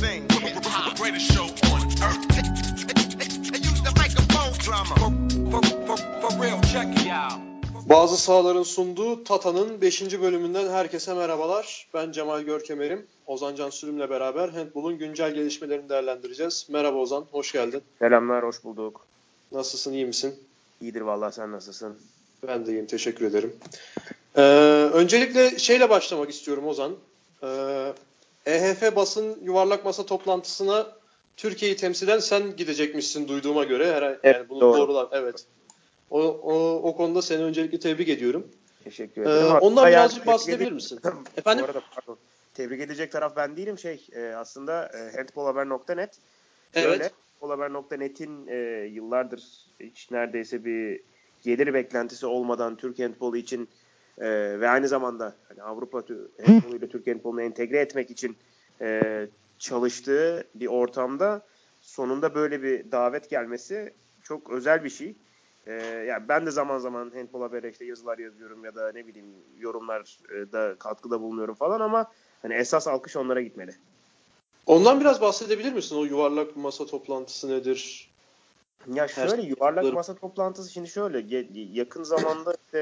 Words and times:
thing. 0.00 0.22
Greatest 1.00 1.32
show 1.34 1.46
on 1.72 1.82
earth. 2.08 2.24
They 3.52 3.60
use 3.70 3.80
the 3.88 3.92
microphone 4.02 4.52
drama. 4.64 4.94
For, 5.00 5.10
for, 5.52 5.62
for, 5.86 5.96
for 6.20 6.42
real, 6.42 6.60
check 6.62 6.88
it 7.00 7.12
out. 7.12 7.40
Bazı 7.88 8.16
sahaların 8.16 8.62
sunduğu 8.62 9.24
Tata'nın 9.24 9.80
5. 9.80 10.20
bölümünden 10.20 10.68
herkese 10.70 11.14
merhabalar. 11.14 11.88
Ben 11.94 12.12
Cemal 12.12 12.40
Görkemer'im. 12.40 13.06
Ozan 13.26 13.54
Can 13.54 13.70
Sürüm'le 13.70 14.10
beraber 14.10 14.48
handbolun 14.48 14.98
güncel 14.98 15.34
gelişmelerini 15.34 15.88
değerlendireceğiz. 15.88 16.66
Merhaba 16.70 16.98
Ozan, 16.98 17.24
hoş 17.32 17.52
geldin. 17.52 17.82
Selamlar, 17.98 18.44
hoş 18.44 18.64
bulduk. 18.64 19.06
Nasılsın, 19.52 19.92
iyi 19.92 20.06
misin? 20.06 20.34
İyidir 20.80 21.00
vallahi 21.00 21.34
sen 21.34 21.52
nasılsın? 21.52 21.96
Ben 22.46 22.66
de 22.66 22.72
iyiyim, 22.72 22.86
teşekkür 22.86 23.26
ederim. 23.26 23.56
Ee, 24.36 24.40
öncelikle 24.92 25.58
şeyle 25.58 25.90
başlamak 25.90 26.30
istiyorum 26.30 26.66
Ozan. 26.66 26.92
Ee, 27.42 27.46
EHF 28.50 28.96
basın 28.96 29.38
yuvarlak 29.42 29.84
masa 29.84 30.06
toplantısına 30.06 30.86
Türkiye'yi 31.36 31.76
temsilen 31.76 32.18
sen 32.18 32.56
gidecekmişsin 32.56 33.28
duyduğuma 33.28 33.64
göre. 33.64 33.92
Her, 33.92 34.02
Evet, 34.02 34.20
yani 34.24 34.48
bunu 34.48 34.60
doğru. 34.60 34.78
doğrular. 34.78 35.08
Evet. 35.12 35.46
O, 36.10 36.20
o, 36.22 36.82
o 36.82 36.96
konuda 36.96 37.22
seni 37.22 37.42
öncelikle 37.42 37.78
tebrik 37.78 38.08
ediyorum. 38.08 38.46
Teşekkür 38.84 39.22
Ee, 39.22 39.24
ederim. 39.24 39.46
Hatta 39.46 39.66
ondan 39.66 39.82
yani 39.82 39.92
birazcık 39.92 40.26
bahsedebilir 40.26 40.72
misin? 40.72 41.00
Efendim? 41.36 41.64
Bu 41.64 41.70
arada 41.70 41.82
pardon. 41.94 42.18
Tebrik 42.54 42.80
edecek 42.80 43.12
taraf 43.12 43.36
ben 43.36 43.56
değilim. 43.56 43.78
Şey 43.78 44.06
e, 44.12 44.34
aslında 44.34 44.90
e, 44.94 45.16
handballhaber.net 45.16 46.18
Evet. 46.74 47.12
Handballhaber.net'in 47.40 48.46
e, 48.46 48.56
yıllardır 48.92 49.42
hiç 49.80 50.10
neredeyse 50.10 50.64
bir 50.64 51.00
gelir 51.42 51.74
beklentisi 51.74 52.26
olmadan 52.26 52.76
Türk 52.76 52.98
handbolu 52.98 53.36
için 53.36 53.68
e, 54.20 54.60
ve 54.60 54.68
aynı 54.68 54.88
zamanda 54.88 55.36
hani 55.48 55.62
Avrupa 55.62 55.98
tü- 55.98 56.46
handboluyla 56.46 56.88
Türk 56.88 57.06
handbolunu 57.06 57.42
entegre 57.42 57.78
etmek 57.80 58.10
için 58.10 58.36
e, 58.80 59.26
çalıştığı 59.58 60.44
bir 60.54 60.66
ortamda 60.66 61.46
sonunda 61.80 62.34
böyle 62.34 62.62
bir 62.62 62.92
davet 62.92 63.30
gelmesi 63.30 63.94
çok 64.22 64.50
özel 64.50 64.84
bir 64.84 64.90
şey. 64.90 65.16
Ee, 65.66 65.72
yani 66.08 66.28
ben 66.28 66.46
de 66.46 66.50
zaman 66.50 66.78
zaman 66.78 67.10
Handball 67.14 67.40
Haber'e 67.40 67.70
işte 67.70 67.84
yazılar 67.84 68.18
yazıyorum 68.18 68.64
ya 68.64 68.74
da 68.74 68.92
ne 68.92 69.06
bileyim 69.06 69.34
yorumlarda 69.58 70.78
katkıda 70.78 71.20
bulunuyorum 71.20 71.54
falan 71.54 71.80
ama 71.80 72.12
hani 72.42 72.54
esas 72.54 72.88
alkış 72.88 73.16
onlara 73.16 73.40
gitmeli. 73.42 73.74
Ondan 74.66 75.00
biraz 75.00 75.20
bahsedebilir 75.20 75.72
misin? 75.72 75.96
O 75.96 76.04
yuvarlak 76.04 76.56
masa 76.56 76.86
toplantısı 76.86 77.50
nedir? 77.50 78.09
Ya 78.86 79.08
şöyle 79.08 79.42
yuvarlak 79.42 79.84
Her- 79.84 79.92
masa 79.92 80.14
toplantısı 80.14 80.72
şimdi 80.72 80.88
şöyle 80.88 81.36
yakın 81.54 82.02
zamanda 82.02 82.54
işte 82.64 82.78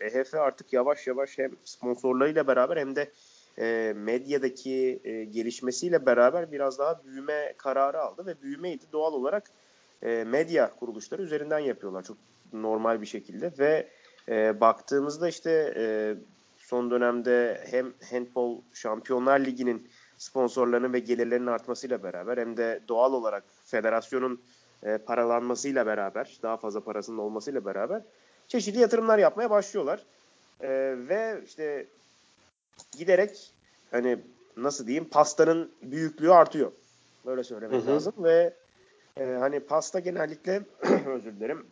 e, 0.00 0.06
EHF 0.06 0.34
artık 0.34 0.72
yavaş 0.72 1.06
yavaş 1.06 1.38
hem 1.38 1.50
sponsorlarıyla 1.64 2.46
beraber 2.46 2.76
hem 2.76 2.96
de 2.96 3.10
e, 3.58 3.92
medyadaki 3.96 5.00
e, 5.04 5.24
gelişmesiyle 5.24 6.06
beraber 6.06 6.52
biraz 6.52 6.78
daha 6.78 7.04
büyüme 7.04 7.54
kararı 7.56 8.00
aldı 8.00 8.26
ve 8.26 8.42
büyümeyi 8.42 8.80
de 8.80 8.84
doğal 8.92 9.12
olarak 9.12 9.50
e, 10.02 10.24
medya 10.24 10.76
kuruluşları 10.76 11.22
üzerinden 11.22 11.58
yapıyorlar 11.58 12.02
çok 12.02 12.16
normal 12.52 13.00
bir 13.00 13.06
şekilde 13.06 13.52
ve 13.58 13.88
e, 14.28 14.60
baktığımızda 14.60 15.28
işte 15.28 15.74
e, 15.76 16.14
son 16.58 16.90
dönemde 16.90 17.64
hem 17.70 17.92
Handball 18.10 18.60
Şampiyonlar 18.72 19.40
Ligi'nin 19.40 19.88
sponsorlarının 20.18 20.92
ve 20.92 20.98
gelirlerinin 20.98 21.46
artmasıyla 21.46 22.02
beraber 22.02 22.38
hem 22.38 22.56
de 22.56 22.80
doğal 22.88 23.12
olarak 23.12 23.44
federasyonun 23.64 24.40
e, 24.82 24.98
paralanmasıyla 24.98 25.86
beraber, 25.86 26.38
daha 26.42 26.56
fazla 26.56 26.80
parasının 26.80 27.18
olmasıyla 27.18 27.64
beraber 27.64 28.02
çeşitli 28.48 28.80
yatırımlar 28.80 29.18
yapmaya 29.18 29.50
başlıyorlar. 29.50 30.04
E, 30.60 30.68
ve 31.08 31.40
işte 31.46 31.86
giderek 32.98 33.52
hani 33.90 34.18
nasıl 34.56 34.86
diyeyim 34.86 35.08
pastanın 35.08 35.72
büyüklüğü 35.82 36.32
artıyor. 36.32 36.72
Böyle 37.26 37.44
söylemek 37.44 37.82
Hı 37.82 37.86
hı. 37.86 37.94
lazım 37.94 38.12
ve 38.18 38.54
e, 39.16 39.24
hani 39.24 39.60
pasta 39.60 40.00
genellikle 40.00 40.62
özür 41.06 41.36
dilerim 41.36 41.66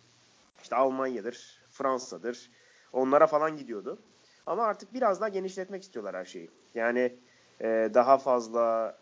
işte 0.63 0.77
Almanya'dır, 0.77 1.61
Fransa'dır 1.71 2.51
onlara 2.93 3.27
falan 3.27 3.57
gidiyordu. 3.57 3.99
Ama 4.47 4.65
artık 4.65 4.95
biraz 4.95 5.21
daha 5.21 5.29
genişletmek 5.29 5.83
istiyorlar 5.83 6.17
her 6.17 6.25
şeyi. 6.25 6.51
Yani 6.75 7.13
e, 7.61 7.91
daha 7.95 8.19
fazla 8.19 8.97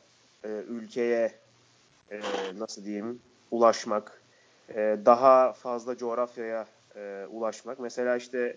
e, 0.45 0.49
ülkeye 0.49 1.33
e, 2.11 2.21
nasıl 2.59 2.85
diyeyim 2.85 3.21
ulaşmak, 3.51 4.23
e, 4.69 4.99
daha 5.05 5.53
fazla 5.53 5.97
coğrafyaya 5.97 6.67
e, 6.97 7.27
ulaşmak. 7.31 7.79
Mesela 7.79 8.17
işte 8.17 8.57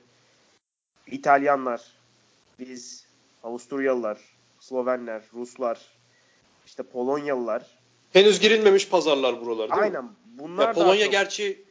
İtalyanlar, 1.08 1.82
biz, 2.60 3.06
Avusturyalılar, 3.44 4.20
Slovenler, 4.60 5.22
Ruslar, 5.34 5.80
işte 6.66 6.84
Polonyalılar. 6.84 7.66
Handball 8.14 8.40
girilmemiş 8.40 8.90
pazarlar 8.90 9.42
buralar 9.42 9.70
değil 9.70 9.82
mi? 9.82 9.84
Aynen 9.98 10.10
bunlar 10.26 10.68
Ya 10.68 10.74
Polonya 10.74 11.04
çok- 11.06 11.12
gerçi 11.12 11.66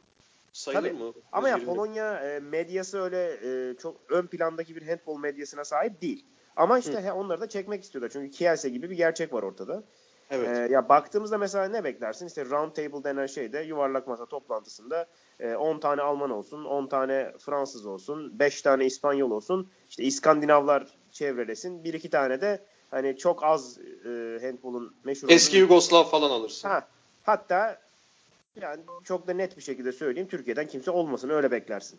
sayılır 0.52 0.82
Tabii. 0.88 0.98
mı? 0.98 1.12
Ama 1.32 1.48
ya 1.48 1.54
Henüz 1.54 1.64
girilmemiş. 1.66 1.86
Polonya 1.86 2.20
e, 2.20 2.40
medyası 2.40 3.00
öyle 3.00 3.30
e, 3.70 3.76
çok 3.76 3.96
ön 4.08 4.26
plandaki 4.26 4.76
bir 4.76 4.86
handball 4.88 5.16
medyasına 5.18 5.64
sahip 5.64 6.02
değil. 6.02 6.24
Ama 6.56 6.78
işte 6.78 7.02
he, 7.02 7.12
onları 7.12 7.40
da 7.40 7.48
çekmek 7.48 7.82
istiyorlar. 7.82 8.10
Çünkü 8.12 8.30
Kielse 8.30 8.68
gibi 8.68 8.90
bir 8.90 8.96
gerçek 8.96 9.32
var 9.32 9.42
ortada. 9.42 9.82
Evet. 10.30 10.48
Ee, 10.48 10.72
ya 10.72 10.88
baktığımızda 10.88 11.38
mesela 11.38 11.68
ne 11.68 11.84
beklersin? 11.84 12.26
İşte 12.26 12.44
round 12.44 12.72
table 12.72 13.04
denen 13.04 13.26
şeyde 13.26 13.58
yuvarlak 13.60 14.06
masa 14.06 14.26
toplantısında 14.26 15.06
e, 15.40 15.54
10 15.54 15.78
tane 15.78 16.02
Alman 16.02 16.30
olsun, 16.30 16.64
10 16.64 16.86
tane 16.86 17.32
Fransız 17.38 17.86
olsun, 17.86 18.38
5 18.38 18.62
tane 18.62 18.86
İspanyol 18.86 19.30
olsun. 19.30 19.70
işte 19.88 20.02
İskandinavlar 20.02 20.86
çevrelesin. 21.12 21.84
Bir 21.84 21.94
iki 21.94 22.10
tane 22.10 22.40
de 22.40 22.62
hani 22.90 23.16
çok 23.16 23.44
az 23.44 23.78
e, 23.78 24.38
handball'un 24.42 24.94
meşhur 25.04 25.28
Eski 25.30 25.56
olduğu- 25.56 25.60
Yugoslav 25.62 26.04
falan 26.04 26.30
alırsın. 26.30 26.68
Ha, 26.68 26.88
hatta 27.22 27.78
yani 28.60 28.82
çok 29.04 29.26
da 29.26 29.32
net 29.32 29.56
bir 29.56 29.62
şekilde 29.62 29.92
söyleyeyim 29.92 30.28
Türkiye'den 30.28 30.66
kimse 30.66 30.90
olmasın 30.90 31.28
öyle 31.30 31.50
beklersin. 31.50 31.98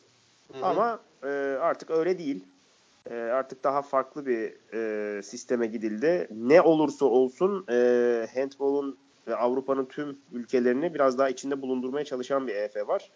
Hı 0.53 0.57
hı. 0.57 0.65
Ama 0.65 0.99
e, 1.23 1.27
artık 1.61 1.89
öyle 1.91 2.17
değil. 2.17 2.45
E, 3.09 3.15
artık 3.15 3.63
daha 3.63 3.81
farklı 3.81 4.25
bir 4.25 4.53
e, 4.73 5.21
sisteme 5.21 5.67
gidildi. 5.67 6.27
Ne 6.31 6.61
olursa 6.61 7.05
olsun 7.05 7.65
e, 7.69 8.27
handball'un 8.35 8.97
ve 9.27 9.35
Avrupa'nın 9.35 9.85
tüm 9.85 10.17
ülkelerini 10.33 10.93
biraz 10.93 11.17
daha 11.17 11.29
içinde 11.29 11.61
bulundurmaya 11.61 12.05
çalışan 12.05 12.47
bir 12.47 12.55
EF 12.55 12.87
var. 12.87 13.11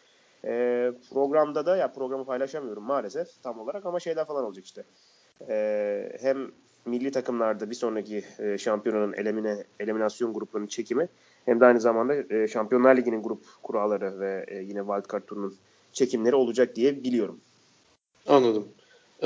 E, 0.45 0.91
programda 1.13 1.65
da 1.65 1.77
ya 1.77 1.91
programı 1.91 2.25
paylaşamıyorum 2.25 2.83
maalesef 2.83 3.43
tam 3.43 3.59
olarak 3.59 3.85
ama 3.85 3.99
şeyler 3.99 4.25
falan 4.25 4.45
olacak 4.45 4.65
işte. 4.65 4.83
E, 5.49 6.17
hem 6.21 6.51
milli 6.85 7.11
takımlarda 7.11 7.69
bir 7.69 7.75
sonraki 7.75 8.23
e, 8.39 8.57
şampiyonanın 8.57 9.13
elimine, 9.13 9.63
eliminasyon 9.79 10.33
gruplarının 10.33 10.67
çekimi 10.67 11.07
hem 11.45 11.59
de 11.59 11.65
aynı 11.65 11.81
zamanda 11.81 12.35
e, 12.35 12.47
Şampiyonlar 12.47 12.97
Ligi'nin 12.97 13.23
grup 13.23 13.43
kuralları 13.63 14.19
ve 14.19 14.45
e, 14.47 14.55
yine 14.57 14.79
wildcard 14.79 15.23
turunun 15.27 15.55
çekimleri 15.93 16.35
olacak 16.35 16.75
diye 16.75 17.03
biliyorum. 17.03 17.39
Anladım. 18.27 18.67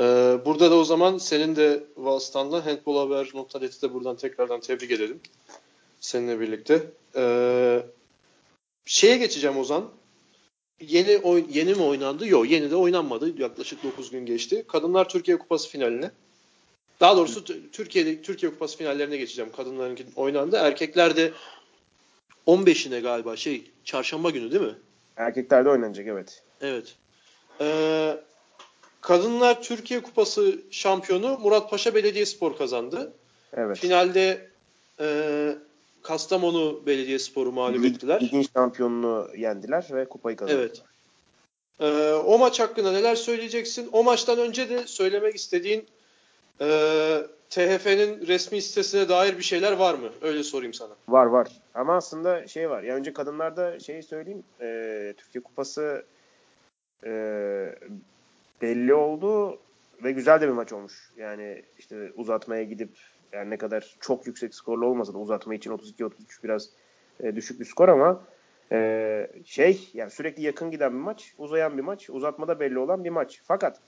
Ee, 0.00 0.38
burada 0.44 0.70
da 0.70 0.74
o 0.74 0.84
zaman 0.84 1.18
senin 1.18 1.56
de 1.56 1.84
vasıtanla 1.96 2.66
handballhaber.net'i 2.66 3.82
de 3.82 3.94
buradan 3.94 4.16
tekrardan 4.16 4.60
tebrik 4.60 4.90
edelim. 4.90 5.20
Seninle 6.00 6.40
birlikte. 6.40 6.86
Ee, 7.16 7.82
şeye 8.84 9.16
geçeceğim 9.16 9.58
Ozan. 9.58 9.90
Yeni 10.80 11.18
oy- 11.18 11.46
yeni 11.50 11.74
mi 11.74 11.82
oynandı? 11.82 12.26
Yok, 12.28 12.50
yeni 12.50 12.70
de 12.70 12.76
oynanmadı. 12.76 13.42
Yaklaşık 13.42 13.84
9 13.84 14.10
gün 14.10 14.26
geçti. 14.26 14.64
Kadınlar 14.68 15.08
Türkiye 15.08 15.38
Kupası 15.38 15.68
finaline. 15.68 16.10
Daha 17.00 17.16
doğrusu 17.16 17.44
Türkiye'de 17.72 18.22
Türkiye 18.22 18.52
Kupası 18.52 18.78
finallerine 18.78 19.16
geçeceğim. 19.16 19.52
Kadınlarınki 19.56 20.06
oynandı. 20.16 20.56
Erkekler 20.56 21.16
de 21.16 21.32
15'ine 22.46 23.00
galiba 23.00 23.36
şey 23.36 23.70
çarşamba 23.84 24.30
günü 24.30 24.50
değil 24.52 24.62
mi? 24.62 24.74
Erkeklerde 25.16 25.68
oynanacak 25.68 26.06
evet. 26.06 26.42
Evet. 26.60 26.96
Ee, 27.60 28.16
Kadınlar 29.00 29.62
Türkiye 29.62 30.02
Kupası 30.02 30.58
şampiyonu 30.70 31.38
Muratpaşa 31.38 31.94
Belediyespor 31.94 32.56
kazandı. 32.56 33.12
Evet. 33.52 33.78
Finalde 33.78 34.48
e, 35.00 35.56
Kastamonu 36.02 36.82
Belediyespor'u 36.86 37.52
mağlup 37.52 37.76
Lig- 37.84 37.94
ettiler. 37.94 38.20
Ligin 38.20 38.46
şampiyonluğu 38.56 39.28
yendiler 39.36 39.86
ve 39.92 40.04
kupayı 40.04 40.36
kazandılar. 40.36 40.64
Evet. 40.64 40.82
Ee, 41.80 42.12
o 42.12 42.38
maç 42.38 42.60
hakkında 42.60 42.92
neler 42.92 43.14
söyleyeceksin? 43.14 43.88
O 43.92 44.04
maçtan 44.04 44.38
önce 44.38 44.68
de 44.68 44.86
söylemek 44.86 45.36
istediğin 45.36 45.86
e, 46.60 46.66
THF'nin 47.50 48.26
resmi 48.26 48.62
sitesine 48.62 49.08
dair 49.08 49.38
bir 49.38 49.42
şeyler 49.42 49.72
var 49.72 49.94
mı? 49.94 50.08
Öyle 50.22 50.42
sorayım 50.42 50.74
sana. 50.74 50.92
Var 51.08 51.26
var. 51.26 51.48
Ama 51.74 51.96
aslında 51.96 52.46
şey 52.46 52.70
var. 52.70 52.82
Ya 52.82 52.94
önce 52.94 53.12
kadınlarda 53.12 53.80
şeyi 53.80 54.02
söyleyeyim. 54.02 54.42
e, 54.60 55.14
Türkiye 55.16 55.42
Kupası 55.42 56.04
e, 57.06 57.10
belli 58.62 58.94
oldu 58.94 59.58
ve 60.04 60.12
güzel 60.12 60.40
de 60.40 60.48
bir 60.48 60.52
maç 60.52 60.72
olmuş. 60.72 61.12
Yani 61.16 61.62
işte 61.78 62.12
uzatmaya 62.16 62.62
gidip 62.62 62.98
yani 63.32 63.50
ne 63.50 63.58
kadar 63.58 63.96
çok 64.00 64.26
yüksek 64.26 64.54
skorlu 64.54 64.86
olmasa 64.86 65.14
da 65.14 65.18
uzatma 65.18 65.54
için 65.54 65.70
32-33 65.70 66.10
biraz 66.44 66.70
e, 67.20 67.36
düşük 67.36 67.60
bir 67.60 67.64
skor 67.64 67.88
ama 67.88 68.24
e, 68.72 69.30
şey 69.44 69.90
yani 69.94 70.10
sürekli 70.10 70.42
yakın 70.42 70.70
giden 70.70 70.92
bir 70.92 70.98
maç, 70.98 71.34
uzayan 71.38 71.76
bir 71.76 71.82
maç, 71.82 72.10
uzatmada 72.10 72.60
belli 72.60 72.78
olan 72.78 73.04
bir 73.04 73.10
maç. 73.10 73.40
Fakat 73.44 73.80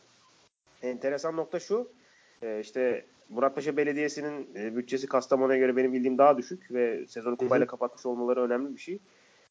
enteresan 0.83 1.37
nokta 1.37 1.61
şu. 1.61 1.93
E, 2.43 2.61
işte 2.61 3.05
Muratpaşa 3.29 3.77
Belediyesi'nin 3.77 4.49
e, 4.57 4.77
bütçesi 4.77 5.07
Kastamonu'ya 5.07 5.59
göre 5.59 5.77
benim 5.77 5.93
bildiğim 5.93 6.19
daha 6.19 6.39
düşük 6.39 6.73
ve 6.73 7.07
sezonu 7.07 7.37
kupayla 7.37 7.67
kapatmış 7.67 8.07
olmaları 8.07 8.43
önemli 8.43 8.75
bir 8.75 8.81
şey. 8.81 8.99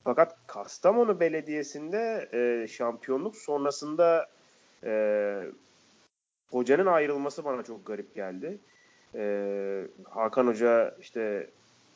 Fakat 0.04 0.38
Kastamonu 0.48 1.20
Belediyesi'nde 1.20 2.30
e, 2.34 2.68
şampiyonluk 2.68 3.36
sonrasında 3.36 4.30
e, 4.83 5.44
hocanın 6.51 6.86
ayrılması 6.86 7.45
bana 7.45 7.63
çok 7.63 7.86
garip 7.86 8.16
geldi. 8.16 8.60
E, 9.16 9.88
Hakan 10.04 10.48
Hoca 10.48 10.95
işte 11.01 11.50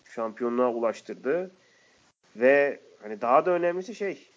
şampiyonluğa 0.10 0.72
ulaştırdı 0.72 1.52
ve 2.36 2.80
hani 3.02 3.22
daha 3.22 3.46
da 3.46 3.52
önemlisi 3.52 3.96
şey 3.96 4.30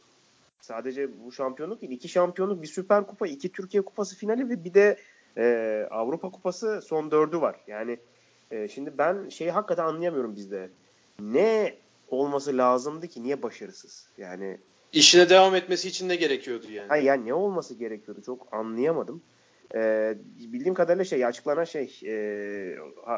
sadece 0.60 1.24
bu 1.24 1.32
şampiyonluk 1.32 1.80
değil 1.80 1.92
iki 1.92 2.08
şampiyonluk 2.08 2.62
bir 2.62 2.66
süper 2.66 3.06
kupa 3.06 3.26
iki 3.26 3.52
Türkiye 3.52 3.82
kupası 3.82 4.16
finali 4.16 4.48
ve 4.48 4.64
bir 4.64 4.74
de 4.74 4.98
e, 5.36 5.86
Avrupa 5.90 6.30
kupası 6.30 6.82
son 6.82 7.10
dördü 7.10 7.40
var. 7.40 7.56
Yani 7.66 7.98
e, 8.50 8.68
şimdi 8.68 8.98
ben 8.98 9.28
şeyi 9.28 9.50
hakikaten 9.50 9.84
anlayamıyorum 9.84 10.36
bizde. 10.36 10.70
Ne 11.20 11.74
olması 12.08 12.56
lazımdı 12.56 13.08
ki 13.08 13.22
niye 13.22 13.42
başarısız? 13.42 14.08
Yani 14.18 14.58
işine 14.92 15.30
devam 15.30 15.54
etmesi 15.54 15.88
için 15.88 16.08
ne 16.08 16.16
gerekiyordu 16.16 16.66
yani? 16.70 16.88
Hayır 16.88 17.04
yani 17.04 17.26
ne 17.26 17.34
olması 17.34 17.74
gerekiyordu 17.74 18.22
çok 18.26 18.48
anlayamadım. 18.52 19.22
Ee, 19.74 20.14
bildiğim 20.52 20.74
kadarıyla 20.74 21.04
şey 21.04 21.26
açıklanan 21.26 21.64
şey 21.64 22.00
e, 22.04 22.14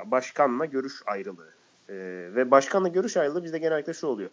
başkanla 0.04 0.64
görüş 0.64 1.02
ayrılığı. 1.06 1.50
E, 1.88 1.94
ve 2.34 2.50
başkanla 2.50 2.88
görüş 2.88 3.16
ayrılığı 3.16 3.44
bizde 3.44 3.58
genellikle 3.58 3.94
şu 3.94 4.06
oluyor. 4.06 4.30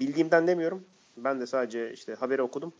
Bildiğimden 0.00 0.46
demiyorum. 0.46 0.84
Ben 1.16 1.40
de 1.40 1.46
sadece 1.46 1.92
işte 1.92 2.14
haberi 2.14 2.42
okudum. 2.42 2.72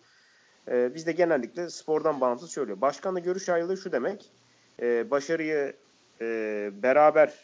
E, 0.70 0.94
bizde 0.94 1.12
genellikle 1.12 1.70
spordan 1.70 2.20
bağımsız 2.20 2.50
söylüyor. 2.50 2.80
Başkanla 2.80 3.18
görüş 3.18 3.48
ayrılığı 3.48 3.76
şu 3.76 3.92
demek. 3.92 4.30
E, 4.82 5.10
başarıyı 5.10 5.72
e, 6.20 6.70
beraber 6.82 7.34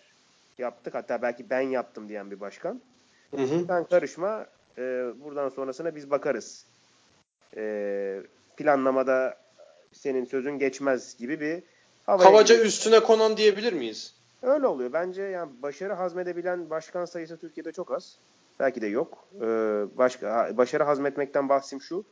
yaptık. 0.59 0.95
Hatta 0.95 1.23
belki 1.23 1.51
ben 1.51 1.61
yaptım 1.61 2.09
diyen 2.09 2.31
bir 2.31 2.41
başkan. 2.41 2.81
Hı 3.37 3.43
hı. 3.43 3.65
Sen 3.67 3.85
karışma. 3.85 4.47
E, 4.79 4.83
buradan 5.25 5.49
sonrasına 5.49 5.95
biz 5.95 6.11
bakarız. 6.11 6.67
E, 7.57 8.23
planlamada 8.57 9.37
senin 9.93 10.25
sözün 10.25 10.59
geçmez 10.59 11.17
gibi 11.19 11.41
bir 11.41 11.63
Kabaca 12.07 12.55
gibi. 12.55 12.67
üstüne 12.67 13.01
konan 13.01 13.37
diyebilir 13.37 13.73
miyiz? 13.73 14.15
Öyle 14.43 14.67
oluyor. 14.67 14.93
Bence 14.93 15.23
yani 15.23 15.51
başarı 15.63 15.93
hazmedebilen 15.93 16.71
başkan 16.71 17.05
sayısı 17.05 17.37
Türkiye'de 17.37 17.73
çok 17.73 17.93
az. 17.93 18.17
Belki 18.61 18.81
de 18.81 18.87
yok. 18.87 19.25
Ee, 19.37 19.41
başka 19.99 20.51
başarı 20.57 20.85
hazmetmekten 20.85 21.49
bahsim 21.49 21.81
şu. 21.81 22.05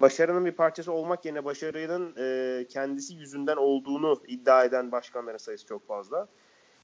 Başarının 0.00 0.46
bir 0.46 0.52
parçası 0.52 0.92
olmak 0.92 1.24
yerine 1.24 1.44
başarının 1.44 2.14
e, 2.18 2.64
kendisi 2.68 3.14
yüzünden 3.14 3.56
olduğunu 3.56 4.22
iddia 4.26 4.64
eden 4.64 4.92
başkanların 4.92 5.38
sayısı 5.38 5.66
çok 5.66 5.86
fazla. 5.86 6.28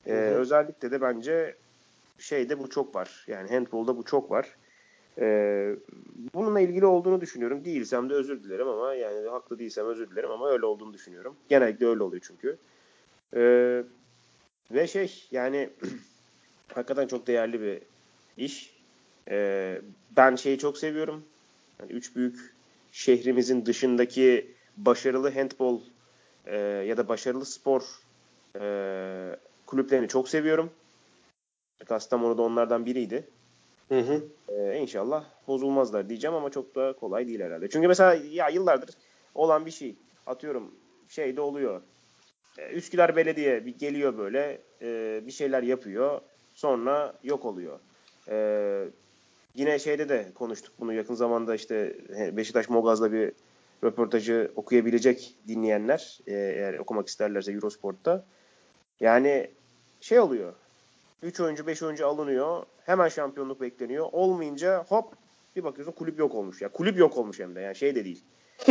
Ee, 0.07 0.13
özellikle 0.13 0.91
de 0.91 1.01
bence 1.01 1.57
şeyde 2.19 2.59
bu 2.59 2.71
çok 2.71 2.95
var. 2.95 3.25
Yani 3.29 3.49
handball'da 3.49 3.97
bu 3.97 4.05
çok 4.05 4.31
var. 4.31 4.57
Ee, 5.19 5.77
bununla 6.35 6.61
ilgili 6.61 6.87
olduğunu 6.87 7.21
düşünüyorum. 7.21 7.65
Değilsem 7.65 8.11
de 8.11 8.15
özür 8.15 8.45
dilerim 8.45 8.69
ama 8.69 8.95
yani 8.95 9.29
haklı 9.29 9.59
değilsem 9.59 9.87
özür 9.87 10.11
dilerim 10.11 10.31
ama 10.31 10.51
öyle 10.51 10.67
olduğunu 10.67 10.95
düşünüyorum. 10.95 11.37
Genellikle 11.49 11.87
öyle 11.87 12.03
oluyor 12.03 12.23
çünkü. 12.27 12.59
Ee, 13.37 13.85
ve 14.71 14.87
şey 14.87 15.29
yani 15.31 15.71
hakikaten 16.75 17.07
çok 17.07 17.27
değerli 17.27 17.61
bir 17.61 17.83
iş. 18.37 18.75
Ee, 19.31 19.81
ben 20.17 20.37
şeyi 20.37 20.59
çok 20.59 20.79
seviyorum. 20.79 21.25
Yani 21.81 21.93
üç 21.93 22.17
büyük 22.17 22.55
şehrimizin 22.93 23.67
dışındaki 23.67 24.55
başarılı 24.77 25.31
handball 25.35 25.81
e, 26.47 26.57
ya 26.59 26.97
da 26.97 27.09
başarılı 27.09 27.45
spor 27.47 27.83
e, 28.61 29.37
kulüplerini 29.67 30.09
çok 30.09 30.29
seviyorum. 30.29 30.71
Kastamonu 31.87 32.39
da 32.39 32.43
onlardan 32.43 32.87
biriydi. 32.87 33.29
Hı 33.91 34.01
hı. 34.01 34.25
Ee, 34.49 34.79
inşallah 34.79 35.25
bozulmazlar 35.47 36.09
diyeceğim 36.09 36.35
ama 36.37 36.51
çok 36.51 36.75
da 36.75 36.93
kolay 36.93 37.27
değil 37.29 37.41
herhalde. 37.41 37.69
Çünkü 37.69 37.89
mesela 37.89 38.15
ya 38.31 38.49
yıllardır 38.49 38.91
olan 39.35 39.67
bir 39.67 39.71
şey. 39.71 39.97
Atıyorum 40.27 40.75
şey 41.09 41.37
de 41.37 41.41
oluyor. 41.41 41.83
Ee, 42.59 42.73
Üsküdar 42.73 43.17
Belediye 43.17 43.67
bir 43.67 43.79
geliyor 43.79 44.19
böyle 44.19 44.63
e, 44.83 45.21
bir 45.27 45.33
şeyler 45.33 45.63
yapıyor. 45.63 46.21
Sonra 46.55 47.15
yok 47.23 47.45
oluyor. 47.45 47.79
Ee, 48.29 48.85
yine 49.55 49.79
şeyde 49.79 50.09
de 50.09 50.27
konuştuk 50.35 50.73
bunu 50.81 50.93
yakın 50.93 51.15
zamanda 51.15 51.55
işte 51.55 51.97
Beşiktaş 52.37 52.69
Mogaz'da 52.69 53.13
bir 53.13 53.33
röportajı 53.85 54.53
okuyabilecek 54.57 55.35
dinleyenler 55.49 56.21
e, 56.27 56.33
eğer 56.33 56.79
okumak 56.79 57.09
isterlerse 57.09 57.53
Eurosport'ta. 57.53 58.25
Yani 59.01 59.51
şey 60.01 60.21
oluyor. 60.21 60.55
3 61.23 61.41
oyuncu 61.41 61.67
5 61.67 61.83
oyuncu 61.83 62.07
alınıyor. 62.07 62.63
Hemen 62.87 63.09
şampiyonluk 63.09 63.61
bekleniyor. 63.61 64.09
Olmayınca 64.13 64.85
hop 64.89 65.15
bir 65.57 65.65
bakıyorsun 65.65 65.93
kulüp 65.93 66.19
yok 66.19 66.35
olmuş. 66.35 66.63
Ya 66.63 66.69
kulüp 66.69 66.99
yok 66.99 67.19
olmuş 67.19 67.41
hem 67.41 67.55
de. 67.55 67.61
Yani 67.61 67.77
şey 67.77 67.95
de 67.95 68.05
değil. 68.05 68.25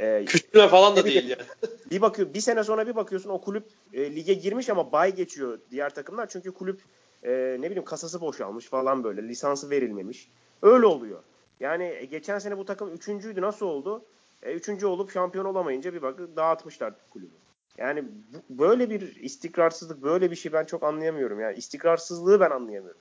ee, 0.00 0.24
Küçülme 0.26 0.68
falan 0.68 0.96
da 0.96 1.04
değil 1.04 1.28
yani. 1.28 1.42
bir 1.90 2.00
bakıyor 2.00 2.34
bir 2.34 2.40
sene 2.40 2.64
sonra 2.64 2.86
bir 2.86 2.96
bakıyorsun 2.96 3.30
o 3.30 3.40
kulüp 3.40 3.64
e, 3.92 4.16
lige 4.16 4.34
girmiş 4.34 4.70
ama 4.70 4.92
bay 4.92 5.14
geçiyor 5.14 5.58
diğer 5.70 5.94
takımlar. 5.94 6.28
Çünkü 6.28 6.52
kulüp 6.52 6.80
e, 7.22 7.56
ne 7.60 7.66
bileyim 7.66 7.84
kasası 7.84 8.20
boşalmış 8.20 8.66
falan 8.66 9.04
böyle. 9.04 9.28
Lisansı 9.28 9.70
verilmemiş. 9.70 10.30
Öyle 10.62 10.86
oluyor. 10.86 11.22
Yani 11.60 11.84
e, 11.84 12.04
geçen 12.04 12.38
sene 12.38 12.58
bu 12.58 12.64
takım 12.64 12.94
üçüncüydü. 12.94 13.40
Nasıl 13.40 13.66
oldu? 13.66 14.04
E, 14.42 14.52
üçüncü 14.52 14.86
olup 14.86 15.10
şampiyon 15.10 15.44
olamayınca 15.44 15.94
bir 15.94 16.02
bak 16.02 16.18
dağıtmışlar 16.36 16.94
kulübü. 17.10 17.41
Yani 17.78 18.04
bu, 18.04 18.58
böyle 18.62 18.90
bir 18.90 19.16
istikrarsızlık, 19.16 20.02
böyle 20.02 20.30
bir 20.30 20.36
şey 20.36 20.52
ben 20.52 20.64
çok 20.64 20.82
anlayamıyorum. 20.82 21.40
Yani 21.40 21.56
istikrarsızlığı 21.56 22.40
ben 22.40 22.50
anlayamıyorum. 22.50 23.00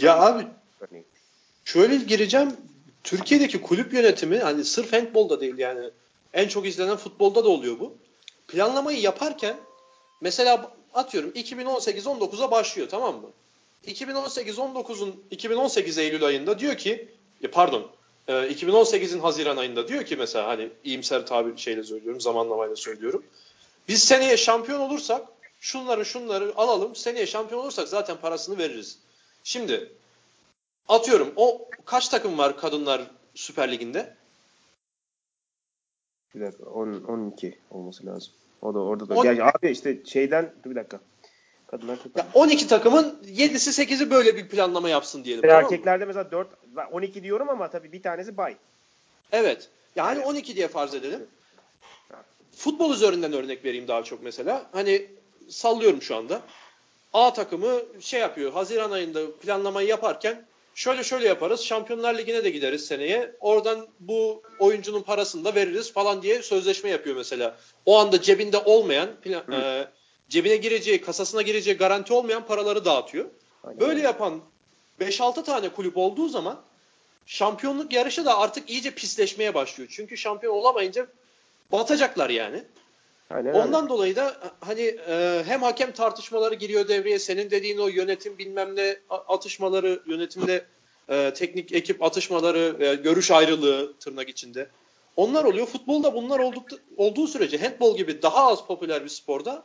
ya 0.00 0.18
abi 0.20 0.46
örneğin. 0.80 1.06
şöyle 1.64 1.96
gireceğim. 1.96 2.52
Türkiye'deki 3.04 3.62
kulüp 3.62 3.92
yönetimi 3.92 4.38
hani 4.38 4.64
sırf 4.64 4.92
handbolda 4.92 5.40
değil 5.40 5.58
yani 5.58 5.90
en 6.32 6.48
çok 6.48 6.66
izlenen 6.66 6.96
futbolda 6.96 7.44
da 7.44 7.48
oluyor 7.48 7.80
bu. 7.80 7.94
Planlamayı 8.48 9.00
yaparken 9.00 9.56
mesela 10.20 10.72
atıyorum 10.94 11.30
2018-19'a 11.30 12.50
başlıyor 12.50 12.88
tamam 12.88 13.14
mı? 13.14 13.30
2018-19'un 13.86 15.24
2018 15.30 15.98
Eylül 15.98 16.24
ayında 16.24 16.58
diyor 16.58 16.76
ki 16.76 17.08
pardon 17.52 17.90
2018'in 18.28 19.20
Haziran 19.20 19.56
ayında 19.56 19.88
diyor 19.88 20.04
ki 20.04 20.16
mesela 20.16 20.48
hani 20.48 20.70
iyimser 20.84 21.26
tabir 21.26 21.56
şeyle 21.56 21.82
söylüyorum 21.82 22.20
zamanlamayla 22.20 22.76
söylüyorum. 22.76 23.22
Biz 23.88 24.04
seneye 24.04 24.36
şampiyon 24.36 24.80
olursak 24.80 25.26
şunları 25.60 26.04
şunları 26.04 26.52
alalım. 26.56 26.96
Seneye 26.96 27.26
şampiyon 27.26 27.62
olursak 27.62 27.88
zaten 27.88 28.16
parasını 28.16 28.58
veririz. 28.58 28.98
Şimdi 29.44 29.92
atıyorum 30.88 31.32
o 31.36 31.68
kaç 31.84 32.08
takım 32.08 32.38
var 32.38 32.56
kadınlar 32.56 33.10
Süper 33.34 33.72
Ligi'nde? 33.72 34.16
Bir 36.34 36.40
dakika 36.40 36.64
10, 36.64 36.92
12 36.92 37.58
olması 37.70 38.06
lazım. 38.06 38.32
O 38.62 38.74
da 38.74 38.78
orada 38.78 39.08
da. 39.08 39.14
On... 39.14 39.24
Yani 39.24 39.42
abi 39.42 39.70
işte 39.70 40.04
şeyden 40.04 40.54
dur 40.64 40.70
bir 40.70 40.76
dakika. 40.76 41.00
Kadınlar 41.66 42.02
çok 42.02 42.18
ya 42.18 42.26
12 42.34 42.68
takımın 42.68 43.18
7'si 43.24 43.84
8'i 43.84 44.10
böyle 44.10 44.36
bir 44.36 44.48
planlama 44.48 44.88
yapsın 44.88 45.24
diyelim. 45.24 45.42
Tamam 45.42 45.64
erkeklerde 45.64 46.04
mı? 46.04 46.08
mesela 46.08 46.30
4 46.30 46.48
12 46.92 47.22
diyorum 47.22 47.48
ama 47.48 47.70
tabii 47.70 47.92
bir 47.92 48.02
tanesi 48.02 48.36
bay. 48.36 48.56
Evet. 49.32 49.70
Yani 49.96 50.20
12 50.20 50.56
diye 50.56 50.68
farz 50.68 50.94
edelim. 50.94 51.26
Futbol 52.56 52.94
üzerinden 52.94 53.32
örnek 53.32 53.64
vereyim 53.64 53.88
daha 53.88 54.04
çok 54.04 54.22
mesela. 54.22 54.66
Hani 54.72 55.06
sallıyorum 55.48 56.02
şu 56.02 56.16
anda. 56.16 56.40
A 57.12 57.32
takımı 57.32 57.82
şey 58.00 58.20
yapıyor. 58.20 58.52
Haziran 58.52 58.90
ayında 58.90 59.36
planlamayı 59.36 59.88
yaparken 59.88 60.46
şöyle 60.74 61.04
şöyle 61.04 61.28
yaparız. 61.28 61.60
Şampiyonlar 61.60 62.18
Ligi'ne 62.18 62.44
de 62.44 62.50
gideriz 62.50 62.86
seneye. 62.86 63.32
Oradan 63.40 63.86
bu 64.00 64.42
oyuncunun 64.58 65.02
parasını 65.02 65.44
da 65.44 65.54
veririz 65.54 65.92
falan 65.92 66.22
diye 66.22 66.42
sözleşme 66.42 66.90
yapıyor 66.90 67.16
mesela. 67.16 67.56
O 67.86 67.98
anda 67.98 68.22
cebinde 68.22 68.58
olmayan 68.58 69.08
plan, 69.22 69.52
e, 69.52 69.88
cebine 70.28 70.56
gireceği, 70.56 71.00
kasasına 71.00 71.42
gireceği 71.42 71.76
garanti 71.76 72.12
olmayan 72.12 72.46
paraları 72.46 72.84
dağıtıyor. 72.84 73.24
Aynen. 73.64 73.80
Böyle 73.80 74.00
yapan 74.00 74.40
5-6 75.00 75.44
tane 75.44 75.68
kulüp 75.68 75.96
olduğu 75.96 76.28
zaman 76.28 76.60
şampiyonluk 77.26 77.92
yarışı 77.92 78.24
da 78.24 78.38
artık 78.38 78.70
iyice 78.70 78.90
pisleşmeye 78.90 79.54
başlıyor. 79.54 79.90
Çünkü 79.92 80.16
şampiyon 80.16 80.54
olamayınca 80.54 81.06
batacaklar 81.72 82.30
yani. 82.30 82.62
Aynen 83.30 83.52
Ondan 83.54 83.82
öyle. 83.82 83.88
dolayı 83.88 84.16
da 84.16 84.36
hani 84.60 84.82
e, 85.08 85.42
hem 85.46 85.62
hakem 85.62 85.92
tartışmaları 85.92 86.54
giriyor 86.54 86.88
devreye. 86.88 87.18
Senin 87.18 87.50
dediğin 87.50 87.78
o 87.78 87.88
yönetim 87.88 88.38
bilmem 88.38 88.76
ne 88.76 88.96
atışmaları, 89.08 90.00
yönetimde 90.06 90.64
e, 91.08 91.32
teknik 91.34 91.72
ekip 91.72 92.02
atışmaları, 92.02 92.84
e, 92.84 92.94
görüş 92.94 93.30
ayrılığı 93.30 93.98
tırnak 93.98 94.28
içinde. 94.28 94.68
Onlar 95.16 95.44
oluyor. 95.44 95.66
Futbolda 95.66 96.14
bunlar 96.14 96.38
olduk, 96.38 96.64
olduğu 96.96 97.26
sürece 97.26 97.58
handball 97.58 97.96
gibi 97.96 98.22
daha 98.22 98.46
az 98.46 98.66
popüler 98.66 99.04
bir 99.04 99.08
sporda 99.08 99.64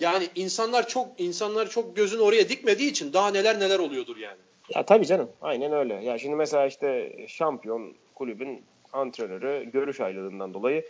yani 0.00 0.28
insanlar 0.34 0.88
çok 0.88 1.20
insanlar 1.20 1.70
çok 1.70 1.96
gözün 1.96 2.18
oraya 2.18 2.48
dikmediği 2.48 2.90
için 2.90 3.12
daha 3.12 3.30
neler 3.30 3.60
neler 3.60 3.78
oluyordur 3.78 4.16
yani. 4.16 4.38
Ya 4.74 4.86
tabii 4.86 5.06
canım. 5.06 5.30
Aynen 5.42 5.72
öyle. 5.72 5.94
Ya 5.94 6.18
şimdi 6.18 6.36
mesela 6.36 6.66
işte 6.66 7.16
şampiyon 7.28 7.94
kulübün 8.14 8.62
antrenörü 8.92 9.70
görüş 9.70 10.00
ayrılığından 10.00 10.54
dolayı 10.54 10.84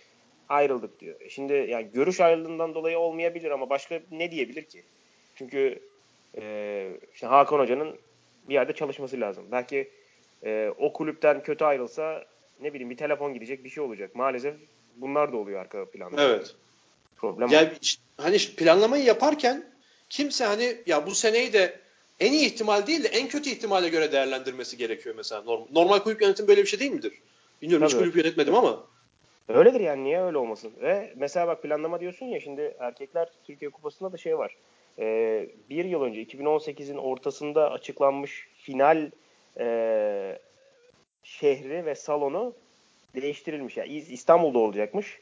ayrıldık 0.48 1.00
diyor. 1.00 1.20
E 1.20 1.28
Şimdi 1.28 1.52
yani 1.52 1.88
görüş 1.94 2.20
ayrılığından 2.20 2.74
dolayı 2.74 2.98
olmayabilir 2.98 3.50
ama 3.50 3.70
başka 3.70 4.00
ne 4.10 4.30
diyebilir 4.30 4.62
ki? 4.62 4.82
Çünkü 5.34 5.78
e, 6.36 6.90
işte 7.14 7.26
Hakan 7.26 7.58
Hoca'nın 7.58 7.96
bir 8.48 8.54
yerde 8.54 8.72
çalışması 8.72 9.20
lazım. 9.20 9.44
Belki 9.52 9.90
e, 10.44 10.72
o 10.78 10.92
kulüpten 10.92 11.42
kötü 11.42 11.64
ayrılsa 11.64 12.24
ne 12.60 12.74
bileyim 12.74 12.90
bir 12.90 12.96
telefon 12.96 13.34
gidecek 13.34 13.64
bir 13.64 13.70
şey 13.70 13.84
olacak. 13.84 14.14
Maalesef 14.14 14.54
bunlar 14.96 15.32
da 15.32 15.36
oluyor 15.36 15.60
arka 15.60 15.84
planda. 15.84 16.22
Evet. 16.22 16.54
Problem 17.16 17.48
Yani 17.48 17.70
hani 18.16 18.38
planlamayı 18.38 19.04
yaparken 19.04 19.64
kimse 20.10 20.44
hani 20.44 20.76
ya 20.86 21.06
bu 21.06 21.14
seneyi 21.14 21.52
de 21.52 21.80
en 22.20 22.32
iyi 22.32 22.46
ihtimal 22.46 22.86
değil 22.86 23.04
de 23.04 23.08
en 23.08 23.28
kötü 23.28 23.50
ihtimale 23.50 23.88
göre 23.88 24.12
değerlendirmesi 24.12 24.76
gerekiyor 24.76 25.14
mesela. 25.14 25.42
Normal, 25.42 25.66
normal 25.72 25.98
kulüp 25.98 26.22
yönetim 26.22 26.48
böyle 26.48 26.62
bir 26.62 26.68
şey 26.68 26.80
değil 26.80 26.92
midir? 26.92 27.12
Bilmiyorum 27.62 27.86
hiç 27.86 27.92
Tabii. 27.92 28.02
kulüp 28.02 28.16
yönetmedim 28.16 28.54
ama. 28.54 28.86
Öyledir 29.48 29.80
yani 29.80 30.04
niye 30.04 30.22
öyle 30.22 30.38
olmasın? 30.38 30.72
Ve 30.80 31.12
mesela 31.16 31.48
bak 31.48 31.62
planlama 31.62 32.00
diyorsun 32.00 32.26
ya 32.26 32.40
şimdi 32.40 32.76
erkekler 32.78 33.28
Türkiye 33.44 33.70
Kupası'nda 33.70 34.12
da 34.12 34.16
şey 34.16 34.38
var. 34.38 34.56
Ee, 34.98 35.48
bir 35.70 35.84
yıl 35.84 36.02
önce 36.02 36.22
2018'in 36.22 36.96
ortasında 36.96 37.70
açıklanmış 37.70 38.48
final 38.54 39.10
e, 39.60 40.38
şehri 41.22 41.86
ve 41.86 41.94
salonu 41.94 42.52
değiştirilmiş. 43.14 43.76
Yani 43.76 43.88
İstanbul'da 43.92 44.58
olacakmış. 44.58 45.18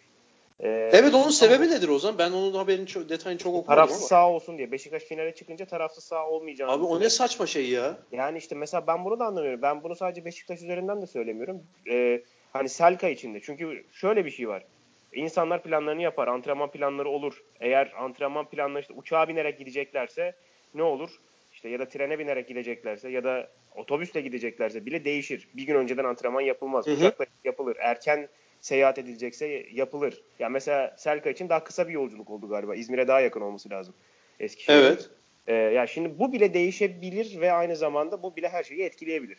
Ee, 0.60 0.90
Evet 0.92 1.14
onun 1.14 1.30
sebebi 1.30 1.70
nedir 1.70 1.88
o 1.88 1.98
zaman? 1.98 2.18
Ben 2.18 2.32
onun 2.32 2.54
haberini 2.54 2.86
çok, 2.86 3.08
detayını 3.08 3.38
çok 3.38 3.54
okumadım 3.54 3.74
tarafsız 3.74 4.00
ama. 4.00 4.08
sağ 4.08 4.30
olsun 4.30 4.58
diye. 4.58 4.72
Beşiktaş 4.72 5.02
finale 5.02 5.34
çıkınca 5.34 5.66
tarafsız 5.66 6.04
sağ 6.04 6.28
olmayacağını. 6.28 6.72
Abi 6.72 6.84
o 6.84 7.00
ne 7.00 7.10
saçma 7.10 7.46
şey 7.46 7.68
ya. 7.70 7.98
Yani 8.12 8.38
işte 8.38 8.54
mesela 8.54 8.86
ben 8.86 9.04
bunu 9.04 9.18
da 9.18 9.24
anlamıyorum. 9.24 9.62
Ben 9.62 9.82
bunu 9.82 9.96
sadece 9.96 10.24
Beşiktaş 10.24 10.62
üzerinden 10.62 11.02
de 11.02 11.06
söylemiyorum. 11.06 11.62
Ee, 11.90 12.22
hani 12.58 12.68
Selka 12.68 13.08
içinde. 13.08 13.40
Çünkü 13.40 13.84
şöyle 13.92 14.24
bir 14.24 14.30
şey 14.30 14.48
var. 14.48 14.64
İnsanlar 15.12 15.62
planlarını 15.62 16.02
yapar. 16.02 16.28
Antrenman 16.28 16.70
planları 16.70 17.08
olur. 17.08 17.42
Eğer 17.60 17.92
antrenman 17.98 18.48
planları 18.48 18.80
işte 18.80 18.94
uçağa 18.94 19.28
binerek 19.28 19.58
gideceklerse 19.58 20.34
ne 20.74 20.82
olur? 20.82 21.10
İşte 21.52 21.68
ya 21.68 21.78
da 21.78 21.88
trene 21.88 22.18
binerek 22.18 22.48
gideceklerse 22.48 23.10
ya 23.10 23.24
da 23.24 23.50
otobüsle 23.74 24.20
gideceklerse 24.20 24.86
bile 24.86 25.04
değişir. 25.04 25.48
Bir 25.54 25.62
gün 25.62 25.74
önceden 25.74 26.04
antrenman 26.04 26.40
yapılmaz. 26.40 26.86
Hı 26.86 26.90
hı. 26.90 26.94
Uçakla 26.94 27.26
yapılır. 27.44 27.76
Erken 27.80 28.28
seyahat 28.60 28.98
edilecekse 28.98 29.66
yapılır. 29.72 30.22
Ya 30.38 30.48
mesela 30.48 30.94
Selka 30.98 31.30
için 31.30 31.48
daha 31.48 31.64
kısa 31.64 31.88
bir 31.88 31.92
yolculuk 31.92 32.30
oldu 32.30 32.48
galiba. 32.48 32.74
İzmir'e 32.74 33.08
daha 33.08 33.20
yakın 33.20 33.40
olması 33.40 33.70
lazım. 33.70 33.94
Eskişehir. 34.40 34.78
Evet. 34.78 35.10
Ee, 35.46 35.54
ya 35.54 35.86
şimdi 35.86 36.18
bu 36.18 36.32
bile 36.32 36.54
değişebilir 36.54 37.40
ve 37.40 37.52
aynı 37.52 37.76
zamanda 37.76 38.22
bu 38.22 38.36
bile 38.36 38.48
her 38.48 38.64
şeyi 38.64 38.82
etkileyebilir. 38.82 39.38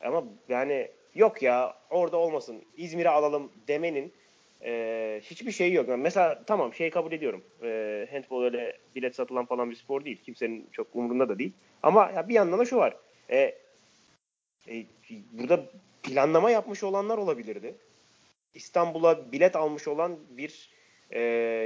Ama 0.00 0.24
yani 0.48 0.88
yok 1.14 1.42
ya 1.42 1.76
orada 1.90 2.16
olmasın 2.16 2.62
İzmir'e 2.76 3.08
alalım 3.08 3.52
demenin 3.68 4.12
e, 4.64 5.20
hiçbir 5.24 5.52
şeyi 5.52 5.74
yok. 5.74 5.88
Yani 5.88 6.02
mesela 6.02 6.42
tamam 6.46 6.74
şey 6.74 6.90
kabul 6.90 7.12
ediyorum. 7.12 7.44
E, 7.62 8.08
handball 8.10 8.44
öyle 8.44 8.78
bilet 8.96 9.14
satılan 9.14 9.46
falan 9.46 9.70
bir 9.70 9.76
spor 9.76 10.04
değil. 10.04 10.18
Kimsenin 10.24 10.68
çok 10.72 10.86
umurunda 10.94 11.28
da 11.28 11.38
değil. 11.38 11.52
Ama 11.82 12.10
ya 12.16 12.28
bir 12.28 12.34
yandan 12.34 12.58
da 12.58 12.64
şu 12.64 12.76
var. 12.76 12.96
E, 13.30 13.54
e, 14.68 14.84
burada 15.32 15.64
planlama 16.02 16.50
yapmış 16.50 16.82
olanlar 16.82 17.18
olabilirdi. 17.18 17.74
İstanbul'a 18.54 19.32
bilet 19.32 19.56
almış 19.56 19.88
olan 19.88 20.18
bir 20.30 20.70
e, 21.12 21.20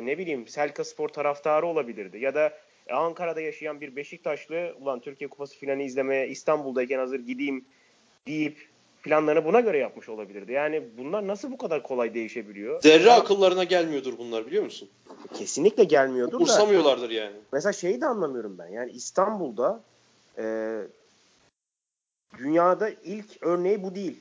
ne 0.05 0.19
bileyim 0.19 0.49
Selka 0.49 0.85
Spor 0.85 1.09
taraftarı 1.09 1.67
olabilirdi. 1.67 2.19
Ya 2.19 2.35
da 2.35 2.59
Ankara'da 2.91 3.41
yaşayan 3.41 3.81
bir 3.81 3.97
Beşiktaşlı 3.97 4.77
ulan 4.81 5.01
Türkiye 5.01 5.31
Kupası 5.31 5.59
finalini 5.59 5.85
izlemeye 5.85 6.29
İstanbul'dayken 6.29 6.99
hazır 6.99 7.21
gideyim 7.21 7.65
deyip 8.27 8.69
planlarını 9.05 9.45
buna 9.45 9.61
göre 9.61 9.79
yapmış 9.79 10.09
olabilirdi. 10.09 10.53
Yani 10.53 10.83
bunlar 10.99 11.27
nasıl 11.27 11.51
bu 11.51 11.59
kadar 11.59 11.83
kolay 11.83 12.15
değişebiliyor? 12.15 12.83
Zerre 12.83 13.13
akıllarına 13.13 13.65
gelmiyordur 13.65 14.19
bunlar 14.19 14.47
biliyor 14.47 14.65
musun? 14.65 14.89
Kesinlikle 15.35 15.85
gelmiyordur 15.85 16.33
da. 16.33 16.37
Umursamıyorlardır 16.37 17.11
yani. 17.11 17.37
Mesela 17.53 17.73
şeyi 17.73 18.01
de 18.01 18.07
anlamıyorum 18.07 18.59
ben. 18.59 18.69
Yani 18.69 18.91
İstanbul'da 18.91 19.81
e, 20.39 20.77
dünyada 22.39 22.91
ilk 23.05 23.27
örneği 23.41 23.83
bu 23.83 23.95
değil. 23.95 24.21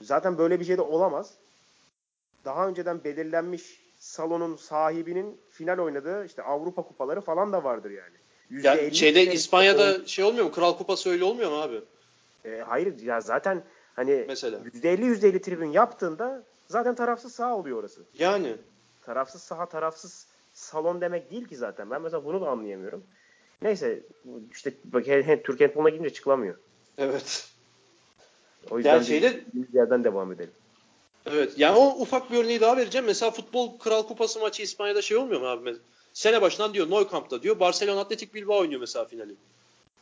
Zaten 0.00 0.38
böyle 0.38 0.60
bir 0.60 0.64
şey 0.64 0.76
de 0.76 0.82
olamaz. 0.82 1.30
Daha 2.44 2.68
önceden 2.68 3.04
belirlenmiş 3.04 3.62
salonun 3.98 4.56
sahibinin 4.56 5.36
final 5.50 5.78
oynadığı 5.78 6.26
işte 6.26 6.42
Avrupa 6.42 6.82
kupaları 6.82 7.20
falan 7.20 7.52
da 7.52 7.64
vardır 7.64 7.90
yani. 7.90 8.64
Ya 8.64 8.76
%50 8.76 8.94
şeyde 8.94 9.32
İspanya'da 9.32 10.06
şey 10.06 10.24
olmuyor 10.24 10.44
mu? 10.44 10.52
Kral 10.52 10.76
Kupası 10.76 11.10
öyle 11.10 11.24
olmuyor 11.24 11.50
mu 11.50 11.56
abi? 11.56 11.80
E, 12.44 12.60
hayır 12.66 13.00
ya 13.00 13.20
zaten 13.20 13.62
hani 14.00 14.24
Mesela. 14.28 14.58
%50 14.58 15.04
%50 15.04 15.40
tribün 15.42 15.72
yaptığında 15.72 16.42
zaten 16.68 16.94
tarafsız 16.94 17.32
saha 17.32 17.56
oluyor 17.56 17.78
orası. 17.78 18.00
Yani. 18.18 18.56
Tarafsız 19.02 19.42
saha 19.42 19.66
tarafsız 19.66 20.26
salon 20.54 21.00
demek 21.00 21.30
değil 21.30 21.48
ki 21.48 21.56
zaten. 21.56 21.90
Ben 21.90 22.02
mesela 22.02 22.24
bunu 22.24 22.40
da 22.40 22.48
anlayamıyorum. 22.48 23.04
Neyse 23.62 24.00
işte 24.52 24.74
bak 24.84 25.04
Türkiye 25.44 25.68
handballuna 25.68 25.88
gidince 25.90 26.12
çıkılamıyor. 26.12 26.54
Evet. 26.98 27.48
O 28.70 28.76
yüzden 28.76 28.94
Yani 28.94 29.04
şeyde- 29.06 29.44
bir 29.54 29.74
yerden 29.78 30.04
devam 30.04 30.32
edelim. 30.32 30.52
Evet. 31.26 31.52
Yani 31.56 31.78
o 31.78 31.86
ufak 32.00 32.32
bir 32.32 32.44
örneği 32.44 32.60
daha 32.60 32.76
vereceğim. 32.76 33.06
Mesela 33.06 33.30
futbol 33.30 33.78
Kral 33.78 34.02
Kupası 34.02 34.40
maçı 34.40 34.62
İspanya'da 34.62 35.02
şey 35.02 35.16
olmuyor 35.16 35.40
mu 35.40 35.46
abi? 35.46 35.76
Sene 36.12 36.42
başından 36.42 36.74
diyor 36.74 36.90
Nou 36.90 37.08
Camp'ta 37.12 37.42
diyor. 37.42 37.60
Barcelona 37.60 38.00
Atletik 38.00 38.34
Bilbao 38.34 38.58
oynuyor 38.58 38.80
mesela 38.80 39.04
finali. 39.04 39.34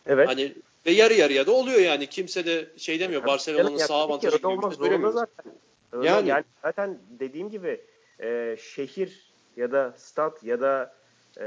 Evet. 0.08 0.28
Hani 0.28 0.54
ve 0.86 0.90
yarı 0.90 1.14
yarıya 1.14 1.46
da 1.46 1.52
oluyor 1.52 1.80
yani. 1.80 2.06
Kimse 2.06 2.46
de 2.46 2.66
şey 2.76 3.00
demiyor. 3.00 3.26
Barcelona'nın 3.26 3.70
Yani 3.70 3.80
sağ 3.80 3.94
avantajı 3.94 4.36
gibi 4.36 4.62
şey 4.62 4.70
zorunda 4.70 5.10
zaten. 5.10 5.52
Öyle 5.92 6.08
Yani. 6.08 6.28
yani. 6.28 6.44
zaten 6.62 6.98
dediğim 7.20 7.50
gibi 7.50 7.80
e, 8.20 8.56
şehir 8.60 9.32
ya 9.56 9.72
da 9.72 9.94
stat 9.96 10.44
ya 10.44 10.60
da 10.60 10.94
e, 11.40 11.46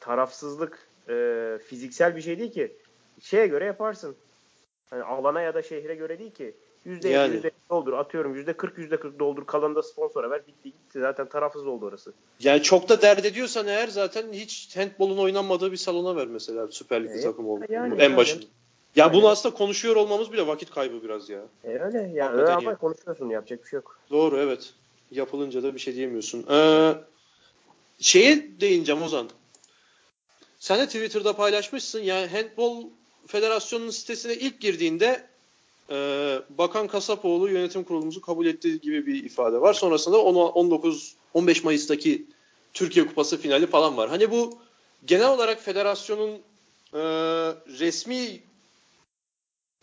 tarafsızlık 0.00 0.88
e, 1.08 1.58
fiziksel 1.66 2.16
bir 2.16 2.22
şey 2.22 2.38
değil 2.38 2.52
ki. 2.52 2.76
Şeye 3.20 3.46
göre 3.46 3.64
yaparsın. 3.64 4.16
Hani 4.90 5.02
alana 5.02 5.40
ya 5.42 5.54
da 5.54 5.62
şehre 5.62 5.94
göre 5.94 6.18
değil 6.18 6.34
ki. 6.34 6.54
%50 6.86 7.08
Yani. 7.08 7.34
%50 7.36 7.50
doldur 7.70 7.92
atıyorum 7.92 8.34
%40 8.36 8.78
%40 8.78 9.18
doldur 9.18 9.46
kalanı 9.46 9.74
da 9.74 9.82
sponsora 9.82 10.30
ver 10.30 10.46
bitti 10.46 10.64
gitti 10.64 11.00
zaten 11.00 11.28
tarafsız 11.28 11.66
oldu 11.66 11.86
orası. 11.86 12.12
Yani 12.40 12.62
çok 12.62 12.88
da 12.88 13.02
dert 13.02 13.24
ediyorsan 13.24 13.66
eğer 13.66 13.88
zaten 13.88 14.32
hiç 14.32 14.76
handbolun 14.76 15.18
oynanmadığı 15.18 15.72
bir 15.72 15.76
salona 15.76 16.16
ver 16.16 16.26
mesela 16.26 16.68
Süper 16.68 17.04
Lig'de 17.04 17.14
E, 17.18 17.20
takım 17.20 17.48
oldu. 17.48 17.64
yani, 17.68 18.02
en 18.02 18.16
başında. 18.16 18.44
Ya 18.96 19.12
bunu 19.14 19.28
aslında 19.28 19.54
konuşuyor 19.54 19.96
olmamız 19.96 20.32
bile 20.32 20.46
vakit 20.46 20.70
kaybı 20.70 21.02
biraz 21.02 21.28
ya. 21.30 21.40
E, 21.64 21.68
öyle 21.68 21.98
yani 21.98 22.20
Hakikaten 22.20 22.40
öyle 22.40 22.52
ama 22.52 22.70
ya. 22.70 22.76
konuşuyorsun 22.76 23.28
yapacak 23.30 23.64
bir 23.64 23.68
şey 23.68 23.76
yok. 23.76 23.98
Doğru 24.10 24.38
evet. 24.38 24.72
Yapılınca 25.10 25.62
da 25.62 25.74
bir 25.74 25.78
şey 25.80 25.94
diyemiyorsun. 25.94 26.46
Ee, 26.50 26.94
şeye 28.00 28.60
değineceğim 28.60 29.02
Ozan. 29.02 29.28
Sen 30.58 30.78
de 30.80 30.86
Twitter'da 30.86 31.36
paylaşmışsın. 31.36 32.00
Yani 32.02 32.26
Handball 32.26 32.82
Federasyonu'nun 33.26 33.90
sitesine 33.90 34.34
ilk 34.34 34.60
girdiğinde 34.60 35.26
e, 35.90 36.38
Bakan 36.58 36.86
Kasapoğlu 36.86 37.48
yönetim 37.48 37.84
kurulumuzu 37.84 38.20
kabul 38.20 38.46
ettiği 38.46 38.80
gibi 38.80 39.06
bir 39.06 39.24
ifade 39.24 39.60
var. 39.60 39.74
Sonrasında 39.74 40.18
10 40.22 40.34
19 40.34 41.16
15 41.34 41.64
Mayıs'taki 41.64 42.26
Türkiye 42.72 43.06
Kupası 43.06 43.38
finali 43.38 43.66
falan 43.66 43.96
var. 43.96 44.08
Hani 44.08 44.30
bu 44.30 44.58
genel 45.04 45.28
olarak 45.28 45.60
federasyonun 45.60 46.30
e, 46.94 47.00
resmi 47.78 48.40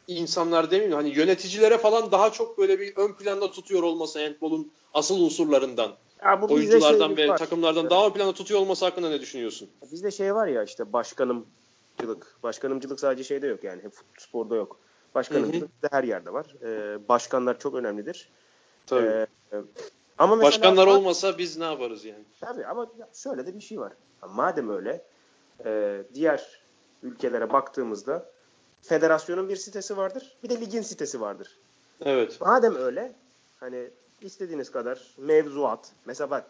insanlar 0.08 0.72
demeyeyim 0.72 0.96
hani 0.96 1.10
yöneticilere 1.10 1.78
falan 1.78 2.12
daha 2.12 2.32
çok 2.32 2.58
böyle 2.58 2.80
bir 2.80 2.96
ön 2.96 3.14
planda 3.14 3.52
tutuyor 3.52 3.84
olması 3.84 4.24
handbolun 4.24 4.72
asıl 4.94 5.22
unsurlarından. 5.22 5.92
Ya 6.26 6.42
bu 6.42 6.54
Oyunculardan 6.54 7.16
şey 7.16 7.26
ve 7.26 7.30
var. 7.30 7.38
takımlardan 7.38 7.90
daha 7.90 8.08
ön 8.08 8.12
planda 8.12 8.34
tutuyor 8.34 8.60
olması 8.60 8.86
hakkında 8.86 9.10
ne 9.10 9.22
düşünüyorsun? 9.22 9.70
Bizde 9.92 10.12
şey 10.12 10.36
var 10.36 10.48
ya 10.48 10.64
işte 10.64 10.94
başkanımcılık. 10.94 12.38
Başkanımcılık 12.44 13.00
sadece 13.00 13.24
şeyde 13.24 13.48
yok 13.48 13.64
yani 13.64 13.84
hep 13.84 13.94
sporda 14.18 14.56
yok. 14.56 14.80
Başkanımcılık 15.16 15.70
Hı 15.70 15.84
de 15.84 15.88
her 15.92 16.04
yerde 16.04 16.34
var. 16.34 16.46
Ee, 16.64 17.08
başkanlar 17.10 17.60
çok 17.60 17.76
önemlidir. 17.76 18.30
Tabii. 18.86 19.08
Ee, 19.08 19.28
ama 20.18 20.36
mesela 20.36 20.48
Başkanlar 20.48 20.88
olmasa 20.88 21.38
biz 21.38 21.58
ne 21.58 21.64
yaparız 21.64 22.06
yani? 22.06 22.24
Tabii 22.40 22.66
ama 22.66 22.88
şöyle 23.14 23.48
de 23.48 23.56
bir 23.56 23.62
şey 23.62 23.80
var. 23.80 23.94
Madem 24.30 24.70
öyle 24.70 25.02
e, 25.66 26.02
diğer 26.14 26.62
ülkelere 27.04 27.54
baktığımızda 27.54 28.26
federasyonun 28.82 29.50
bir 29.50 29.56
sitesi 29.56 29.98
vardır. 29.98 30.38
Bir 30.44 30.50
de 30.50 30.62
ligin 30.62 30.82
sitesi 30.82 31.22
vardır. 31.22 31.58
Evet. 32.02 32.42
Madem 32.42 32.76
öyle 32.76 33.16
hani 33.60 33.90
istediğiniz 34.22 34.72
kadar 34.72 35.16
mevzuat. 35.18 35.92
Mesela 36.06 36.30
bak 36.30 36.46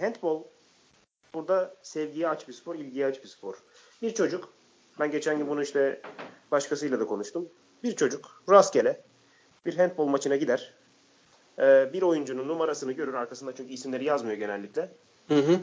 handball 0.00 0.42
burada 1.34 1.74
sevgiye 1.82 2.28
aç 2.28 2.48
bir 2.48 2.52
spor, 2.52 2.74
ilgiye 2.74 3.06
aç 3.06 3.22
bir 3.22 3.28
spor. 3.28 3.54
Bir 4.02 4.14
çocuk 4.14 4.52
ben 5.00 5.10
geçen 5.10 5.38
gün 5.38 5.48
bunu 5.48 5.62
işte 5.62 6.02
başkasıyla 6.50 7.00
da 7.00 7.06
konuştum. 7.06 7.48
Bir 7.82 7.96
çocuk 7.96 8.42
rastgele 8.50 9.02
bir 9.66 9.76
handball 9.76 10.06
maçına 10.06 10.36
gider. 10.36 10.74
Ee, 11.58 11.90
bir 11.92 12.02
oyuncunun 12.02 12.48
numarasını 12.48 12.92
görür. 12.92 13.14
Arkasında 13.14 13.54
çünkü 13.54 13.72
isimleri 13.72 14.04
yazmıyor 14.04 14.36
genellikle. 14.36 14.92
Hı 15.28 15.38
hı. 15.38 15.60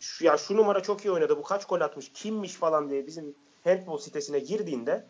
Şu, 0.00 0.24
ya 0.24 0.36
şu 0.36 0.56
numara 0.56 0.82
çok 0.82 1.04
iyi 1.04 1.10
oynadı. 1.10 1.36
Bu 1.36 1.42
kaç 1.42 1.66
gol 1.66 1.80
atmış? 1.80 2.12
Kimmiş 2.14 2.54
falan 2.54 2.90
diye 2.90 3.06
bizim 3.06 3.34
handball 3.64 3.98
sitesine 3.98 4.38
girdiğinde 4.38 5.04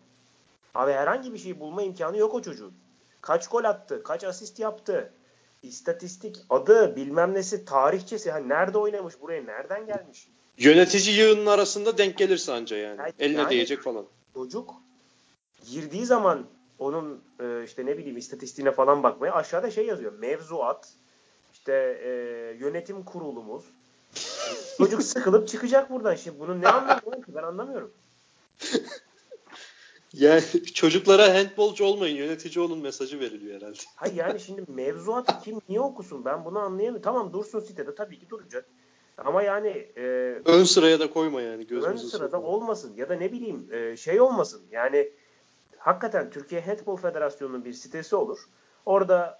abi 0.75 0.91
herhangi 0.91 1.33
bir 1.33 1.37
şey 1.37 1.59
bulma 1.59 1.81
imkanı 1.81 2.17
yok 2.17 2.33
o 2.33 2.41
çocuğun. 2.41 2.73
Kaç 3.21 3.47
gol 3.47 3.63
attı? 3.63 4.03
Kaç 4.03 4.23
asist 4.23 4.59
yaptı? 4.59 5.13
istatistik, 5.63 6.37
adı, 6.49 6.95
bilmem 6.95 7.33
nesi, 7.33 7.65
tarihçesi. 7.65 8.31
Hani 8.31 8.49
nerede 8.49 8.77
oynamış, 8.77 9.21
buraya 9.21 9.43
nereden 9.43 9.85
gelmiş? 9.85 10.27
Yönetici 10.57 11.15
yığının 11.15 11.45
arasında 11.45 11.97
denk 11.97 12.17
gelirse 12.17 12.53
anca 12.53 12.77
yani. 12.77 12.99
Yani- 12.99 13.13
Eline 13.19 13.39
yani- 13.39 13.49
değecek 13.49 13.81
falan. 13.81 14.05
Çocuk 14.33 14.73
girdiği 15.71 16.05
zaman 16.05 16.45
onun 16.79 17.23
e, 17.39 17.63
işte 17.65 17.85
ne 17.85 17.97
bileyim 17.97 18.17
istatistiğine 18.17 18.71
falan 18.71 19.03
bakmaya 19.03 19.33
aşağıda 19.33 19.71
şey 19.71 19.85
yazıyor. 19.85 20.13
Mevzuat, 20.19 20.89
işte 21.53 21.73
e, 22.03 22.09
yönetim 22.59 23.03
kurulumuz. 23.03 23.63
Çocuk 24.77 25.03
sıkılıp 25.03 25.47
çıkacak 25.47 25.89
buradan. 25.89 26.15
Şimdi 26.15 26.39
bunun 26.39 26.61
ne 26.61 26.67
anlamı 26.67 27.01
var 27.05 27.21
ki 27.25 27.35
ben 27.35 27.43
anlamıyorum. 27.43 27.91
Yani 30.13 30.43
çocuklara 30.73 31.35
handbolcu 31.35 31.85
olmayın, 31.85 32.15
yönetici 32.17 32.65
olun 32.65 32.79
mesajı 32.79 33.19
veriliyor 33.19 33.61
herhalde. 33.61 33.77
Hayır 33.95 34.15
yani 34.15 34.39
şimdi 34.39 34.63
mevzuatı 34.67 35.33
kim 35.43 35.61
niye 35.69 35.79
okusun 35.81 36.25
ben 36.25 36.45
bunu 36.45 36.59
anlayamıyorum. 36.59 37.01
Tamam 37.01 37.33
dursun 37.33 37.59
sitede 37.59 37.95
tabii 37.95 38.19
ki 38.19 38.29
duracak. 38.29 38.65
Ama 39.25 39.43
yani 39.43 39.67
e, 39.97 40.01
Ön 40.45 40.63
sıraya 40.63 40.99
da 40.99 41.09
koyma 41.09 41.41
yani 41.41 41.61
ön 41.61 41.67
gözümüzü 41.67 42.07
sırada 42.07 42.37
sokma. 42.37 42.49
olmasın 42.49 42.93
ya 42.97 43.09
da 43.09 43.15
ne 43.15 43.31
bileyim 43.31 43.67
e, 43.71 43.97
şey 43.97 44.21
olmasın. 44.21 44.61
Yani 44.71 45.11
hakikaten 45.77 46.29
Türkiye 46.29 46.61
Handball 46.61 46.95
Federasyonu'nun 46.95 47.65
bir 47.65 47.73
sitesi 47.73 48.15
olur. 48.15 48.39
Orada 48.85 49.39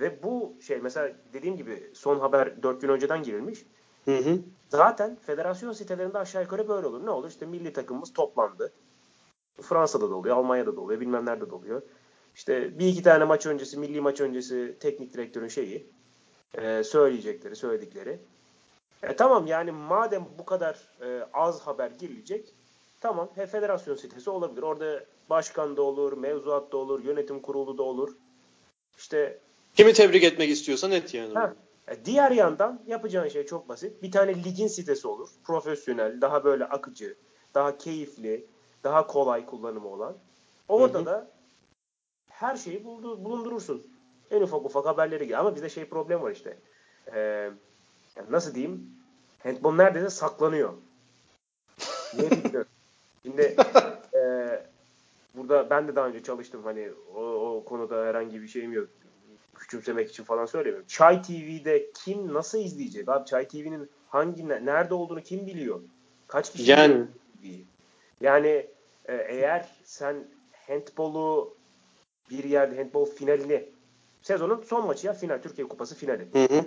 ve 0.00 0.22
bu 0.22 0.54
şey 0.66 0.78
mesela 0.78 1.12
dediğim 1.32 1.56
gibi 1.56 1.90
son 1.94 2.18
haber 2.20 2.62
4 2.62 2.80
gün 2.80 2.88
önceden 2.88 3.22
girilmiş. 3.22 3.66
Hı 4.04 4.16
hı. 4.16 4.38
Zaten 4.68 5.16
federasyon 5.26 5.72
sitelerinde 5.72 6.18
aşağı 6.18 6.42
yukarı 6.42 6.68
böyle 6.68 6.86
olur. 6.86 7.06
Ne 7.06 7.10
olur? 7.10 7.28
İşte 7.28 7.46
milli 7.46 7.72
takımımız 7.72 8.12
toplandı. 8.12 8.72
Fransa'da 9.62 10.10
da 10.10 10.14
oluyor, 10.14 10.36
Almanya'da 10.36 10.76
da 10.76 10.80
oluyor, 10.80 11.00
bilmem 11.00 11.26
nerede 11.26 11.50
de 11.50 11.54
oluyor. 11.54 11.82
İşte 12.34 12.78
bir 12.78 12.86
iki 12.86 13.02
tane 13.02 13.24
maç 13.24 13.46
öncesi, 13.46 13.78
milli 13.78 14.00
maç 14.00 14.20
öncesi 14.20 14.76
teknik 14.80 15.14
direktörün 15.14 15.48
şeyi, 15.48 15.86
e, 16.54 16.84
söyleyecekleri, 16.84 17.56
söyledikleri. 17.56 18.18
E, 19.02 19.16
tamam 19.16 19.46
yani 19.46 19.70
madem 19.72 20.26
bu 20.38 20.44
kadar 20.44 20.78
e, 21.02 21.24
az 21.32 21.60
haber 21.60 21.90
girilecek, 21.90 22.54
tamam 23.00 23.30
he, 23.34 23.46
federasyon 23.46 23.96
sitesi 23.96 24.30
olabilir. 24.30 24.62
Orada 24.62 25.04
başkan 25.30 25.76
da 25.76 25.82
olur, 25.82 26.12
mevzuat 26.12 26.72
da 26.72 26.76
olur, 26.76 27.04
yönetim 27.04 27.40
kurulu 27.40 27.78
da 27.78 27.82
olur. 27.82 28.16
İşte 28.98 29.38
Kimi 29.76 29.92
tebrik 29.92 30.24
etmek 30.24 30.50
istiyorsan 30.50 30.92
et 30.92 31.14
yani. 31.14 31.34
Ha. 31.34 31.54
E, 31.88 32.04
Diğer 32.04 32.30
yandan 32.30 32.82
yapacağın 32.86 33.28
şey 33.28 33.46
çok 33.46 33.68
basit. 33.68 34.02
Bir 34.02 34.10
tane 34.10 34.44
ligin 34.44 34.66
sitesi 34.66 35.08
olur. 35.08 35.28
Profesyonel, 35.44 36.20
daha 36.20 36.44
böyle 36.44 36.64
akıcı, 36.64 37.14
daha 37.54 37.78
keyifli, 37.78 38.46
daha 38.84 39.06
kolay 39.06 39.46
kullanımı 39.46 39.88
olan. 39.88 40.16
Orada 40.68 40.98
Hı 40.98 41.02
hı. 41.02 41.06
da 41.06 41.30
her 42.30 42.56
şeyi 42.56 42.84
buldu, 42.84 43.24
bulundurursun. 43.24 43.86
En 44.30 44.42
ufak 44.42 44.64
ufak 44.64 44.86
haberleri 44.86 45.24
gibi. 45.24 45.36
Ama 45.36 45.54
bizde 45.54 45.68
şey 45.68 45.84
problem 45.84 46.22
var 46.22 46.30
işte. 46.30 46.58
Ee, 47.12 47.50
yani 48.18 48.32
nasıl 48.32 48.54
diyeyim? 48.54 48.90
Handball 49.38 49.76
neredeyse 49.76 50.10
saklanıyor. 50.10 50.72
Niye 52.14 52.30
bilmiyorum. 52.30 52.70
Şimdi 53.22 53.56
e, 54.14 54.20
burada 55.34 55.70
ben 55.70 55.88
de 55.88 55.96
daha 55.96 56.06
önce 56.06 56.22
çalıştım. 56.22 56.64
Hani 56.64 56.92
o, 57.14 57.22
o 57.22 57.64
konuda 57.64 58.04
herhangi 58.06 58.42
bir 58.42 58.48
şeyim 58.48 58.72
yok 58.72 58.88
küçümsemek 59.54 60.10
için 60.10 60.24
falan 60.24 60.46
söylemiyorum. 60.46 60.86
Çay 60.88 61.22
TV'de 61.22 61.90
kim 62.04 62.34
nasıl 62.34 62.58
izleyecek? 62.58 63.08
Abi 63.08 63.26
Çay 63.26 63.48
TV'nin 63.48 63.90
hangi 64.08 64.48
ne- 64.48 64.66
nerede 64.66 64.94
olduğunu 64.94 65.22
kim 65.22 65.46
biliyor? 65.46 65.80
Kaç 66.26 66.52
kişi 66.52 66.70
Yani. 66.70 67.06
biliyor? 67.42 67.66
Yani 68.20 68.70
e, 69.04 69.14
eğer 69.14 69.68
sen 69.84 70.28
handbolu 70.66 71.56
bir 72.30 72.44
yerde 72.44 72.76
handbol 72.76 73.06
finalini 73.06 73.68
sezonun 74.22 74.62
son 74.62 74.86
maçı 74.86 75.06
ya 75.06 75.12
final 75.12 75.42
Türkiye 75.42 75.68
Kupası 75.68 75.94
finali. 75.94 76.28
Hı 76.32 76.54
hı. 76.54 76.64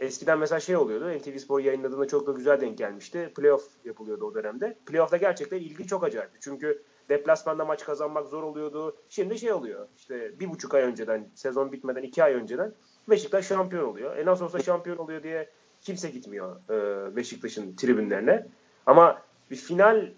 Eskiden 0.00 0.38
mesela 0.38 0.60
şey 0.60 0.76
oluyordu. 0.76 1.18
NTV 1.18 1.38
Spor 1.38 1.60
yayınladığında 1.60 2.08
çok 2.08 2.26
da 2.26 2.32
güzel 2.32 2.60
denk 2.60 2.78
gelmişti. 2.78 3.32
Playoff 3.36 3.64
yapılıyordu 3.84 4.24
o 4.24 4.34
dönemde. 4.34 4.76
Playoff'ta 4.86 5.16
gerçekten 5.16 5.56
ilgi 5.56 5.86
çok 5.86 6.04
acayipti. 6.04 6.38
Çünkü 6.40 6.82
deplasmanda 7.08 7.64
maç 7.64 7.84
kazanmak 7.84 8.28
zor 8.28 8.42
oluyordu. 8.42 8.96
Şimdi 9.08 9.38
şey 9.38 9.52
oluyor. 9.52 9.88
İşte 9.96 10.40
bir 10.40 10.50
buçuk 10.50 10.74
ay 10.74 10.82
önceden, 10.82 11.28
sezon 11.34 11.72
bitmeden 11.72 12.02
iki 12.02 12.24
ay 12.24 12.34
önceden 12.34 12.74
Beşiktaş 13.10 13.46
şampiyon 13.46 13.84
oluyor. 13.84 14.16
E 14.16 14.26
nasıl 14.26 14.44
olsa 14.44 14.58
şampiyon 14.58 14.96
oluyor 14.96 15.22
diye 15.22 15.48
kimse 15.80 16.10
gitmiyor 16.10 16.56
e, 16.70 17.16
Beşiktaş'ın 17.16 17.76
tribünlerine. 17.76 18.46
Ama 18.86 19.22
bir 19.50 19.56
final 19.56 20.12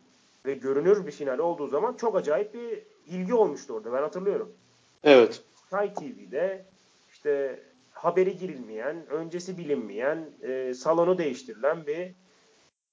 ve 0.46 0.54
görünür 0.54 1.06
bir 1.06 1.12
final 1.12 1.38
olduğu 1.38 1.68
zaman 1.68 1.94
çok 1.94 2.16
acayip 2.16 2.54
bir 2.54 2.83
ilgi 3.06 3.35
olmuştu 3.35 3.74
orada. 3.74 3.92
Ben 3.92 4.02
hatırlıyorum. 4.02 4.52
Evet. 5.04 5.42
Sky 5.66 5.87
TV'de 5.94 6.64
işte 7.12 7.62
haberi 8.02 8.38
girilmeyen, 8.38 9.06
öncesi 9.10 9.58
bilinmeyen, 9.58 10.30
e, 10.42 10.74
salonu 10.74 11.18
değiştirilen 11.18 11.86
bir 11.86 12.12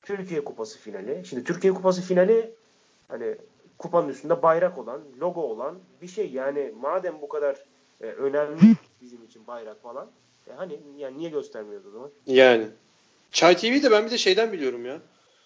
Türkiye 0.02 0.43
Kupası 0.43 0.80
finali. 0.80 1.26
Şimdi 1.26 1.43
Türkiye 1.43 1.74
Kupası 1.74 2.02
finali 2.02 2.54
hani 3.08 3.36
kupanın 3.78 4.10
üstünde 4.10 4.41
bayrak 4.41 4.78
olan, 4.78 5.02
logo 5.19 5.41
olan 5.41 5.80
bir 6.02 6.08
şey. 6.08 6.32
Yani 6.32 6.74
madem 6.82 7.22
bu 7.22 7.30
kadar 7.30 7.56
e, 8.02 8.06
önemli 8.06 8.76
bizim 9.02 9.24
için 9.26 9.48
bayrak 9.48 9.82
falan, 9.82 10.08
e, 10.48 10.54
hani 10.54 10.80
yani 10.98 11.17
niye 11.17 11.30
göstermiyoruz 11.30 11.88
o 11.88 11.91
zaman? 11.91 12.10
Yani. 12.26 12.67
Çay 13.32 13.58
TV'de 13.58 13.91
ben 13.91 14.06
bir 14.06 14.12
de 14.12 14.17
şeyden 14.17 14.52
biliyorum 14.52 14.86
ya. 14.86 15.00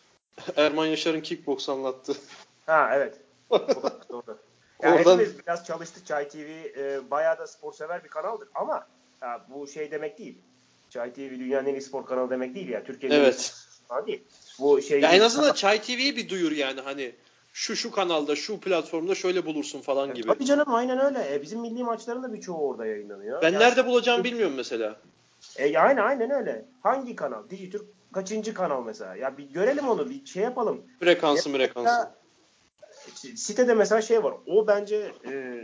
Erman 0.56 0.86
Yaşar'ın 0.86 1.22
kickbox 1.22 1.70
anlattı. 1.70 2.14
Ha 2.66 2.90
evet. 2.94 3.18
O 3.50 3.60
da 3.60 4.00
doğru. 4.10 4.38
Yani 4.82 4.96
Oradan- 4.96 5.20
hepimiz 5.20 5.40
biraz 5.40 5.66
çalıştık. 5.66 6.06
Çay 6.06 6.30
TV 6.30 6.38
e, 6.78 7.12
bayağı 7.12 7.38
da 7.40 7.48
spor 7.48 7.74
sever 7.74 8.04
bir 8.04 8.10
kanaldır. 8.10 8.48
Ama 8.56 8.88
ha, 9.24 9.46
bu 9.50 9.68
şey 9.68 9.92
demek 9.92 10.18
değil. 10.18 10.38
Çay 10.90 11.14
TV 11.14 11.20
dünyanın 11.40 11.68
en 11.68 11.74
iyi 11.76 11.82
spor 11.82 12.06
kanalı 12.06 12.30
demek 12.30 12.56
değil 12.56 12.70
ya. 12.70 12.84
Türkiye'nin 12.84 13.16
Evet. 13.16 13.54
kanalı 13.90 14.08
değil. 14.08 14.24
Bu 14.60 14.82
şey 14.82 15.02
Ya 15.02 15.12
en 15.12 15.22
azından 15.22 15.54
Çay 15.54 15.82
TV'yi 15.82 16.16
bir 16.16 16.30
duyur 16.30 16.52
yani 16.52 16.82
hani 16.82 17.16
şu 17.54 17.76
şu 17.76 17.92
kanalda, 17.92 18.36
şu 18.36 18.60
platformda 18.60 19.16
şöyle 19.16 19.46
bulursun 19.46 19.82
falan 19.82 20.14
gibi. 20.14 20.28
Tabii 20.28 20.46
canım 20.46 20.74
aynen 20.74 21.00
öyle. 21.00 21.36
E, 21.36 21.42
bizim 21.42 21.62
milli 21.62 21.84
maçların 21.84 22.24
da 22.24 22.34
birçoğu 22.34 22.68
orada 22.70 22.86
yayınlanıyor. 22.86 23.42
Ben 23.42 23.54
Ya- 23.54 23.60
nerede 23.60 23.86
bulacağımı 23.86 24.24
bilmiyorum 24.24 24.54
mesela. 24.58 25.00
E, 25.58 25.78
aynen 25.78 26.04
aynen 26.04 26.32
öyle. 26.32 26.66
Hangi 26.82 27.16
kanal? 27.16 27.50
Dijitürk 27.50 27.86
kaçıncı 28.14 28.54
kanal 28.54 28.84
mesela? 28.84 29.16
Ya 29.16 29.38
bir 29.38 29.44
görelim 29.44 29.88
onu, 29.88 30.10
bir 30.10 30.26
şey 30.26 30.44
yapalım. 30.44 30.82
Frekansı 31.00 31.52
frekansı. 31.52 32.12
Sitede 33.36 33.74
mesela 33.74 34.02
şey 34.02 34.24
var. 34.24 34.34
O 34.48 34.68
bence 34.68 35.12
e, 35.32 35.60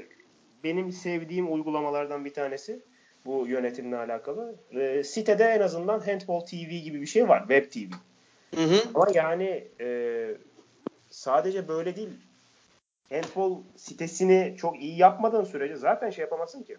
benim 0.63 0.91
sevdiğim 0.91 1.53
uygulamalardan 1.53 2.25
bir 2.25 2.33
tanesi. 2.33 2.81
Bu 3.25 3.47
yönetimle 3.47 3.97
alakalı. 3.97 4.55
E, 4.71 5.03
sitede 5.03 5.43
en 5.43 5.61
azından 5.61 5.99
Handball 5.99 6.39
TV 6.39 6.69
gibi 6.83 7.01
bir 7.01 7.05
şey 7.05 7.29
var. 7.29 7.39
Web 7.39 7.71
TV. 7.71 7.93
Hı 8.55 8.63
hı. 8.63 8.83
Ama 8.95 9.07
yani 9.13 9.67
e, 9.79 10.29
sadece 11.09 11.67
böyle 11.67 11.95
değil. 11.95 12.09
Handball 13.09 13.61
sitesini 13.75 14.55
çok 14.57 14.81
iyi 14.81 14.97
yapmadığın 14.97 15.43
sürece 15.43 15.75
zaten 15.75 16.09
şey 16.09 16.21
yapamazsın 16.21 16.63
ki. 16.63 16.77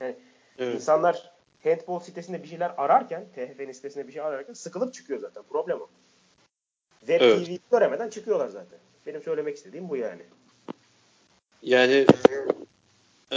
Yani 0.00 0.16
Evet. 0.60 0.74
İnsanlar 0.74 1.30
handball 1.64 2.00
sitesinde 2.00 2.42
bir 2.42 2.48
şeyler 2.48 2.74
ararken, 2.76 3.24
TFF'nin 3.34 3.72
sitesinde 3.72 4.08
bir 4.08 4.12
şey 4.12 4.22
ararken 4.22 4.52
sıkılıp 4.52 4.94
çıkıyor 4.94 5.20
zaten. 5.20 5.42
Problem 5.42 5.80
o. 5.80 5.88
Web 7.00 7.20
Evet. 7.20 7.46
TV'yi 7.46 7.60
göremeden 7.70 8.08
çıkıyorlar 8.08 8.48
zaten. 8.48 8.78
Benim 9.06 9.22
söylemek 9.22 9.56
istediğim 9.56 9.88
bu 9.88 9.96
yani. 9.96 10.22
Yani 11.62 12.06
e, 13.32 13.36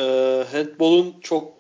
handball'un 0.52 1.20
çok 1.22 1.54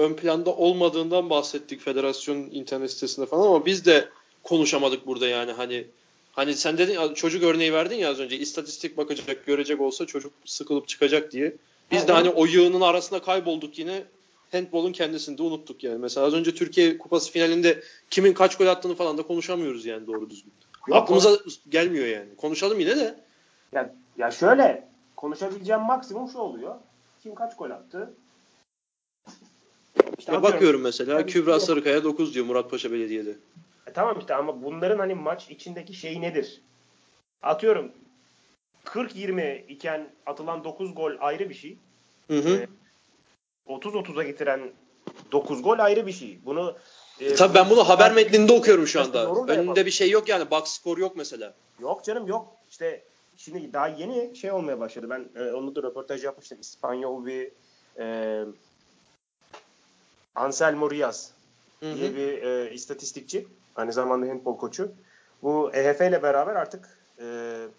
ön 0.00 0.14
planda 0.14 0.50
olmadığından 0.50 1.30
bahsettik 1.30 1.80
federasyonun 1.80 2.48
internet 2.50 2.90
sitesinde 2.90 3.26
falan 3.26 3.46
ama 3.46 3.66
biz 3.66 3.86
de 3.86 4.08
konuşamadık 4.42 5.06
burada 5.06 5.28
yani 5.28 5.52
hani 5.52 5.86
hani 6.32 6.54
sen 6.54 6.78
dedin 6.78 7.14
çocuk 7.14 7.42
örneği 7.42 7.72
verdin 7.72 7.96
ya 7.96 8.10
az 8.10 8.20
önce 8.20 8.38
istatistik 8.38 8.96
bakacak 8.96 9.46
görecek 9.46 9.80
olsa 9.80 10.06
çocuk 10.06 10.32
sıkılıp 10.44 10.88
çıkacak 10.88 11.32
diye. 11.32 11.56
Biz 11.90 12.02
Ha, 12.02 12.08
de 12.08 12.12
hani 12.12 12.30
o 12.30 12.46
yığının 12.46 12.80
arasında 12.80 13.22
kaybolduk 13.22 13.78
yine 13.78 14.04
handball'un 14.52 14.92
kendisini 14.92 15.38
de 15.38 15.42
unuttuk 15.42 15.84
yani. 15.84 15.98
Mesela 15.98 16.26
az 16.26 16.34
önce 16.34 16.54
Türkiye 16.54 16.98
Kupası 16.98 17.32
finalinde 17.32 17.82
kimin 18.10 18.32
kaç 18.32 18.56
gol 18.56 18.66
attığını 18.66 18.94
falan 18.94 19.18
da 19.18 19.22
konuşamıyoruz 19.22 19.86
yani 19.86 20.06
doğru 20.06 20.30
düzgün. 20.30 20.52
Yok, 20.88 20.96
Aklımıza 20.96 21.38
gelmiyor 21.68 22.06
yani. 22.06 22.36
Konuşalım 22.36 22.80
yine 22.80 22.96
de. 22.96 23.20
Ya, 23.72 23.94
ya 24.18 24.30
şöyle 24.30 24.88
konuşabileceğim 25.16 25.82
maksimum 25.82 26.28
şu 26.28 26.38
oluyor. 26.38 26.74
Kim 27.22 27.34
kaç 27.34 27.56
gol 27.56 27.70
attı? 27.70 28.14
İşte 30.18 30.32
Ya 30.32 30.42
bakıyorum 30.42 30.80
mesela 30.80 31.18
Tabii, 31.18 31.32
Kübra 31.32 31.52
yok. 31.52 31.62
Sarıkaya 31.62 32.04
9 32.04 32.34
diyor 32.34 32.46
Muratpaşa 32.46 32.92
Belediye'de. 32.92 33.30
E, 33.86 33.92
tamam 33.92 34.18
işte 34.18 34.34
ama 34.34 34.62
bunların 34.62 34.98
hani 34.98 35.14
maç 35.14 35.50
içindeki 35.50 35.94
şey 35.94 36.20
nedir? 36.20 36.60
Atıyorum 37.42 37.92
40-20 38.84 39.66
iken 39.66 40.12
atılan 40.26 40.64
9 40.64 40.94
gol 40.94 41.12
ayrı 41.20 41.48
bir 41.50 41.54
şey. 41.54 41.78
Hı 42.30 42.38
hı. 42.38 42.48
Evet. 42.48 42.68
30-30'a 43.66 44.22
getiren 44.22 44.72
9 45.32 45.62
gol 45.62 45.78
ayrı 45.78 46.06
bir 46.06 46.12
şey. 46.12 46.38
Bunu 46.44 46.76
e, 47.20 47.34
Tabii 47.34 47.54
ben 47.54 47.70
bunu 47.70 47.88
haber 47.88 48.12
metninde 48.12 48.52
okuyorum 48.52 48.86
şu 48.86 49.00
anda. 49.00 49.30
Önünde 49.30 49.52
yapalım. 49.52 49.86
bir 49.86 49.90
şey 49.90 50.10
yok 50.10 50.28
yani. 50.28 50.50
Box 50.50 50.64
score 50.64 51.00
yok 51.00 51.16
mesela. 51.16 51.54
Yok 51.80 52.04
canım 52.04 52.26
yok. 52.26 52.56
İşte 52.70 53.04
şimdi 53.36 53.72
daha 53.72 53.88
yeni 53.88 54.36
şey 54.36 54.52
olmaya 54.52 54.80
başladı. 54.80 55.06
Ben 55.10 55.28
e, 55.42 55.52
onu 55.52 55.74
da 55.74 55.82
röportaj 55.82 56.24
yapmıştım. 56.24 56.58
İspanyol 56.60 57.26
bir 57.26 57.52
e, 57.98 58.44
Anselmo 60.34 60.90
Riaz 60.90 61.32
Hı 61.80 61.94
diye 61.94 62.10
hı. 62.10 62.16
bir 62.16 62.42
e, 62.42 62.74
istatistikçi. 62.74 63.46
Aynı 63.76 63.92
zamanda 63.92 64.26
handball 64.26 64.56
koçu. 64.56 64.92
Bu 65.42 65.70
EHF 65.74 66.00
ile 66.00 66.22
beraber 66.22 66.54
artık 66.54 66.98
e, 67.18 67.24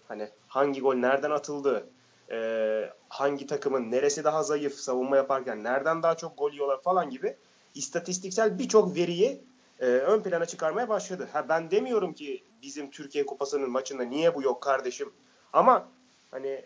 hani 0.08 0.28
hangi 0.48 0.80
gol 0.80 0.94
nereden 0.94 1.30
atıldı, 1.30 1.86
e, 2.30 2.90
hangi 3.08 3.46
takımın 3.46 3.90
neresi 3.90 4.24
daha 4.24 4.42
zayıf 4.42 4.74
savunma 4.74 5.16
yaparken 5.16 5.64
nereden 5.64 6.02
daha 6.02 6.16
çok 6.16 6.38
gol 6.38 6.52
yiyorlar 6.52 6.82
falan 6.82 7.10
gibi 7.10 7.36
istatistiksel 7.74 8.58
birçok 8.58 8.96
veriyi 8.96 9.44
e, 9.80 9.86
ön 9.86 10.20
plana 10.22 10.46
çıkarmaya 10.46 10.88
başladı. 10.88 11.28
Ha 11.32 11.48
ben 11.48 11.70
demiyorum 11.70 12.12
ki 12.12 12.44
bizim 12.62 12.90
Türkiye 12.90 13.26
Kupası'nın 13.26 13.70
maçında 13.70 14.02
niye 14.02 14.34
bu 14.34 14.42
yok 14.42 14.62
kardeşim. 14.62 15.12
Ama 15.52 15.88
hani 16.30 16.64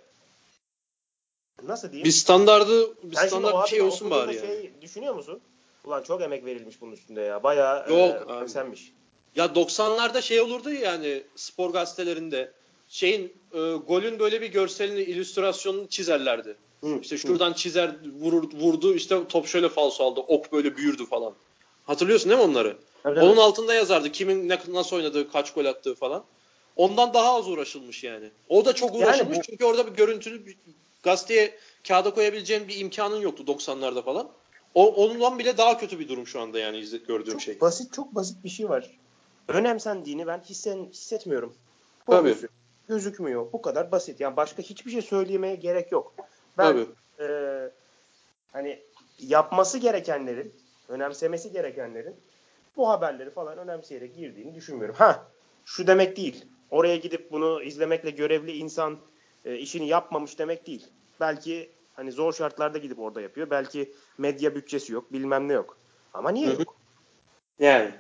nasıl 1.63 1.89
diyeyim? 1.89 2.05
Bir 2.05 2.11
standardı 2.11 3.03
bir 3.03 3.17
standart 3.17 3.65
bir 3.65 3.71
şey 3.71 3.83
olsun 3.83 4.11
bari 4.11 4.37
yani. 4.37 4.47
Şey 4.47 4.73
düşünüyor 4.83 5.15
musun? 5.15 5.41
Ulan 5.87 6.03
çok 6.03 6.23
emek 6.23 6.45
verilmiş 6.45 6.81
bunun 6.81 6.93
üstünde 6.93 7.21
ya. 7.21 7.43
Bayağı 7.43 7.79
Yok 7.91 7.99
e, 7.99 8.33
önemsenmiş. 8.33 8.93
Ya 9.37 9.45
90'larda 9.47 10.23
şey 10.23 10.41
olurdu 10.41 10.71
ya 10.73 10.81
yani 10.81 11.23
spor 11.37 11.71
gazetelerinde 11.71 12.53
şeyin 12.89 13.33
e, 13.53 13.59
golün 13.73 14.19
böyle 14.19 14.41
bir 14.41 14.47
görselini, 14.47 15.01
illüstrasyonunu 15.01 15.87
çizerlerdi. 15.89 16.57
Hı, 16.81 16.99
İşte 17.03 17.19
şuradan 17.19 17.53
çizer 17.53 17.91
vurur, 18.21 18.53
vurdu 18.55 18.95
işte 18.95 19.17
top 19.29 19.47
şöyle 19.47 19.69
falso 19.69 20.05
aldı. 20.05 20.21
Ok 20.21 20.53
böyle 20.53 20.77
büyürdü 20.77 21.07
falan. 21.07 21.35
Hatırlıyorsun 21.85 22.31
değil 22.31 22.41
mi 22.43 22.47
onları? 22.51 22.77
Tabii, 23.03 23.21
Onun 23.21 23.31
tabii. 23.31 23.41
altında 23.41 23.75
yazardı 23.75 24.13
kimin 24.13 24.49
ne, 24.49 24.59
nasıl 24.69 24.97
oynadığı, 24.97 25.31
kaç 25.33 25.53
gol 25.55 25.65
attığı 25.65 25.95
falan. 25.95 26.25
Ondan 26.77 27.15
daha 27.15 27.35
az 27.37 27.49
uğraşılmış 27.49 28.05
yani. 28.05 28.31
O 28.49 28.65
da 28.65 28.73
çok 28.73 28.95
Yani 28.95 29.05
uğraşılmış 29.05 29.39
bu- 29.39 29.43
çünkü 29.43 29.65
orada 29.65 29.87
bir 29.87 29.93
görüntülü 29.93 30.47
bir 30.47 30.57
gazeteye 31.03 31.55
kağıda 31.89 32.15
koyabileceğin 32.15 32.69
bir 32.69 32.79
imkanın 32.79 33.21
yoktu 33.21 33.45
90'larda 33.47 34.03
falan. 34.03 34.29
O, 34.77 35.05
ondan 35.05 35.39
bile 35.39 35.59
daha 35.59 35.79
kötü 35.79 35.99
bir 35.99 36.09
durum 36.09 36.27
şu 36.27 36.41
anda 36.41 36.59
yani 36.59 36.85
gördüğüm 37.09 37.33
çok 37.33 37.43
şey. 37.43 37.61
basit 37.61 37.93
çok 37.93 38.15
basit 38.15 38.45
bir 38.45 38.49
şey 38.49 38.69
var. 38.69 38.91
Önemsendiğini 39.49 40.27
ben 40.27 40.39
hissen, 40.39 40.85
hissetmiyorum. 40.85 41.55
Tabii. 42.07 42.17
Olmuyor. 42.17 42.37
Gözükmüyor. 42.89 43.53
Bu 43.53 43.63
kadar 43.63 43.93
basit. 43.93 44.21
Yani 44.21 44.37
başka 44.37 44.63
hiçbir 44.63 44.91
şey 44.91 45.03
söylemeye 45.03 45.55
gerek 45.55 45.93
yok. 45.93 46.15
Ben 46.59 46.73
Tabii. 46.73 46.87
e, 47.21 47.27
hani 48.53 48.79
yapması 49.19 49.79
gerekenlerin, 49.79 50.55
önemsemesi 50.89 51.53
gerekenlerin 51.53 52.17
bu 52.77 52.89
haberleri 52.89 53.31
falan 53.31 53.59
önemseyerek 53.59 54.17
girdiğini 54.17 54.55
düşünmüyorum. 54.55 54.95
Ha, 54.99 55.29
şu 55.65 55.87
demek 55.87 56.17
değil. 56.17 56.45
Oraya 56.71 56.97
gidip 56.97 57.33
bunu 57.33 57.63
izlemekle 57.63 58.11
görevli 58.11 58.53
insan 58.53 58.99
e, 59.45 59.57
işini 59.57 59.89
yapmamış 59.89 60.39
demek 60.39 60.67
değil. 60.67 60.87
Belki 61.21 61.71
hani 61.97 62.13
zor 62.13 62.33
şartlarda 62.33 62.79
gidip 62.79 62.99
orada 62.99 63.21
yapıyor. 63.21 63.51
Belki 63.51 63.93
medya 64.19 64.55
bütçesi 64.55 64.93
yok, 64.93 65.13
bilmem 65.13 65.49
ne 65.49 65.53
yok. 65.53 65.77
Ama 66.15 66.31
niye 66.31 66.47
yok? 66.47 66.77
Yani. 67.61 67.91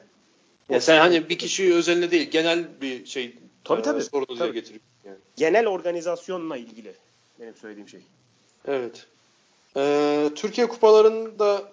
Ya 0.69 0.81
sen 0.81 0.99
hani 0.99 1.29
bir 1.29 1.39
kişi 1.39 1.75
özeline 1.75 2.11
değil 2.11 2.31
genel 2.31 2.81
bir 2.81 3.07
şey 3.07 3.39
Tabii, 3.65 3.81
e, 3.81 3.83
tabii. 3.83 4.03
sorunu 4.03 4.39
Tabii. 4.39 4.53
getiriyor. 4.53 4.81
Yani. 5.05 5.17
Genel 5.37 5.67
organizasyonla 5.67 6.57
ilgili 6.57 6.95
benim 7.41 7.57
söylediğim 7.57 7.89
şey. 7.89 8.01
Evet. 8.67 9.07
Ee, 9.77 10.31
Türkiye 10.35 10.69
kupalarını 10.69 11.39
da 11.39 11.73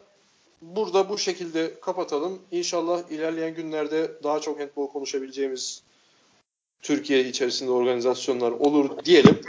burada 0.62 1.10
bu 1.10 1.18
şekilde 1.18 1.80
kapatalım. 1.80 2.42
İnşallah 2.52 3.12
ilerleyen 3.12 3.56
günlerde 3.56 4.12
daha 4.24 4.40
çok 4.40 4.60
handball 4.60 4.88
konuşabileceğimiz 4.88 5.84
Türkiye 6.82 7.24
içerisinde 7.24 7.72
organizasyonlar 7.72 8.52
olur 8.52 9.06
diyelim. 9.06 9.42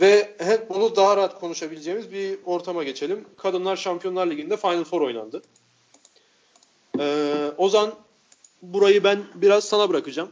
Ve 0.00 0.36
handball'u 0.44 0.96
daha 0.96 1.16
rahat 1.16 1.40
konuşabileceğimiz 1.40 2.12
bir 2.12 2.38
ortama 2.44 2.84
geçelim. 2.84 3.24
Kadınlar 3.36 3.76
Şampiyonlar 3.76 4.26
Ligi'nde 4.26 4.56
Final 4.56 4.84
Four 4.84 5.00
oynandı. 5.00 5.42
Ee, 6.98 7.50
Ozan 7.58 7.94
burayı 8.62 9.04
ben 9.04 9.22
biraz 9.34 9.64
sana 9.64 9.88
bırakacağım. 9.88 10.28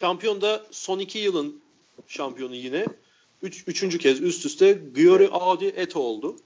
Şampiyon 0.00 0.40
da 0.40 0.62
son 0.70 0.98
iki 0.98 1.18
yılın 1.18 1.60
şampiyonu 2.06 2.54
yine. 2.54 2.86
Üç, 3.42 3.64
üçüncü 3.66 3.98
kez 3.98 4.20
üst 4.20 4.46
üste 4.46 4.72
Giori 4.94 5.28
Audi 5.28 5.66
Eto 5.66 6.00
oldu. 6.00 6.36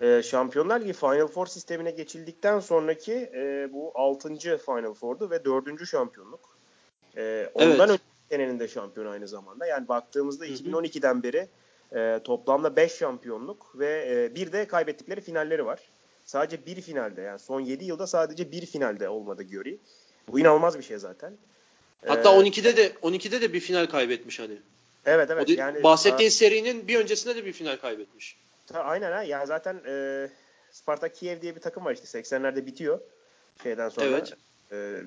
Ee, 0.00 0.22
Şampiyonlar 0.22 0.80
Ligi 0.80 0.92
Final 0.92 1.26
Four 1.26 1.46
sistemine 1.46 1.90
geçildikten 1.90 2.60
sonraki 2.60 3.12
e, 3.12 3.68
bu 3.72 3.92
6. 3.94 4.28
Final 4.38 4.94
Four'du 4.94 5.30
ve 5.30 5.44
4. 5.44 5.86
şampiyonluk. 5.86 6.40
Ee, 7.16 7.50
ondan 7.54 7.88
Evet. 7.88 8.00
Senenin 8.30 8.60
de 8.60 8.68
şampiyonu 8.68 9.08
aynı 9.10 9.28
zamanda. 9.28 9.66
Yani 9.66 9.88
baktığımızda 9.88 10.44
Hı 10.44 10.48
hı. 10.48 10.52
2012'den 10.52 11.22
beri 11.22 11.48
e, 11.96 12.20
toplamda 12.24 12.76
5 12.76 12.92
şampiyonluk 12.92 13.72
ve 13.78 14.06
e, 14.10 14.34
bir 14.34 14.52
de 14.52 14.64
kaybettikleri 14.68 15.20
finalleri 15.20 15.66
var. 15.66 15.80
Sadece 16.24 16.66
bir 16.66 16.80
finalde 16.80 17.20
yani 17.20 17.38
son 17.38 17.60
7 17.60 17.84
yılda 17.84 18.06
sadece 18.06 18.52
bir 18.52 18.66
finalde 18.66 19.08
olmadı 19.08 19.42
Giori. 19.42 19.78
Bu 20.28 20.40
inanılmaz 20.40 20.78
bir 20.78 20.82
şey 20.82 20.98
zaten. 20.98 21.32
Hatta 22.06 22.34
Ee, 22.34 22.38
12'de 22.38 22.76
de 22.76 22.88
12'de 23.02 23.40
de 23.40 23.52
bir 23.52 23.60
final 23.60 23.86
kaybetmiş 23.86 24.38
hani. 24.40 24.58
Evet 25.06 25.30
O 25.30 25.32
evet. 25.32 25.48
de- 25.48 25.52
yani 25.52 25.82
bahsettiğin 25.82 26.30
serinin 26.30 26.88
bir 26.88 26.98
öncesinde 27.00 27.36
de 27.36 27.44
bir 27.44 27.52
final 27.52 27.76
kaybetmiş. 27.76 28.36
Ta, 28.66 28.80
aynen 28.80 29.12
ha. 29.12 29.22
Yani 29.22 29.46
zaten 29.46 29.80
e, 29.86 30.28
Spartak 30.70 31.14
Kiev 31.16 31.40
diye 31.42 31.56
bir 31.56 31.60
takım 31.60 31.84
var 31.84 31.94
işte 31.94 32.18
80'lerde 32.18 32.66
bitiyor 32.66 33.00
şeyden 33.62 33.88
sonra. 33.88 34.06
Evet. 34.06 34.32
E, 34.72 35.02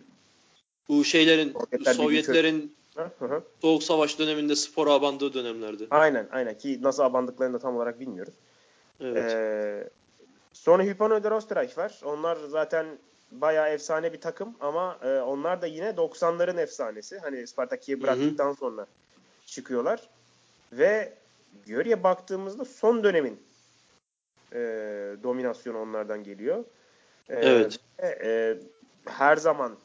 Bu 0.90 1.04
şeylerin 1.04 1.54
Sovyetler 1.54 1.94
Sovyetlerin 1.94 2.76
hı 2.96 3.26
hı. 3.26 3.44
Soğuk 3.62 3.84
Savaş 3.84 4.20
döneminde 4.20 4.56
spora 4.56 4.92
abandığı 4.92 5.34
dönemlerdi. 5.34 5.88
Aynen 5.92 6.28
aynen 6.32 6.58
ki 6.58 6.80
nasıl 6.82 7.04
abandıklarını 7.04 7.54
da 7.54 7.60
tam 7.60 7.76
olarak 7.76 8.00
bilmiyoruz. 8.00 8.34
Evet. 9.02 9.32
E, 9.32 9.90
sonra 10.54 10.84
Hypano 10.84 11.36
Österreich 11.38 11.78
var. 11.78 12.02
Onlar 12.06 12.38
zaten 12.48 12.86
bayağı 13.32 13.70
efsane 13.70 14.14
bir 14.14 14.22
takım 14.22 14.56
ama 14.60 14.98
e, 15.04 15.20
onlar 15.20 15.62
da 15.62 15.68
yine 15.68 15.90
90'ların 15.90 16.62
efsanesi. 16.62 17.20
Hani 17.20 17.48
Spartak 17.48 17.82
Kiev 17.82 17.98
Hı 17.98 18.00
hı. 18.00 18.04
bıraktıktan 18.04 18.54
sonra 18.54 18.88
çıkıyorlar. 19.46 20.10
Ve 20.72 21.14
Göre'ye 21.66 22.04
baktığımızda 22.04 22.66
son 22.66 23.04
dönemin 23.04 23.40
e, 24.54 24.60
dominasyonu 25.24 25.80
onlardan 25.80 26.24
geliyor. 26.24 26.66
E, 27.30 27.36
Evet. 27.36 27.80
ve, 28.00 28.20
e, 28.24 28.58
her 29.06 29.38
zaman 29.38 29.78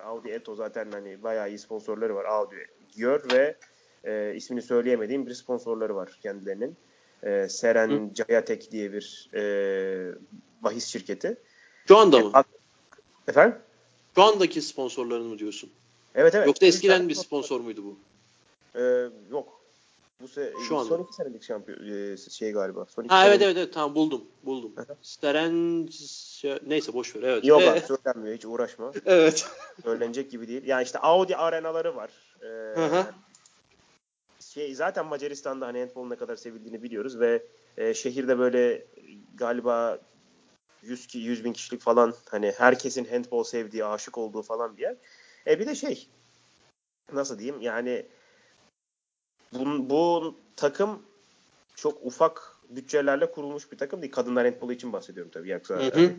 Audi 0.00 0.28
Eto 0.28 0.54
zaten 0.54 0.92
hani 0.92 1.22
bayağı 1.22 1.48
iyi 1.48 1.58
sponsorları 1.58 2.14
var. 2.14 2.24
Audi 2.24 2.66
Gör 2.96 3.32
ve 3.32 3.56
e, 4.04 4.34
ismini 4.36 4.62
söyleyemediğim 4.62 5.26
bir 5.26 5.34
sponsorları 5.34 5.94
var 5.96 6.18
kendilerinin. 6.22 6.76
E, 7.22 7.48
Seren 7.48 8.10
Cayatek 8.14 8.72
diye 8.72 8.92
bir 8.92 9.30
e, 9.34 9.42
bahis 10.60 10.86
şirketi. 10.86 11.36
Şu 11.88 11.96
anda 11.96 12.18
mı? 12.18 12.32
Efendim? 13.28 13.58
Şu 14.14 14.22
andaki 14.22 14.62
sponsorların 14.62 15.26
mı 15.26 15.38
diyorsun? 15.38 15.70
Evet 16.14 16.34
evet. 16.34 16.46
Yoksa 16.46 16.66
eskiden 16.66 17.08
bir 17.08 17.14
sponsor 17.14 17.60
muydu 17.60 17.84
bu? 17.84 17.98
E, 18.78 19.08
yok. 19.30 19.61
Bu 20.22 20.28
se 20.28 20.52
Şu 20.68 20.76
anda. 20.76 20.88
son 20.88 21.02
iki 21.04 21.14
senelik 21.14 21.42
şampiyon 21.42 22.12
e, 22.12 22.16
şey 22.16 22.52
galiba. 22.52 22.86
Son 22.86 23.04
iki 23.04 23.14
Ha 23.14 23.26
evet 23.26 23.40
senelik- 23.40 23.44
evet 23.44 23.56
evet 23.56 23.74
tamam 23.74 23.94
buldum 23.94 24.24
buldum. 24.42 24.74
Steren 25.02 25.86
neyse 26.66 26.92
boş 26.92 27.16
ver 27.16 27.22
evet. 27.22 27.44
Yok 27.44 27.62
Ee, 27.62 27.70
abi 27.70 27.80
söylenmiyor 27.80 28.36
hiç 28.36 28.44
uğraşma. 28.44 28.92
evet. 29.06 29.46
Söylenecek 29.84 30.30
gibi 30.30 30.48
değil. 30.48 30.62
Yani 30.66 30.82
işte 30.84 30.98
Audi 30.98 31.36
arenaları 31.36 31.96
var. 31.96 32.10
Ee, 32.42 32.46
Hı 32.80 32.86
hı. 32.86 33.06
şey 34.40 34.74
zaten 34.74 35.06
Macaristan'da 35.06 35.66
hani 35.66 35.78
handball 35.80 36.06
ne 36.08 36.16
kadar 36.16 36.36
sevildiğini 36.36 36.82
biliyoruz 36.82 37.20
ve 37.20 37.46
e, 37.76 37.94
şehirde 37.94 38.38
böyle 38.38 38.86
galiba 39.34 39.98
100 40.82 41.06
ki 41.06 41.18
100 41.18 41.44
bin 41.44 41.52
kişilik 41.52 41.80
falan 41.82 42.14
hani 42.30 42.52
herkesin 42.58 43.04
handball 43.04 43.42
sevdiği, 43.44 43.84
aşık 43.84 44.18
olduğu 44.18 44.42
falan 44.42 44.76
bir 44.76 44.82
yer. 44.82 44.96
E 45.46 45.58
bir 45.60 45.66
de 45.66 45.74
şey 45.74 46.08
nasıl 47.12 47.38
diyeyim 47.38 47.60
yani 47.60 48.06
bu, 49.52 49.90
bu 49.90 50.34
takım 50.56 51.02
çok 51.76 52.06
ufak 52.06 52.56
bütçelerle 52.68 53.30
kurulmuş 53.30 53.72
bir 53.72 53.78
takım 53.78 54.02
değil. 54.02 54.12
Kadınlar 54.12 54.44
handbolu 54.50 54.72
için 54.72 54.92
bahsediyorum 54.92 55.30
tabii. 55.34 55.50
Yoksa 55.50 55.74
Hı 55.74 55.78
hı. 55.78 55.90
hani, 55.94 56.16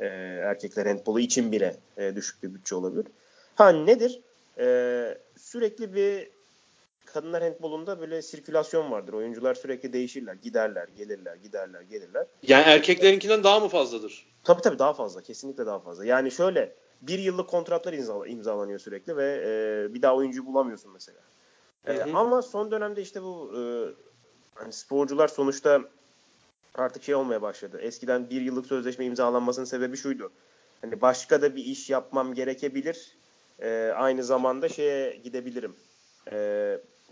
e, 0.00 0.06
erkekler 0.44 0.86
handbolu 0.86 1.20
için 1.20 1.52
bile 1.52 1.76
e, 1.96 2.16
düşük 2.16 2.42
bir 2.42 2.54
bütçe 2.54 2.74
olabilir. 2.74 3.06
Ha 3.54 3.72
nedir? 3.72 4.20
E, 4.58 5.18
sürekli 5.36 5.94
bir 5.94 6.30
kadınlar 7.06 7.42
handbolunda 7.42 8.00
böyle 8.00 8.22
sirkülasyon 8.22 8.90
vardır. 8.90 9.12
Oyuncular 9.12 9.54
sürekli 9.54 9.92
değişirler. 9.92 10.34
Giderler, 10.34 10.88
gelirler, 10.96 11.36
giderler, 11.36 11.80
gelirler. 11.80 12.26
Yani 12.42 12.62
erkeklerinkinden 12.62 13.44
daha 13.44 13.60
mı 13.60 13.68
fazladır? 13.68 14.26
Tabii 14.44 14.62
tabii 14.62 14.78
daha 14.78 14.92
fazla. 14.94 15.22
Kesinlikle 15.22 15.66
daha 15.66 15.78
fazla. 15.78 16.04
Yani 16.04 16.30
şöyle 16.30 16.74
bir 17.02 17.18
yıllık 17.18 17.48
kontratlar 17.48 17.92
imzala- 17.92 18.28
imzalanıyor 18.28 18.78
sürekli 18.78 19.16
ve 19.16 19.42
e, 19.46 19.94
bir 19.94 20.02
daha 20.02 20.16
oyuncu 20.16 20.46
bulamıyorsun 20.46 20.92
mesela. 20.92 21.18
E, 21.86 21.92
Hı 21.94 22.16
ama 22.16 22.42
son 22.42 22.70
dönemde 22.70 23.02
işte 23.02 23.22
bu 23.22 23.52
e, 23.56 23.60
hani 24.54 24.72
sporcular 24.72 25.28
sonuçta 25.28 25.80
artık 26.74 27.02
şey 27.02 27.14
olmaya 27.14 27.42
başladı. 27.42 27.80
Eskiden 27.80 28.30
bir 28.30 28.40
yıllık 28.40 28.66
sözleşme 28.66 29.04
imzalanmasının 29.04 29.66
sebebi 29.66 29.96
şuydu. 29.96 30.32
Hani 30.80 31.00
başka 31.00 31.42
da 31.42 31.56
bir 31.56 31.64
iş 31.64 31.90
yapmam 31.90 32.34
gerekebilir. 32.34 33.16
E, 33.58 33.92
aynı 33.96 34.24
zamanda 34.24 34.68
şeye 34.68 35.16
gidebilirim. 35.16 35.76
E, 36.32 36.36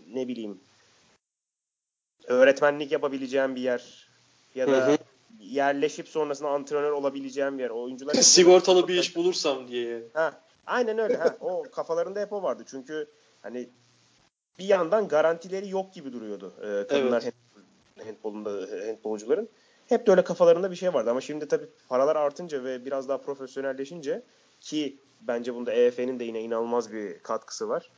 ne 0.07 0.29
bileyim 0.29 0.61
öğretmenlik 2.27 2.93
yapabileceğim 2.93 3.57
bir 3.57 3.61
yer 3.61 4.09
ya 4.55 4.69
da 4.69 4.87
Hı 4.87 4.93
hı. 4.93 4.97
yerleşip 5.41 6.09
sonrasında 6.09 6.49
antrenör 6.49 6.91
olabileceğim 6.91 7.59
bir 7.59 7.63
yer. 7.63 7.71
Oyuncular 7.71 8.15
sigortalı 8.23 8.89
bir 8.89 8.95
iş 8.95 9.17
bulursam 9.17 9.69
diye. 9.69 10.03
Ha, 10.15 10.41
aynen 10.67 10.99
öyle. 10.99 11.17
Ha, 11.17 11.37
o 11.41 11.63
kafalarında 11.73 12.21
hep 12.21 12.33
o 12.33 12.43
vardı. 12.43 12.65
Çünkü 12.67 13.07
hani 13.43 13.71
bir 14.59 14.65
yandan 14.65 15.09
garantileri 15.09 15.69
yok 15.69 15.95
gibi 15.95 16.13
duruyordu 16.13 16.53
e, 16.59 16.87
kadınlar 16.87 17.23
evet. 17.23 17.35
handbolunda 18.07 18.51
handbolcuların. 18.87 19.49
Hep 19.87 20.07
de 20.07 20.11
öyle 20.11 20.25
kafalarında 20.25 20.71
bir 20.71 20.77
şey 20.77 20.95
vardı 20.95 21.11
ama 21.11 21.21
şimdi 21.21 21.49
tabii 21.49 21.67
paralar 21.89 22.17
artınca 22.17 22.65
ve 22.65 22.85
biraz 22.85 23.09
daha 23.09 23.19
profesyonelleşince 23.19 24.23
ki 24.61 24.99
bence 25.21 25.55
bunda 25.55 25.73
EF'nin 25.73 26.21
de 26.21 26.25
yine 26.25 26.41
inanılmaz 26.41 26.93
bir 26.93 27.19
katkısı 27.19 27.69
var. 27.69 27.91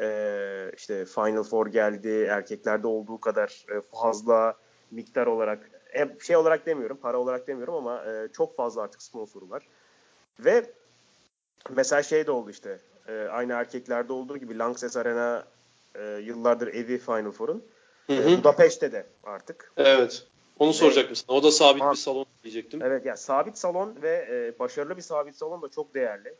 Ee, 0.00 0.72
işte 0.76 1.04
Final 1.04 1.42
Four 1.42 1.66
geldi. 1.66 2.26
Erkeklerde 2.30 2.86
olduğu 2.86 3.20
kadar 3.20 3.66
e, 3.76 3.80
fazla 3.80 4.54
miktar 4.90 5.26
olarak 5.26 5.70
hep 5.84 6.22
şey 6.22 6.36
olarak 6.36 6.66
demiyorum, 6.66 6.96
para 6.96 7.18
olarak 7.18 7.46
demiyorum 7.46 7.74
ama 7.74 8.04
e, 8.04 8.28
çok 8.32 8.56
fazla 8.56 8.82
artık 8.82 9.02
sponsoru 9.02 9.50
var. 9.50 9.68
Ve 10.38 10.70
mesela 11.70 12.02
şey 12.02 12.26
de 12.26 12.30
oldu 12.30 12.50
işte. 12.50 12.80
E, 13.08 13.12
aynı 13.12 13.52
erkeklerde 13.52 14.12
olduğu 14.12 14.38
gibi 14.38 14.58
Lanxess 14.58 14.96
Arena 14.96 15.44
e, 15.94 16.20
yıllardır 16.24 16.74
evi 16.74 16.98
Final 16.98 17.30
Four'un. 17.30 17.64
E, 18.10 18.38
Budapeşte 18.38 18.92
de 18.92 19.06
artık. 19.24 19.72
Evet. 19.76 20.26
Onu 20.58 20.72
soracaktım 20.72 21.16
sana. 21.16 21.36
O 21.36 21.42
da 21.42 21.50
sabit 21.50 21.82
bir 21.82 21.96
salon 21.96 22.26
diyecektim. 22.44 22.82
Evet 22.82 23.06
yani 23.06 23.18
sabit 23.18 23.58
salon 23.58 23.96
ve 24.02 24.28
e, 24.30 24.58
başarılı 24.58 24.96
bir 24.96 25.02
sabit 25.02 25.36
salon 25.36 25.62
da 25.62 25.68
çok 25.68 25.94
değerli. 25.94 26.34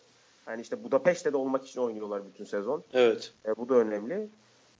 Yani 0.47 0.63
işte 0.63 0.85
Budapeşte 0.85 1.33
de 1.33 1.37
olmak 1.37 1.67
için 1.67 1.81
oynuyorlar 1.81 2.23
bütün 2.33 2.45
sezon. 2.45 2.85
Evet. 2.93 3.33
E, 3.47 3.57
bu 3.57 3.69
da 3.69 3.75
önemli. 3.75 4.29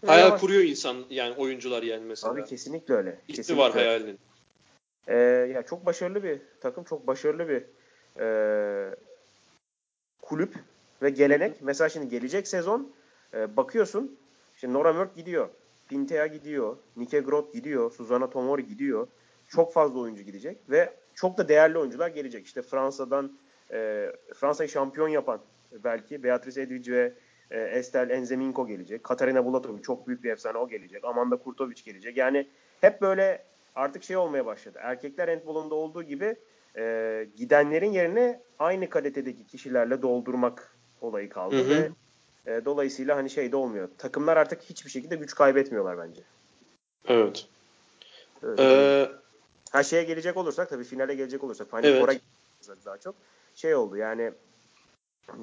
Hayal 0.07 0.27
ama, 0.27 0.39
kuruyor 0.39 0.63
insan 0.63 0.97
yani 1.11 1.35
oyuncular 1.35 1.83
yani 1.83 2.05
mesela. 2.05 2.33
Abi 2.33 2.45
kesinlikle 2.45 2.95
öyle. 2.95 3.19
İsmi 3.29 3.37
kesinlikle 3.37 3.63
var 3.63 3.73
hayalinin. 3.73 4.19
E, 5.09 5.17
ya 5.55 5.63
çok 5.63 5.87
başarılı 5.87 6.23
bir 6.23 6.39
takım, 6.61 6.85
çok 6.85 7.07
başarılı 7.07 7.49
bir 7.49 7.63
e, 8.21 8.95
kulüp 10.23 10.55
ve 11.03 11.11
gelenek. 11.11 11.57
Mesela 11.61 11.89
şimdi 11.89 12.09
gelecek 12.09 12.49
sezon 12.49 12.93
e, 13.35 13.57
bakıyorsun 13.57 14.19
işte 14.61 14.73
Nora 14.73 14.92
Mörk 14.92 15.14
gidiyor. 15.14 15.49
Pintea 15.88 16.27
gidiyor. 16.27 16.77
Nike 16.96 17.20
Groth 17.20 17.53
gidiyor. 17.53 17.92
Suzana 17.92 18.31
Tomori 18.31 18.66
gidiyor. 18.66 19.07
Çok 19.49 19.73
fazla 19.73 19.99
oyuncu 19.99 20.23
gidecek 20.23 20.70
ve 20.70 20.94
çok 21.14 21.38
da 21.38 21.49
değerli 21.49 21.79
oyuncular 21.79 22.09
gelecek. 22.09 22.46
İşte 22.46 22.62
Fransa'dan 22.62 23.38
e, 23.73 24.07
Fransa'yı 24.35 24.68
şampiyon 24.68 25.09
yapan 25.09 25.40
belki 25.85 26.23
Beatrice 26.23 26.61
Edvic 26.61 26.92
ve 26.92 27.12
e, 27.51 27.61
Estel 27.61 28.11
Enzeminko 28.11 28.66
gelecek. 28.66 29.05
Katarina 29.05 29.44
Bulatovic 29.44 29.83
çok 29.83 30.07
büyük 30.07 30.25
bir 30.25 30.31
efsane 30.31 30.59
o 30.59 30.68
gelecek. 30.68 31.05
Amanda 31.05 31.37
Kurtovic 31.37 31.83
gelecek. 31.85 32.16
Yani 32.16 32.49
hep 32.81 33.03
böyle 33.03 33.44
artık 33.75 34.03
şey 34.03 34.16
olmaya 34.16 34.46
başladı. 34.46 34.79
Erkekler 34.83 35.29
handbolunda 35.29 35.75
olduğu 35.75 36.03
gibi 36.03 36.37
e, 36.77 37.27
gidenlerin 37.37 37.92
yerine 37.92 38.40
aynı 38.59 38.88
kalitedeki 38.88 39.46
kişilerle 39.46 40.03
doldurmak 40.03 40.77
olayı 41.01 41.29
kaldı 41.29 41.57
hı 41.57 41.61
hı. 41.61 41.70
ve 41.70 41.90
e, 42.46 42.64
dolayısıyla 42.64 43.16
hani 43.16 43.31
şey 43.31 43.53
de 43.53 43.57
olmuyor. 43.57 43.88
Takımlar 43.98 44.37
artık 44.37 44.62
hiçbir 44.62 44.90
şekilde 44.90 45.16
güç 45.16 45.35
kaybetmiyorlar 45.35 45.98
bence. 45.98 46.22
Evet. 47.05 47.46
evet. 48.42 48.61
Ee, 48.61 49.09
ha 49.70 49.83
şeye 49.83 50.03
gelecek 50.03 50.37
olursak 50.37 50.68
tabii 50.70 50.85
finale 50.85 51.14
gelecek 51.14 51.44
olursak 51.44 51.70
Final 51.70 51.85
evet. 51.85 52.00
Four'a 52.00 52.14
daha 52.85 52.98
çok 52.98 53.14
şey 53.55 53.74
oldu 53.74 53.96
yani 53.96 54.33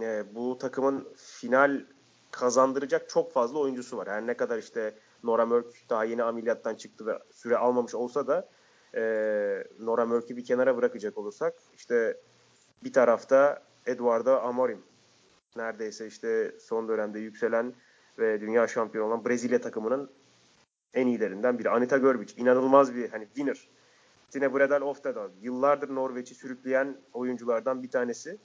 e, 0.02 0.24
bu 0.36 0.58
takımın 0.58 1.08
final 1.16 1.86
kazandıracak 2.32 3.10
çok 3.10 3.34
fazla 3.34 3.60
oyuncusu 3.60 3.98
var. 3.98 4.08
Her 4.08 4.28
ne 4.28 4.34
kadar 4.34 4.58
işte 4.58 4.94
Nora 5.24 5.46
Mörk 5.46 5.90
daha 5.90 6.04
yeni 6.04 6.24
ameliyattan 6.24 6.76
çıktı 6.76 7.06
ve 7.06 7.20
süre 7.32 7.58
almamış 7.58 7.96
olsa 7.96 8.28
da 8.28 8.50
e, 8.96 9.02
Nora 9.80 10.06
Mörk'ü 10.06 10.38
bir 10.38 10.46
kenara 10.46 10.78
bırakacak 10.78 11.18
olursak 11.18 11.54
işte 11.76 12.18
bir 12.84 12.94
tarafta 12.94 13.64
Eduardo 13.86 14.36
Amorim 14.36 14.84
neredeyse 15.58 16.08
işte 16.08 16.56
son 16.60 16.88
dönemde 16.88 17.20
yükselen 17.20 17.74
ve 18.20 18.42
dünya 18.42 18.68
şampiyonu 18.68 19.08
olan 19.08 19.26
Brezilya 19.26 19.62
takımının 19.62 20.10
en 20.94 21.08
iyilerinden 21.08 21.60
biri. 21.60 21.70
Anita 21.70 21.98
Görbic 21.98 22.34
inanılmaz 22.38 22.96
bir 22.96 23.10
hani 23.10 23.26
winner. 23.26 23.68
Tine 24.32 24.54
Bredal 24.54 24.82
Oftedal 24.82 25.30
yıllardır 25.42 25.96
Norveç'i 25.96 26.36
sürükleyen 26.36 26.98
oyunculardan 27.14 27.84
bir 27.84 27.90
tanesi. 27.90 28.38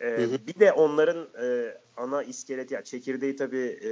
Ee, 0.00 0.06
hı 0.10 0.22
hı. 0.22 0.46
Bir 0.46 0.60
de 0.60 0.72
onların 0.72 1.28
e, 1.42 1.78
ana 1.96 2.22
iskeleti, 2.22 2.74
yani 2.74 2.84
çekirdeği 2.84 3.36
tabii 3.36 3.78
e, 3.84 3.90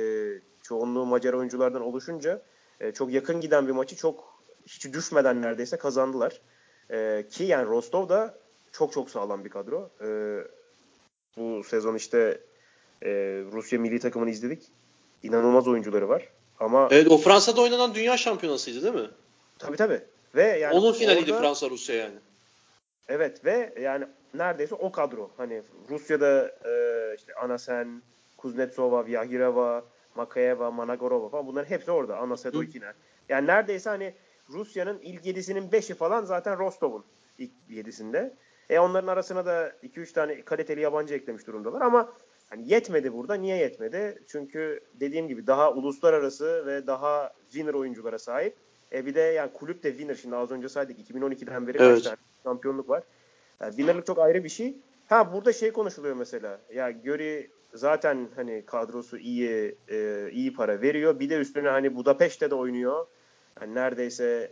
çoğunluğu 0.63 1.07
Macar 1.07 1.33
oyunculardan 1.33 1.83
oluşunca 1.83 2.43
e, 2.81 2.93
çok 2.93 3.13
yakın 3.13 3.41
giden 3.41 3.67
bir 3.67 3.73
maçı 3.73 3.97
çok 3.97 4.43
hiç 4.67 4.93
düşmeden 4.93 5.43
neredeyse 5.43 5.77
kazandılar. 5.77 6.41
E, 6.91 7.27
ki 7.31 7.45
yani 7.45 7.67
Rostov 7.67 8.09
da 8.09 8.39
çok 8.73 8.93
çok 8.93 9.11
sağlam 9.11 9.45
bir 9.45 9.51
kadro. 9.51 9.91
E, 10.01 10.09
bu 11.39 11.65
sezon 11.65 11.95
işte 11.95 12.41
e, 13.03 13.11
Rusya 13.53 13.79
milli 13.79 14.01
takımını 14.01 14.31
izledik. 14.31 14.63
İnanılmaz 15.23 15.69
oyuncuları 15.69 16.09
var. 16.09 16.29
Ama 16.61 16.89
Evet 16.91 17.11
o 17.11 17.19
Fransa'da 17.19 17.61
oynanan 17.61 17.95
dünya 17.95 18.17
şampiyonasıydı 18.17 18.83
değil 18.83 19.05
mi? 19.05 19.11
Tabii 19.59 19.77
tabii. 19.77 20.03
Ve 20.35 20.43
yani 20.43 20.75
Onun 20.75 20.93
finaliydi 20.93 21.33
orada, 21.33 21.43
Fransa 21.43 21.71
Rusya 21.71 21.97
yani. 21.97 22.15
Evet 23.09 23.45
ve 23.45 23.75
yani 23.81 24.07
neredeyse 24.35 24.75
o 24.75 24.93
kadro. 24.93 25.31
Hani 25.37 25.63
Rusya'da 25.91 26.53
e, 26.65 27.15
işte 27.17 27.35
Anasen, 27.35 28.03
Kuznetsova, 28.37 29.07
Vyahireva, 29.07 29.85
Makayeva, 30.15 30.71
Managorova 30.71 31.29
falan 31.29 31.47
bunların 31.47 31.71
hepsi 31.71 31.91
orada. 31.91 32.17
Anna 32.17 32.37
Sedoykina. 32.37 32.93
Yani 33.29 33.47
neredeyse 33.47 33.91
hani 33.91 34.15
Rusya'nın 34.51 34.99
ilk 34.99 35.27
yedisinin 35.27 35.73
beşi 35.73 35.95
falan 35.95 36.25
zaten 36.25 36.59
Rostov'un 36.59 37.05
ilk 37.39 37.51
yedisinde. 37.69 38.35
E 38.71 38.79
onların 38.79 39.09
arasına 39.09 39.47
da 39.47 39.73
2-3 39.83 40.13
tane 40.13 40.43
kaliteli 40.43 40.81
yabancı 40.81 41.15
eklemiş 41.15 41.47
durumdalar 41.47 41.81
ama 41.81 42.13
hani 42.51 42.73
yetmedi 42.73 43.13
burada. 43.13 43.35
Niye 43.35 43.57
yetmedi? 43.57 44.23
Çünkü 44.27 44.81
dediğim 44.95 45.29
gibi 45.29 45.47
daha 45.47 45.73
uluslararası 45.73 46.67
ve 46.67 46.87
daha 46.87 47.33
winner 47.51 47.75
oyunculara 47.75 48.19
sahip. 48.19 48.57
E 48.93 49.07
bir 49.07 49.15
de 49.15 49.21
yani 49.21 49.53
kulüp 49.53 49.83
de 49.83 49.91
winner. 49.91 50.15
Şimdi 50.15 50.37
az 50.37 50.51
önce 50.51 50.69
saydık 50.69 51.11
2012'den 51.11 51.67
beri 51.67 51.79
evet. 51.81 51.95
kaç 51.95 52.05
tane 52.05 52.17
şampiyonluk 52.43 52.89
var. 52.89 53.03
Yani 53.61 53.71
winnerlık 53.71 54.07
çok 54.07 54.19
ayrı 54.19 54.45
bir 54.45 54.49
şey. 54.49 54.77
Ha 55.09 55.33
burada 55.33 55.53
şey 55.53 55.73
konuşuluyor 55.73 56.17
mesela. 56.17 56.61
Ya 56.75 56.91
Göri 56.91 57.51
zaten 57.75 58.29
hani 58.37 58.63
kadrosu 58.67 59.19
iyi 59.19 59.77
e, 59.89 60.29
iyi 60.33 60.53
para 60.53 60.81
veriyor. 60.81 61.21
Bir 61.21 61.31
de 61.31 61.37
üstüne 61.37 61.69
hani 61.69 61.97
Budapeşte 61.97 62.51
de 62.51 62.55
oynuyor. 62.55 63.07
Yani 63.61 63.75
neredeyse 63.75 64.51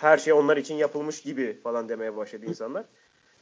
her 0.00 0.18
şey 0.18 0.32
onlar 0.32 0.56
için 0.56 0.74
yapılmış 0.74 1.22
gibi 1.22 1.60
falan 1.62 1.88
demeye 1.88 2.16
başladı 2.16 2.46
insanlar. 2.46 2.84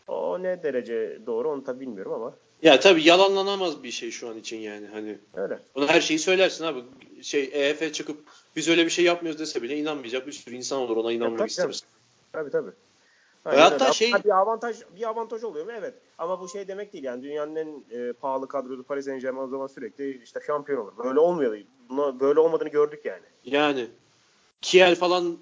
O 0.08 0.42
ne 0.42 0.62
derece 0.62 1.18
doğru 1.26 1.50
onu 1.50 1.64
tabii 1.64 1.80
bilmiyorum 1.80 2.12
ama. 2.12 2.34
Ya 2.62 2.80
tabii 2.80 3.02
yalanlanamaz 3.02 3.82
bir 3.82 3.90
şey 3.90 4.10
şu 4.10 4.28
an 4.28 4.38
için 4.38 4.56
yani 4.56 4.86
hani. 4.86 5.18
Öyle. 5.34 5.58
Ona 5.74 5.88
her 5.88 6.00
şeyi 6.00 6.18
söylersin 6.18 6.64
abi. 6.64 6.84
Şey 7.22 7.50
EF 7.52 7.94
çıkıp 7.94 8.18
biz 8.56 8.68
öyle 8.68 8.84
bir 8.84 8.90
şey 8.90 9.04
yapmıyoruz 9.04 9.40
dese 9.40 9.62
bile 9.62 9.76
inanmayacak 9.76 10.26
bir 10.26 10.32
sürü 10.32 10.54
insan 10.54 10.80
olur 10.80 10.96
ona 10.96 11.12
inanmak 11.12 11.38
tabii, 11.38 11.48
istemez. 11.48 11.82
Tabii 12.32 12.50
tabii. 12.50 12.70
Aynen 13.44 13.60
hatta 13.60 13.92
şey 13.92 14.12
bir 14.24 14.38
avantaj 14.38 14.76
bir 14.96 15.08
avantaj 15.08 15.44
oluyor 15.44 15.66
mu? 15.66 15.72
Evet. 15.78 15.94
Ama 16.18 16.40
bu 16.40 16.48
şey 16.48 16.68
demek 16.68 16.92
değil 16.92 17.04
yani 17.04 17.22
dünyanın 17.22 17.56
en 17.56 17.84
e, 17.90 18.12
pahalı 18.12 18.48
kadrosu 18.48 18.82
Paris 18.82 19.04
Saint-Germain 19.04 19.46
o 19.46 19.48
zaman 19.48 19.66
sürekli 19.66 20.22
işte 20.22 20.40
şampiyon 20.46 20.80
olur. 20.80 20.92
Böyle 21.04 21.18
olmuyor. 21.18 21.58
Buna 21.88 22.20
böyle 22.20 22.40
olmadığını 22.40 22.68
gördük 22.68 23.04
yani. 23.04 23.22
Yani 23.44 23.86
Kiel 24.62 24.94
falan 24.94 25.38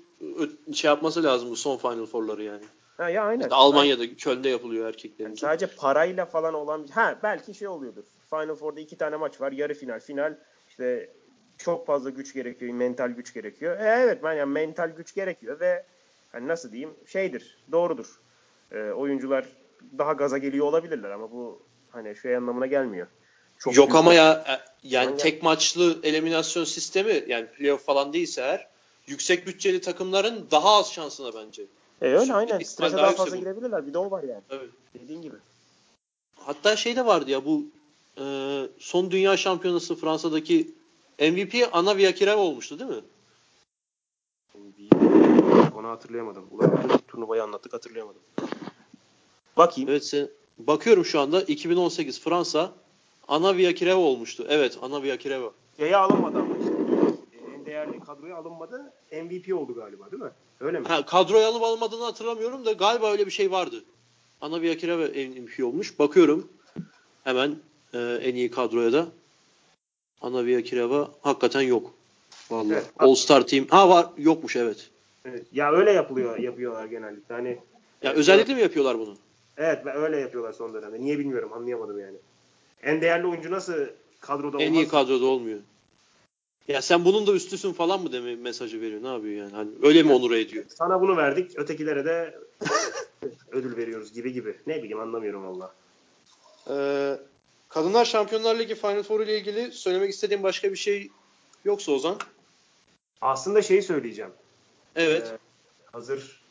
şey 0.75 0.89
yapması 0.89 1.23
lazım 1.23 1.51
bu 1.51 1.57
son 1.57 1.77
Final 1.77 2.07
Four'ları 2.07 2.43
yani. 2.43 2.65
Ha 2.97 3.11
ya 3.11 3.25
aynen. 3.25 3.41
İşte 3.41 3.55
Almanya'da 3.55 4.03
aynen. 4.03 4.17
Köln'de 4.17 4.49
yapılıyor 4.49 4.89
erkeklerin. 4.89 5.29
Yani 5.29 5.37
sadece 5.37 5.67
parayla 5.67 6.27
falan 6.27 6.55
olan 6.55 6.87
ha 6.87 7.19
belki 7.23 7.55
şey 7.55 7.69
oluyordur. 7.69 8.05
Final 8.31 8.55
Four'da 8.55 8.81
iki 8.81 8.97
tane 8.97 9.17
maç 9.17 9.41
var. 9.41 9.53
Yarı 9.53 9.75
final, 9.75 10.01
final 10.01 10.37
işte 10.69 11.11
çok 11.59 11.87
fazla 11.87 12.11
güç 12.11 12.35
gerekiyor, 12.35 12.75
mental 12.75 13.09
güç 13.09 13.35
gerekiyor. 13.35 13.81
E, 13.81 13.85
evet 13.85 14.23
ben 14.23 14.33
yani 14.33 14.53
mental 14.53 14.89
güç 14.89 15.15
gerekiyor 15.15 15.61
ve 15.61 15.85
hani 16.33 16.49
nasıl 16.49 16.73
diyeyim 16.73 16.95
şeydir, 17.07 17.59
doğrudur. 17.73 18.21
E, 18.73 18.91
oyuncular 18.91 19.45
daha 19.99 20.13
gaza 20.13 20.39
geliyor 20.39 20.67
olabilirler 20.67 21.11
ama 21.11 21.33
bu 21.33 21.63
hani 21.91 22.17
şey 22.17 22.37
anlamına 22.37 22.67
gelmiyor. 22.67 23.07
Çok 23.59 23.77
Yok 23.77 23.95
ama 23.95 24.15
ya 24.15 24.45
e, 24.49 24.55
yani 24.89 25.17
tek 25.17 25.43
maçlı 25.43 26.01
eliminasyon 26.03 26.65
sistemi 26.65 27.25
yani 27.27 27.47
playoff 27.47 27.85
falan 27.85 28.13
değilse 28.13 28.43
eğer 28.43 28.69
yüksek 29.07 29.47
bütçeli 29.47 29.81
takımların 29.81 30.47
daha 30.51 30.79
az 30.79 30.93
şansına 30.93 31.35
bence. 31.35 31.63
E 32.03 32.07
öyle 32.07 32.21
Şimdi 32.21 32.35
aynen. 32.35 32.59
Strese 32.59 32.97
daha, 32.97 33.07
daha 33.07 33.13
fazla 33.13 33.37
girebilirler. 33.37 33.87
Bir 33.87 33.95
de 33.95 33.99
o 33.99 34.11
var 34.11 34.23
yani. 34.23 34.43
Evet. 34.51 34.69
Dediğin 34.95 35.23
gibi. 35.23 35.37
Hatta 36.37 36.77
şey 36.77 36.97
de 36.97 37.07
vardı 37.07 37.31
ya 37.31 37.45
bu 37.45 37.65
e, 38.19 38.25
son 38.79 39.11
dünya 39.11 39.37
şampiyonası 39.37 39.97
Fransa'daki 39.97 40.71
MVP 41.21 41.69
Ana 41.73 41.97
Viakira 41.97 42.37
olmuştu 42.37 42.79
değil 42.79 42.91
mi? 42.91 43.03
Onu 45.77 45.89
hatırlayamadım. 45.89 46.45
Ulan 46.51 46.71
turnuvayı 47.09 47.43
anlattık 47.43 47.73
hatırlayamadım. 47.73 48.21
Bakayım. 49.57 49.91
Evet 49.91 50.05
sen, 50.05 50.29
bakıyorum 50.59 51.05
şu 51.05 51.21
anda 51.21 51.43
2018 51.43 52.21
Fransa 52.21 52.73
Ana 53.29 53.57
Viakireva 53.57 54.01
olmuştu. 54.01 54.47
Evet 54.49 54.79
Ana 54.83 55.03
Viakireva. 55.03 55.51
Yaya 55.79 56.01
alamadı 56.01 56.39
ama 56.39 56.57
işte. 56.59 56.72
En 58.03 58.07
kadroya 58.07 58.37
alınmadı. 58.37 58.93
MVP 59.13 59.55
oldu 59.55 59.75
galiba 59.75 60.11
değil 60.11 60.23
mi? 60.23 60.31
Öyle 60.61 60.81
mi? 60.81 60.89
Ha, 60.89 61.07
kadroya 61.07 61.49
alıp 61.49 61.63
almadığını 61.63 62.05
hatırlamıyorum 62.05 62.65
da 62.67 62.73
galiba 62.73 63.13
öyle 63.13 63.27
bir 63.27 63.31
şey 63.31 63.51
vardı. 63.51 63.85
Ana 64.41 64.63
bir 64.63 64.71
Akira 64.75 64.97
MVP 64.97 65.65
olmuş. 65.65 65.99
Bakıyorum 65.99 66.49
hemen 67.25 67.57
e, 67.95 67.99
en 68.23 68.35
iyi 68.35 68.51
kadroya 68.51 68.93
da. 68.93 69.07
Ana 70.21 70.47
bir 70.47 70.59
Akirava 70.59 71.11
hakikaten 71.23 71.61
yok. 71.61 71.95
Vallahi. 72.51 72.73
Evet. 72.73 72.91
All 72.99 73.15
Star 73.15 73.47
Team. 73.47 73.67
Ha 73.67 73.89
var 73.89 74.07
yokmuş 74.17 74.57
evet. 74.57 74.91
Evet. 75.25 75.47
Ya 75.53 75.73
öyle 75.73 75.93
yapılıyor 75.93 76.39
yapıyorlar 76.39 76.85
genellikle. 76.85 77.35
Hani 77.35 77.59
Ya 78.03 78.13
özellikle 78.13 78.55
mi 78.55 78.61
yapıyorlar 78.61 78.99
bunu? 78.99 79.17
evet 79.57 79.87
öyle 79.87 80.17
yapıyorlar 80.21 80.53
son 80.53 80.75
dönemde. 80.75 81.01
Niye 81.01 81.19
bilmiyorum 81.19 81.53
anlayamadım 81.53 82.01
yani. 82.01 82.17
En 82.83 83.01
değerli 83.01 83.27
oyuncu 83.27 83.51
nasıl 83.51 83.75
kadroda 84.21 84.63
En 84.63 84.71
olmaz? 84.71 84.83
iyi 84.85 84.89
kadroda 84.89 85.25
olmuyor. 85.27 85.59
Ya 86.69 86.83
sen 86.83 87.05
bunun 87.05 87.27
da 87.27 87.33
üstüsün 87.33 87.73
falan 87.73 88.03
mı 88.03 88.13
deme 88.13 88.37
mesajı 88.37 88.81
veriyor? 88.81 89.03
Ne 89.03 89.09
yapıyor 89.09 89.35
yani? 89.35 89.53
Hani 89.53 89.71
öyle 89.83 90.03
mi 90.03 90.13
onur 90.13 90.31
ediyor? 90.31 90.65
Sana 90.69 91.01
bunu 91.01 91.17
verdik. 91.17 91.59
Ötekilere 91.59 92.05
de 92.05 92.39
ödül 93.51 93.77
veriyoruz 93.77 94.13
gibi 94.13 94.33
gibi. 94.33 94.57
Ne 94.67 94.79
bileyim 94.79 95.01
anlamıyorum 95.01 95.47
valla. 95.47 95.75
Ee, 96.71 97.19
Kadınlar 97.69 98.05
Şampiyonlar 98.05 98.59
Ligi 98.59 98.75
Final 98.75 99.03
Four 99.03 99.21
ile 99.21 99.39
ilgili 99.39 99.73
söylemek 99.73 100.11
istediğim 100.11 100.43
başka 100.43 100.71
bir 100.71 100.77
şey 100.77 101.11
yoksa 101.65 101.93
Ozan. 101.93 102.19
Aslında 103.21 103.63
şeyi 103.63 103.83
söyleyeceğim. 103.83 104.33
Evet. 104.97 105.33
Ee, 105.33 105.39
hazır 105.93 106.43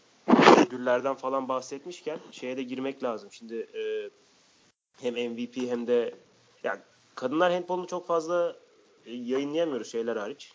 ödüllerden 0.67 1.15
falan 1.15 1.49
bahsetmişken 1.49 2.19
şeye 2.31 2.57
de 2.57 2.63
girmek 2.63 3.03
lazım. 3.03 3.29
Şimdi 3.31 3.55
e, 3.55 4.09
hem 5.01 5.31
MVP 5.31 5.57
hem 5.57 5.87
de 5.87 6.15
yani 6.63 6.79
kadınlar 7.15 7.53
handbolunu 7.53 7.87
çok 7.87 8.07
fazla 8.07 8.55
yayınlayamıyoruz 9.05 9.91
şeyler 9.91 10.15
hariç. 10.15 10.53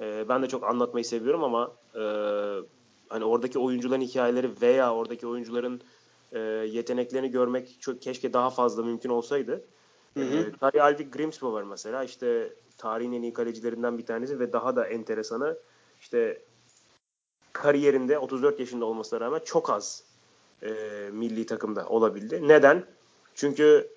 E, 0.00 0.28
ben 0.28 0.42
de 0.42 0.48
çok 0.48 0.64
anlatmayı 0.64 1.04
seviyorum 1.04 1.44
ama 1.44 1.72
e, 1.94 2.02
hani 3.08 3.24
oradaki 3.24 3.58
oyuncuların 3.58 4.00
hikayeleri 4.00 4.50
veya 4.62 4.94
oradaki 4.94 5.26
oyuncuların 5.26 5.80
e, 6.32 6.38
yeteneklerini 6.48 7.30
görmek 7.30 7.76
çok 7.80 8.02
keşke 8.02 8.32
daha 8.32 8.50
fazla 8.50 8.82
mümkün 8.82 9.10
olsaydı. 9.10 9.64
Hı 10.14 10.20
hı. 10.20 10.36
E, 10.36 10.52
Kari 10.52 10.82
Alvik 10.82 11.12
Grimsbo 11.12 11.52
var 11.52 11.62
mesela. 11.62 12.04
İşte 12.04 12.52
tarihin 12.78 13.12
en 13.12 13.22
iyi 13.22 13.32
kalecilerinden 13.32 13.98
bir 13.98 14.06
tanesi 14.06 14.40
ve 14.40 14.52
daha 14.52 14.76
da 14.76 14.86
enteresanı 14.86 15.58
işte 16.00 16.42
kariyerinde 17.52 18.18
34 18.18 18.60
yaşında 18.60 18.84
olmasına 18.84 19.20
rağmen 19.20 19.40
çok 19.44 19.70
az 19.70 20.04
e, 20.62 20.70
milli 21.12 21.46
takımda 21.46 21.88
olabildi. 21.88 22.48
Neden? 22.48 22.84
Çünkü 23.34 23.88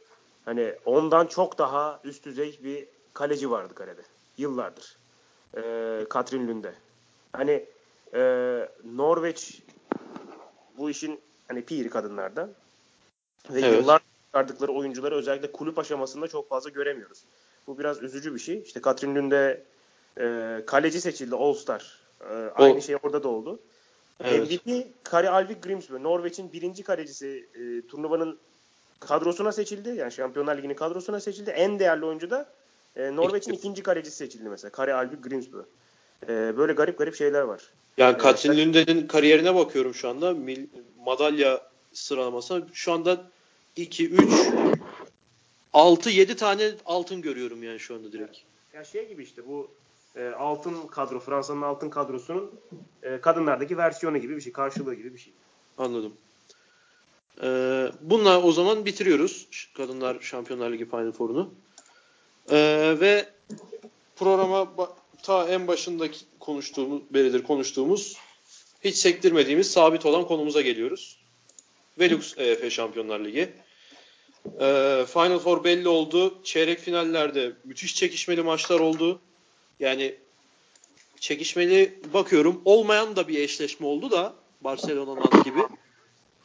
hani 0.46 0.74
ondan 0.86 1.28
çok 1.28 1.58
daha 1.58 2.00
üst 2.04 2.26
düzey 2.26 2.60
bir 2.64 2.88
kaleci 3.16 3.52
vardı 3.52 3.76
kalede. 3.76 4.02
Yıllardır. 4.38 4.98
E, 5.58 5.62
Katrin 6.10 6.48
Lünde. 6.48 6.74
Hani 7.34 7.66
e, 8.14 8.22
Norveç 8.84 9.62
bu 10.78 10.90
işin 10.90 11.20
hani 11.48 11.66
piri 11.66 11.90
kadınlarda 11.90 12.50
ve 13.50 13.60
Evet. 13.60 13.80
yıllar 13.80 14.02
çıkardıkları 14.26 14.72
oyuncuları 14.72 15.16
özellikle 15.16 15.52
kulüp 15.52 15.80
aşamasında 15.80 16.28
çok 16.28 16.50
fazla 16.50 16.70
göremiyoruz. 16.70 17.24
Bu 17.68 17.80
biraz 17.80 18.04
üzücü 18.04 18.34
bir 18.34 18.40
şey. 18.40 18.62
İşte 18.62 18.82
Katrin 18.82 19.16
Lünde 19.16 19.64
e, 20.20 20.62
kaleci 20.68 21.02
seçildi 21.02 21.36
All 21.36 21.54
Star. 21.54 22.00
E, 22.22 22.34
aynı 22.56 22.82
şey 22.82 22.98
orada 23.04 23.24
da 23.24 23.28
oldu. 23.30 23.60
Evet. 24.24 24.66
MVP 24.66 24.88
Kari 25.04 25.30
Alvik 25.30 25.64
Grimsby. 25.64 25.94
Norveç'in 25.94 26.54
birinci 26.54 26.84
kalecisi 26.84 27.50
e, 27.56 27.88
turnuvanın 27.88 28.40
kadrosuna 29.00 29.52
seçildi. 29.52 29.90
Yani 29.90 30.12
Şampiyonlar 30.12 30.58
Ligi'nin 30.58 30.74
kadrosuna 30.74 31.20
seçildi. 31.20 31.50
En 31.50 31.80
değerli 31.80 32.06
oyuncu 32.06 32.30
da 32.30 32.50
e, 32.96 33.16
Norveç'in 33.16 33.52
İki. 33.52 33.60
ikinci 33.60 33.84
kalecisi 33.84 34.16
seçildi 34.16 34.50
mesela. 34.50 34.72
Kari 34.72 34.94
Alvik 34.94 35.24
Grimsby. 35.24 35.58
E, 36.30 36.58
böyle 36.58 36.74
garip 36.74 36.98
garip 36.98 37.16
şeyler 37.16 37.42
var. 37.42 37.62
Yani 37.98 38.18
Katrin 38.18 38.52
Evet. 38.52 38.60
Lünden'in 38.66 39.08
kariyerine 39.08 39.56
bakıyorum 39.56 39.94
şu 39.94 40.10
anda. 40.10 40.32
Mil- 40.32 40.68
madalya 41.06 41.62
sıralamasına. 41.94 42.62
Şu 42.74 42.92
anda 42.92 43.24
2, 43.76 44.10
3, 44.10 44.30
6, 45.74 46.10
7 46.10 46.36
tane 46.36 46.72
altın 46.86 47.22
görüyorum 47.22 47.64
yani 47.64 47.80
şu 47.80 47.96
anda 47.96 48.12
direkt. 48.12 48.38
Ya 48.74 48.84
şey 48.84 49.08
gibi 49.08 49.24
işte 49.24 49.48
bu 49.48 49.68
e, 50.16 50.28
altın 50.28 50.88
kadro, 50.88 51.20
Fransa'nın 51.20 51.62
altın 51.62 51.90
kadrosunun 51.90 52.52
e, 53.04 53.22
kadınlardaki 53.22 53.78
versiyonu 53.78 54.18
gibi 54.18 54.36
bir 54.36 54.42
şey, 54.42 54.52
karşılığı 54.54 54.94
gibi 54.94 55.14
bir 55.14 55.20
şey. 55.20 55.34
Anladım. 55.78 56.14
Ee, 57.44 57.92
bununla 58.02 58.42
o 58.42 58.52
zaman 58.52 58.86
bitiriyoruz 58.86 59.48
Kadınlar 59.78 60.18
Şampiyonlar 60.22 60.72
Ligi 60.72 60.86
Final 60.86 61.12
Four'unu. 61.12 61.54
Ee, 62.52 62.96
ve 63.00 63.30
programa 64.16 64.74
ta 65.24 65.48
en 65.48 65.68
başındaki 65.68 66.20
konuştuğumuz, 66.40 67.02
beridir 67.10 67.44
konuştuğumuz 67.44 68.18
hiç 68.84 68.96
sektirmediğimiz 68.96 69.72
sabit 69.72 70.06
olan 70.06 70.28
konumuza 70.28 70.62
geliyoruz. 70.62 71.18
Velux 72.00 72.38
EF 72.38 72.74
Şampiyonlar 72.74 73.20
Ligi. 73.20 73.54
Ee, 74.60 75.06
Final 75.14 75.40
Four 75.40 75.64
belli 75.64 75.88
oldu. 75.88 76.44
Çeyrek 76.44 76.80
finallerde 76.80 77.54
müthiş 77.64 77.96
çekişmeli 77.96 78.42
maçlar 78.42 78.80
oldu. 78.80 79.20
Yani 79.80 80.16
çekişmeli 81.20 82.00
bakıyorum. 82.14 82.62
Olmayan 82.66 83.16
da 83.16 83.28
bir 83.28 83.40
eşleşme 83.40 83.88
oldu 83.88 84.12
da 84.12 84.34
Barcelona 84.62 85.16
Nant 85.16 85.46
gibi. 85.46 85.60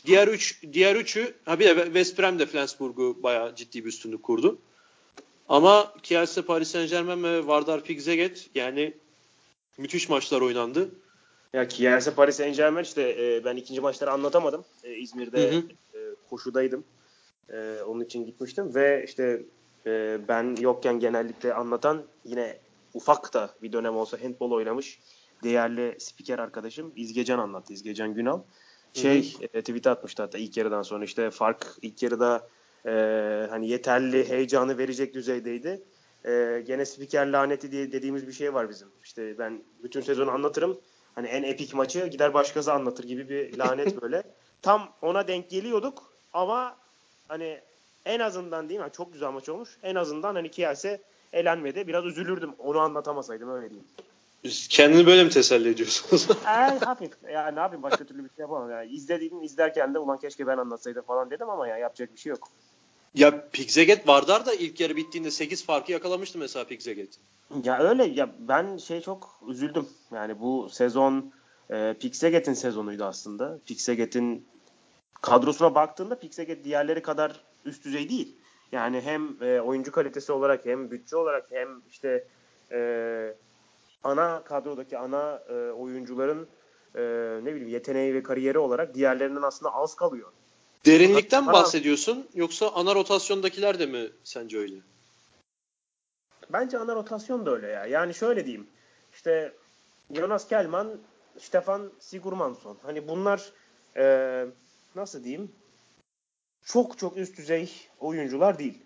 Diğer 0.06 0.28
üç 0.28 0.62
diğer 0.72 0.96
üçü 0.96 1.34
ha 1.44 1.60
bir 1.60 1.64
de 1.64 1.84
West 1.84 2.18
Brom 2.18 2.38
de 2.38 2.46
Flensburg'u 2.46 3.22
bayağı 3.22 3.54
ciddi 3.56 3.84
bir 3.84 3.88
üstünlük 3.88 4.22
kurdu. 4.22 4.58
Ama 5.50 5.92
Kielse 6.02 6.42
Paris 6.42 6.70
Saint-Germain 6.70 7.22
ve 7.22 7.46
Vardar 7.46 7.84
Pigzeget 7.84 8.50
yani 8.54 8.94
müthiş 9.78 10.08
maçlar 10.08 10.40
oynandı. 10.40 10.88
Ya 11.52 11.68
Kielse 11.68 12.14
Paris 12.14 12.36
Saint 12.36 12.56
Germain 12.56 12.84
işte 12.84 13.02
e, 13.18 13.44
ben 13.44 13.56
ikinci 13.56 13.80
maçları 13.80 14.10
anlatamadım. 14.10 14.64
E, 14.84 14.94
İzmir'de 14.94 15.52
Hı 15.52 15.56
hı. 15.56 15.62
e, 15.94 15.98
koşudaydım. 16.30 16.84
E, 17.52 17.78
onun 17.86 18.04
için 18.04 18.26
gitmiştim 18.26 18.74
ve 18.74 19.04
işte 19.08 19.42
e, 19.86 20.18
ben 20.28 20.56
yokken 20.60 21.00
genellikle 21.00 21.54
anlatan 21.54 22.02
yine 22.24 22.58
ufak 22.94 23.34
da 23.34 23.50
bir 23.62 23.72
dönem 23.72 23.96
olsa 23.96 24.18
handball 24.22 24.50
oynamış 24.50 25.00
değerli 25.42 25.96
spiker 25.98 26.38
arkadaşım 26.38 26.92
İzgecan 26.96 27.38
anlattı. 27.38 27.72
İzgecan 27.72 28.14
Günal. 28.14 28.40
Şey 28.94 29.36
e, 29.40 29.60
tweet 29.60 29.86
atmıştı 29.86 30.22
hatta 30.22 30.38
ilk 30.38 30.56
yarıdan 30.56 30.82
sonra 30.82 31.04
işte 31.04 31.30
fark 31.30 31.66
ilk 31.82 32.02
yarıda 32.02 32.48
e, 32.86 32.90
hani 33.50 33.68
yeterli 33.68 34.28
heyecanı 34.28 34.78
verecek 34.78 35.14
düzeydeydi. 35.14 35.82
E, 36.24 36.62
gene 36.66 36.84
spiker 36.84 37.26
laneti 37.26 37.72
diye 37.72 37.92
dediğimiz 37.92 38.26
bir 38.26 38.32
şey 38.32 38.54
var 38.54 38.68
bizim. 38.68 38.88
İşte 39.04 39.38
ben 39.38 39.62
bütün 39.82 40.00
sezonu 40.00 40.30
anlatırım. 40.30 40.80
Hani 41.14 41.26
en 41.26 41.42
epik 41.42 41.74
maçı 41.74 42.06
gider 42.06 42.34
başkası 42.34 42.72
anlatır 42.72 43.04
gibi 43.04 43.28
bir 43.28 43.58
lanet 43.58 44.02
böyle. 44.02 44.22
Tam 44.62 44.92
ona 45.02 45.28
denk 45.28 45.50
geliyorduk 45.50 46.12
ama 46.32 46.76
hani 47.28 47.60
en 48.04 48.20
azından 48.20 48.68
değil 48.68 48.80
mi? 48.80 48.82
Yani 48.82 48.92
Çok 48.92 49.12
güzel 49.12 49.30
maç 49.30 49.48
olmuş. 49.48 49.78
En 49.82 49.94
azından 49.94 50.34
hani 50.34 50.50
Kielse 50.50 51.00
elenmedi. 51.32 51.86
Biraz 51.86 52.06
üzülürdüm 52.06 52.50
onu 52.58 52.78
anlatamasaydım 52.78 53.50
öyle 53.50 53.70
diyeyim. 53.70 53.88
Kendini 54.68 55.06
böyle 55.06 55.24
mi 55.24 55.30
teselli 55.30 55.68
ediyorsunuz? 55.68 56.28
Ee, 56.46 56.78
hafif. 56.84 57.10
Ya 57.32 57.48
ne 57.48 57.60
yapayım 57.60 57.82
başka 57.82 58.04
türlü 58.04 58.24
bir 58.24 58.28
şey 58.28 58.38
yapamam. 58.38 58.70
Yani 58.70 58.90
izlediğim 58.90 59.42
izlerken 59.42 59.94
de 59.94 59.98
ulan 59.98 60.18
keşke 60.18 60.46
ben 60.46 60.58
anlatsaydım 60.58 61.02
falan 61.02 61.30
dedim 61.30 61.50
ama 61.50 61.68
ya 61.68 61.76
yapacak 61.76 62.14
bir 62.14 62.20
şey 62.20 62.30
yok. 62.30 62.48
Ya 63.14 63.48
Pigzeget 63.52 64.08
Vardar 64.08 64.46
da 64.46 64.54
ilk 64.54 64.80
yarı 64.80 64.96
bittiğinde 64.96 65.30
8 65.30 65.64
farkı 65.64 65.92
yakalamıştı 65.92 66.38
mesela 66.38 66.64
Pigzeget. 66.64 67.18
Ya 67.64 67.78
öyle 67.78 68.04
ya 68.04 68.34
ben 68.38 68.76
şey 68.76 69.00
çok 69.00 69.40
üzüldüm. 69.48 69.88
Yani 70.12 70.40
bu 70.40 70.68
sezon 70.70 71.32
e, 71.70 71.94
Pixeget'in 72.00 72.54
sezonuydu 72.54 73.04
aslında. 73.04 73.58
Pixeget'in 73.66 74.46
kadrosuna 75.20 75.74
baktığında 75.74 76.18
Pixeget 76.18 76.64
diğerleri 76.64 77.02
kadar 77.02 77.40
üst 77.64 77.84
düzey 77.84 78.08
değil. 78.08 78.36
Yani 78.72 79.00
hem 79.00 79.42
e, 79.42 79.60
oyuncu 79.60 79.92
kalitesi 79.92 80.32
olarak 80.32 80.66
hem 80.66 80.90
bütçe 80.90 81.16
olarak 81.16 81.50
hem 81.50 81.68
işte 81.90 82.24
e, 82.72 83.34
ana 84.04 84.42
kadrodaki 84.44 84.98
ana 84.98 85.42
e, 85.48 85.70
oyuncuların 85.70 86.48
e, 86.94 87.00
ne 87.42 87.54
bileyim 87.54 87.68
yeteneği 87.68 88.14
ve 88.14 88.22
kariyeri 88.22 88.58
olarak 88.58 88.94
diğerlerinden 88.94 89.42
aslında 89.42 89.74
az 89.74 89.94
kalıyor. 89.94 90.28
Derinlikten 90.86 91.46
Bana- 91.46 91.52
bahsediyorsun 91.52 92.28
yoksa 92.34 92.68
ana 92.68 92.94
rotasyondakiler 92.94 93.78
de 93.78 93.86
mi 93.86 94.10
sence 94.24 94.58
öyle? 94.58 94.74
Bence 96.52 96.78
ana 96.78 96.94
rotasyon 96.94 97.46
da 97.46 97.50
öyle 97.50 97.66
ya. 97.66 97.86
Yani 97.86 98.14
şöyle 98.14 98.46
diyeyim. 98.46 98.66
İşte 99.12 99.52
Jonas 100.10 100.48
Kelman, 100.48 101.00
Stefan 101.38 101.92
Sigurmansson. 102.00 102.78
Hani 102.82 103.08
bunlar 103.08 103.52
e, 103.96 104.46
nasıl 104.94 105.24
diyeyim? 105.24 105.52
Çok 106.64 106.98
çok 106.98 107.16
üst 107.16 107.38
düzey 107.38 107.72
oyuncular 107.98 108.58
değil. 108.58 108.78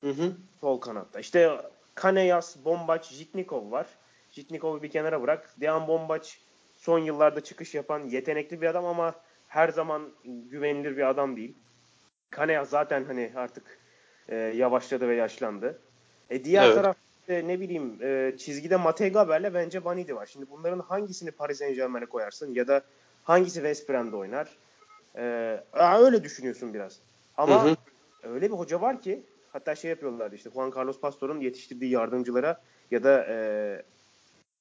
Hı 0.00 0.10
hı. 0.10 0.32
Sol 0.60 0.80
kanatta. 0.80 1.20
İşte 1.20 1.60
Kaneyas, 1.94 2.56
Bombaç, 2.64 3.12
Jitnikov 3.12 3.70
var. 3.70 3.86
Jitnikov'u 4.32 4.82
bir 4.82 4.90
kenara 4.90 5.22
bırak. 5.22 5.54
Dejan 5.60 5.88
Bombaç 5.88 6.38
son 6.78 6.98
yıllarda 6.98 7.40
çıkış 7.40 7.74
yapan 7.74 8.08
yetenekli 8.08 8.60
bir 8.60 8.66
adam 8.66 8.84
ama 8.84 9.14
her 9.56 9.68
zaman 9.68 10.08
güvenilir 10.24 10.96
bir 10.96 11.10
adam 11.10 11.36
değil. 11.36 11.54
Kaneyas 12.30 12.68
zaten 12.68 13.04
hani 13.04 13.32
artık 13.36 13.78
e, 14.28 14.36
yavaşladı 14.36 15.08
ve 15.08 15.14
yaşlandı. 15.14 15.78
E 16.30 16.44
diğer 16.44 16.64
Evet. 16.64 16.74
taraf 16.74 16.96
işte 17.20 17.48
ne 17.48 17.60
bileyim 17.60 17.98
e, 18.02 18.34
çizgide 18.38 18.76
Mate 18.76 19.08
Gaber'le 19.08 19.54
bence 19.54 19.84
Vanidi 19.84 20.16
var. 20.16 20.26
Şimdi 20.26 20.46
bunların 20.50 20.78
hangisini 20.78 21.30
Paris 21.30 21.58
Saint 21.58 21.76
Germain'e 21.76 22.06
koyarsın 22.06 22.54
ya 22.54 22.68
da 22.68 22.82
hangisi 23.24 23.54
West 23.54 23.88
Brom'da 23.88 24.16
oynar? 24.16 24.56
E, 25.16 25.60
öyle 26.00 26.24
düşünüyorsun 26.24 26.74
biraz. 26.74 27.00
Ama 27.36 27.64
Hı 27.64 27.68
hı. 27.70 27.76
öyle 28.22 28.46
bir 28.50 28.56
hoca 28.56 28.80
var 28.80 29.02
ki 29.02 29.22
hatta 29.52 29.74
şey 29.74 29.90
yapıyorlardı 29.90 30.34
işte 30.34 30.50
Juan 30.50 30.72
Carlos 30.76 31.00
Pastor'un 31.00 31.40
yetiştirdiği 31.40 31.90
yardımcılara 31.90 32.60
ya 32.90 33.04
da 33.04 33.26
e, 33.28 33.36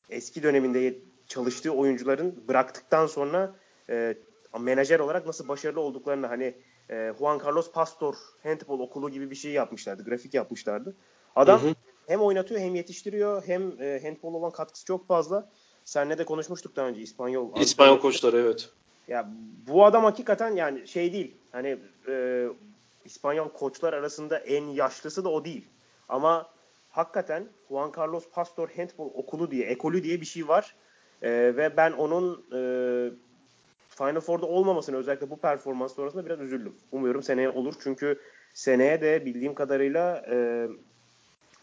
eski 0.10 0.44
döneminde 0.44 0.96
çalıştığı 1.28 1.72
oyuncuların 1.72 2.44
bıraktıktan 2.48 3.08
sonra 3.08 3.56
e, 3.90 4.16
menajer 4.60 5.00
olarak 5.00 5.26
nasıl 5.26 5.48
başarılı 5.48 5.80
olduklarını 5.80 6.28
hani 6.28 6.56
e, 6.90 7.14
Juan 7.20 7.42
Carlos 7.46 7.72
Pastor 7.72 8.16
handball 8.44 8.80
okulu 8.80 9.10
gibi 9.10 9.32
bir 9.32 9.36
şey 9.36 9.52
yapmışlardı. 9.52 10.04
Grafik 10.04 10.34
yapmışlardı. 10.34 10.96
Adam 11.36 11.62
Hı 11.62 11.68
hı. 11.68 11.76
hem 12.08 12.22
oynatıyor 12.22 12.62
hem 12.62 12.76
yetiştiriyor 12.76 13.44
hem 13.48 13.82
e, 13.82 14.02
handball 14.04 14.34
olan 14.34 14.52
katkısı 14.52 14.86
çok 14.86 15.08
fazla. 15.08 15.50
Seninle 15.86 16.18
de 16.18 16.26
konuşmuştuk 16.26 16.76
daha 16.76 16.88
önce 16.88 17.02
İspanyol. 17.02 17.62
İspanyol 17.62 18.00
koçları 18.00 18.38
evet. 18.38 18.70
Ya 19.08 19.30
bu 19.68 19.86
adam 19.86 20.04
hakikaten 20.04 20.56
yani 20.56 20.88
şey 20.88 21.14
değil. 21.14 21.36
Hani 21.52 21.78
e, 22.08 22.46
İspanyol 23.06 23.50
koçlar 23.50 23.94
arasında 23.94 24.38
en 24.38 24.64
yaşlısı 24.64 25.24
da 25.24 25.30
o 25.30 25.46
değil. 25.46 25.66
Ama 26.10 26.50
hakikaten 26.92 27.48
Juan 27.70 27.92
Carlos 27.98 28.24
Pastor 28.32 28.70
Handball 28.70 29.10
Okulu 29.14 29.52
diye, 29.52 29.66
ekolü 29.66 30.04
diye 30.04 30.22
bir 30.22 30.26
şey 30.26 30.48
var. 30.48 30.76
E, 31.22 31.30
ve 31.32 31.78
ben 31.78 31.92
onun 31.92 32.46
e, 32.54 32.60
Final 33.96 34.20
Four'da 34.20 34.46
olmamasını 34.46 34.96
özellikle 34.98 35.30
bu 35.30 35.38
performans 35.38 35.96
sonrasında 35.96 36.26
biraz 36.26 36.42
üzüldüm. 36.42 36.74
Umuyorum 36.92 37.24
seneye 37.24 37.50
olur. 37.50 37.74
Çünkü 37.84 38.20
seneye 38.54 39.02
de 39.02 39.26
bildiğim 39.26 39.54
kadarıyla 39.54 40.26
e, 40.32 40.68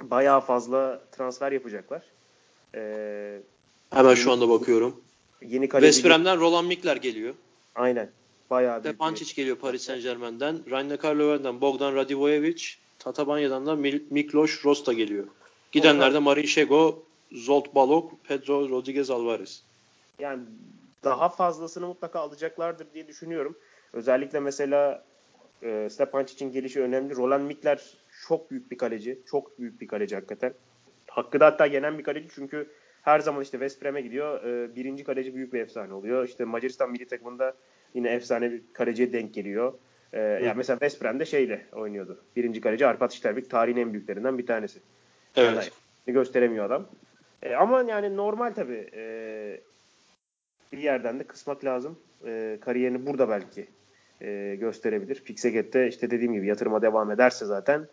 bayağı 0.00 0.40
fazla 0.40 1.00
transfer 1.12 1.52
yapacaklar. 1.52 2.02
E, 2.74 3.40
Hemen 3.90 4.14
şu 4.14 4.32
anda 4.32 4.48
bakıyorum. 4.48 5.00
yeni 5.42 5.68
kaleci... 5.68 5.92
West 5.92 6.08
Brom'den 6.16 6.40
Roland 6.40 6.66
Mikler 6.66 6.96
geliyor. 6.96 7.34
Aynen. 7.74 8.10
Bayağı 8.50 8.74
büyük 8.74 8.84
bir- 8.84 8.90
Stepancic 8.90 9.34
geliyor 9.34 9.56
Paris 9.56 9.82
Saint 9.82 10.02
Germain'den. 10.02 10.58
Rhein 10.70 10.96
Karlover'den 10.96 11.60
Bogdan 11.60 11.94
Radivojevic. 11.94 12.62
Tatabanya'dan 12.98 13.66
da 13.66 13.76
Miklos 14.10 14.64
Rosta 14.64 14.92
geliyor. 14.92 15.24
Gidenlerde 15.72 16.18
Marin 16.18 16.44
Şego, 16.46 17.02
Zolt 17.32 17.74
Balok, 17.74 18.12
Pedro 18.24 18.68
Rodriguez 18.68 19.10
Alvarez. 19.10 19.62
yani 20.18 20.42
daha 21.04 21.28
fazlasını 21.28 21.86
mutlaka 21.86 22.20
alacaklardır 22.20 22.86
diye 22.94 23.08
düşünüyorum. 23.08 23.58
Özellikle 23.92 24.40
mesela 24.40 25.04
e, 25.62 25.88
Stepancic'in 25.90 26.52
gelişi 26.52 26.82
önemli. 26.82 27.16
Roland 27.16 27.46
Mikler 27.46 27.98
çok 28.26 28.50
büyük 28.50 28.70
bir 28.70 28.78
kaleci. 28.78 29.22
Çok 29.26 29.58
büyük 29.58 29.80
bir 29.80 29.86
kaleci 29.86 30.14
hakikaten. 30.14 30.54
Hakkı 31.06 31.40
da 31.40 31.46
hatta 31.46 31.66
yenen 31.66 31.98
bir 31.98 32.04
kaleci 32.04 32.28
çünkü 32.34 32.70
her 33.02 33.20
zaman 33.20 33.42
işte 33.42 33.58
West 33.58 33.82
Brom'e 33.82 34.00
gidiyor. 34.00 34.44
E, 34.44 34.76
birinci 34.76 35.04
kaleci 35.04 35.34
büyük 35.34 35.52
bir 35.52 35.60
efsane 35.60 35.94
oluyor. 35.94 36.28
İşte 36.28 36.44
Macaristan 36.44 36.90
milli 36.90 37.08
takımında 37.08 37.54
yine 37.94 38.10
efsane 38.10 38.52
bir 38.52 38.62
kaleciye 38.72 39.12
denk 39.12 39.34
geliyor. 39.34 39.74
E, 40.12 40.20
yani 40.20 40.54
mesela 40.56 40.78
West 40.78 41.02
Brom'de 41.02 41.24
şeyle 41.24 41.66
oynuyordu. 41.72 42.24
Birinci 42.36 42.60
kaleci 42.60 42.86
Arpat 42.86 43.12
İşterbik 43.12 43.50
tarihin 43.50 43.76
en 43.76 43.92
büyüklerinden 43.92 44.38
bir 44.38 44.46
tanesi. 44.46 44.80
Evet. 45.36 45.72
Yani 46.06 46.14
gösteremiyor 46.14 46.64
adam. 46.64 46.86
E, 47.42 47.54
ama 47.54 47.82
yani 47.82 48.16
normal 48.16 48.54
tabii. 48.54 48.90
E, 48.94 49.60
bir 50.72 50.78
yerden 50.78 51.18
de 51.18 51.24
kısmak 51.24 51.64
lazım. 51.64 51.98
E, 52.26 52.58
kariyerini 52.60 53.06
burada 53.06 53.28
belki 53.28 53.68
e, 54.20 54.56
gösterebilir. 54.60 55.24
Pixaget'te 55.24 55.88
işte 55.88 56.10
dediğim 56.10 56.32
gibi 56.32 56.46
yatırıma 56.46 56.82
devam 56.82 57.10
ederse 57.10 57.46
zaten 57.46 57.88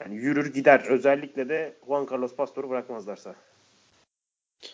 yani 0.00 0.14
yürür 0.14 0.52
gider. 0.52 0.84
Özellikle 0.88 1.48
de 1.48 1.74
Juan 1.86 2.08
Carlos 2.12 2.34
Pastor'u 2.34 2.70
bırakmazlarsa. 2.70 3.34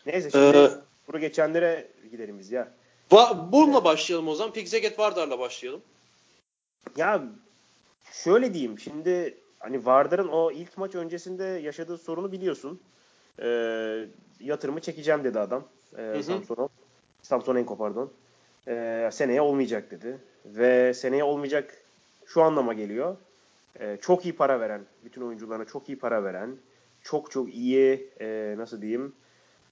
Neyse 0.06 0.30
şimdi 0.30 0.56
Ee, 0.56 0.70
bunu 1.08 1.20
geçenlere 1.20 1.88
gidelim 2.10 2.38
biz 2.38 2.52
ya. 2.52 2.72
Va- 3.10 3.52
bununla 3.52 3.84
başlayalım 3.84 4.28
o 4.28 4.34
zaman. 4.34 4.52
Pixaget 4.52 4.98
Vardar'la 4.98 5.38
başlayalım. 5.38 5.82
Ya 6.96 7.22
şöyle 8.12 8.54
diyeyim 8.54 8.78
şimdi 8.78 9.38
hani 9.58 9.86
Vardar'ın 9.86 10.28
o 10.28 10.50
ilk 10.52 10.78
maç 10.78 10.94
öncesinde 10.94 11.44
yaşadığı 11.44 11.98
sorunu 11.98 12.32
biliyorsun. 12.32 12.80
Ee, 13.38 14.06
yatırımı 14.40 14.80
çekeceğim 14.80 15.24
dedi 15.24 15.38
adam. 15.38 15.68
Ee, 15.98 16.02
hı. 16.02 16.22
Samsonenko 17.24 17.78
pardon. 17.78 18.12
Ee, 18.68 19.08
seneye 19.12 19.40
olmayacak 19.40 19.90
dedi. 19.90 20.18
Ve 20.46 20.94
seneye 20.94 21.24
olmayacak 21.24 21.82
şu 22.26 22.42
anlama 22.42 22.72
geliyor. 22.72 23.16
Ee, 23.80 23.98
çok 24.00 24.24
iyi 24.24 24.36
para 24.36 24.60
veren, 24.60 24.80
bütün 25.04 25.22
oyuncularına 25.22 25.64
çok 25.64 25.88
iyi 25.88 25.98
para 25.98 26.24
veren, 26.24 26.56
çok 27.02 27.30
çok 27.30 27.54
iyi 27.54 28.10
e, 28.20 28.54
nasıl 28.58 28.82
diyeyim 28.82 29.12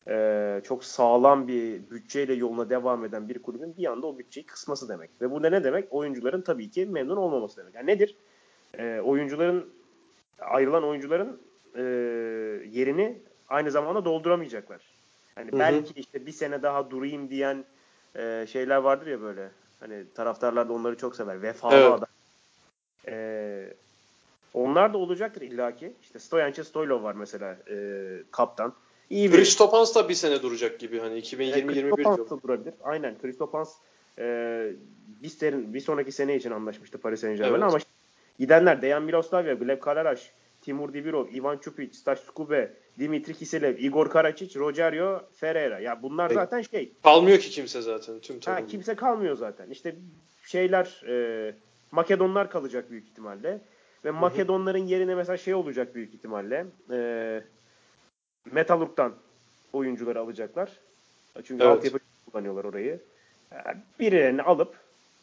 e, 0.08 0.60
çok 0.64 0.84
sağlam 0.84 1.48
bir 1.48 1.90
bütçeyle 1.90 2.32
yoluna 2.32 2.70
devam 2.70 3.04
eden 3.04 3.28
bir 3.28 3.38
kulübün 3.38 3.76
bir 3.76 3.86
anda 3.86 4.06
o 4.06 4.18
bütçeyi 4.18 4.46
kısması 4.46 4.88
demek. 4.88 5.10
Ve 5.20 5.30
bu 5.30 5.42
ne 5.42 5.64
demek? 5.64 5.92
Oyuncuların 5.92 6.42
tabii 6.42 6.70
ki 6.70 6.86
memnun 6.86 7.16
olmaması 7.16 7.56
demek. 7.56 7.74
Yani 7.74 7.86
nedir? 7.86 8.16
E, 8.78 9.00
oyuncuların 9.00 9.72
ayrılan 10.38 10.84
oyuncuların 10.84 11.40
e, 11.74 11.82
yerini 12.70 13.18
aynı 13.48 13.70
zamanda 13.70 14.04
dolduramayacaklar. 14.04 14.91
Yani 15.36 15.52
Hı 15.52 15.56
hı. 15.56 15.60
belki 15.60 16.00
işte 16.00 16.26
bir 16.26 16.32
sene 16.32 16.62
daha 16.62 16.90
durayım 16.90 17.30
diyen 17.30 17.64
e, 18.16 18.46
şeyler 18.48 18.76
vardır 18.76 19.06
ya 19.06 19.20
böyle. 19.20 19.50
Hani 19.80 20.04
taraftarlar 20.14 20.68
da 20.68 20.72
onları 20.72 20.96
çok 20.96 21.16
sever. 21.16 21.42
Vefalı 21.42 21.74
Evet. 21.74 21.92
adam. 21.92 22.08
E, 23.08 23.74
onlar 24.54 24.92
da 24.92 24.98
olacaktır 24.98 25.42
illaki. 25.42 25.92
İşte 26.02 26.18
Stoyançı 26.18 26.64
Stoylov 26.64 27.02
var 27.02 27.14
mesela 27.14 27.56
e, 27.70 27.76
kaptan. 28.30 28.74
İyi 29.10 29.32
bir 29.32 29.36
Kristopans 29.36 29.94
da 29.94 30.08
bir 30.08 30.14
sene 30.14 30.42
duracak 30.42 30.80
gibi 30.80 31.00
hani 31.00 31.18
2020-21 31.18 31.66
Kristopans 31.66 32.16
diyor. 32.16 32.30
da 32.30 32.42
durabilir. 32.42 32.74
Aynen. 32.84 33.18
Kristopans 33.22 33.74
e, 34.18 34.24
bir, 35.22 35.28
serin, 35.28 35.74
bir 35.74 35.80
sonraki 35.80 36.12
sene 36.12 36.36
için 36.36 36.50
anlaşmıştı 36.50 36.98
Paris 36.98 37.20
Saint 37.20 37.38
Germain 37.38 37.62
Evet. 37.62 37.72
ama 37.74 37.78
gidenler 38.38 38.82
Dejan 38.82 39.02
Miloslavia, 39.02 39.54
Gleb 39.54 39.80
Kalaraş, 39.80 40.32
Timur 40.62 40.92
Dibirov, 40.92 41.26
Ivan 41.34 41.56
Čupić, 41.56 41.92
Stas 41.94 42.20
Skube, 42.20 42.72
Dimitri 42.98 43.34
Kiselev, 43.34 43.78
Igor 43.78 44.10
Karacic, 44.10 44.58
Rogerio 44.58 45.22
Ferreira. 45.34 45.78
Ya 45.80 46.02
bunlar 46.02 46.26
Evet. 46.26 46.34
zaten 46.34 46.62
şey. 46.62 46.92
Kalmıyor 47.02 47.38
ki 47.38 47.50
kimse 47.50 47.82
zaten 47.82 48.18
tüm 48.18 48.36
Ha, 48.36 48.40
takım. 48.40 48.66
kimse 48.66 48.94
kalmıyor 48.94 49.36
zaten. 49.36 49.70
İşte 49.70 49.96
şeyler 50.46 51.02
e, 51.08 51.54
Makedonlar 51.92 52.50
kalacak 52.50 52.90
büyük 52.90 53.06
ihtimalle. 53.06 53.60
Ve 54.04 54.10
Makedonların 54.10 54.86
yerine 54.86 55.14
mesela 55.14 55.36
şey 55.36 55.54
olacak 55.54 55.94
büyük 55.94 56.14
ihtimalle. 56.14 56.66
E, 56.90 57.42
Metalurg'dan 58.52 59.14
oyuncuları 59.72 60.20
alacaklar. 60.20 60.70
Çünkü 61.44 61.64
Evet. 61.64 61.76
altyapı 61.76 61.98
kullanıyorlar 62.30 62.64
orayı. 62.64 63.00
Yani 63.52 63.76
birilerini 64.00 64.42
alıp 64.42 64.74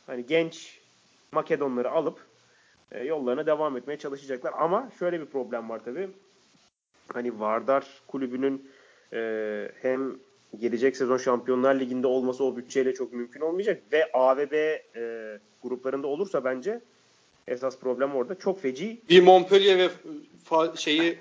hani 0.07 0.25
genç 0.25 0.79
Makedonları 1.31 1.91
alıp 1.91 2.19
e, 2.91 3.03
yollarına 3.03 3.45
devam 3.45 3.77
etmeye 3.77 3.97
çalışacaklar. 3.97 4.53
Ama 4.57 4.91
şöyle 4.99 5.21
bir 5.21 5.25
problem 5.25 5.69
var 5.69 5.81
tabii. 5.85 6.09
Hani 7.13 7.39
Vardar 7.39 8.01
kulübünün 8.07 8.71
e, 9.13 9.71
hem 9.81 10.19
gelecek 10.59 10.97
sezon 10.97 11.17
Şampiyonlar 11.17 11.79
Ligi'nde 11.79 12.07
olması 12.07 12.43
o 12.43 12.57
bütçeyle 12.57 12.93
çok 12.93 13.13
mümkün 13.13 13.41
olmayacak 13.41 13.83
ve 13.91 14.11
A 14.13 14.37
ve 14.37 14.51
B 14.51 14.57
e, 14.95 15.03
gruplarında 15.63 16.07
olursa 16.07 16.43
bence 16.43 16.81
esas 17.47 17.79
problem 17.79 18.15
orada. 18.15 18.35
Çok 18.35 18.61
feci 18.61 19.01
Bir 19.09 19.23
Montpellier 19.23 19.77
ve 19.77 19.89
fa- 20.49 20.77
şeyi 20.77 21.19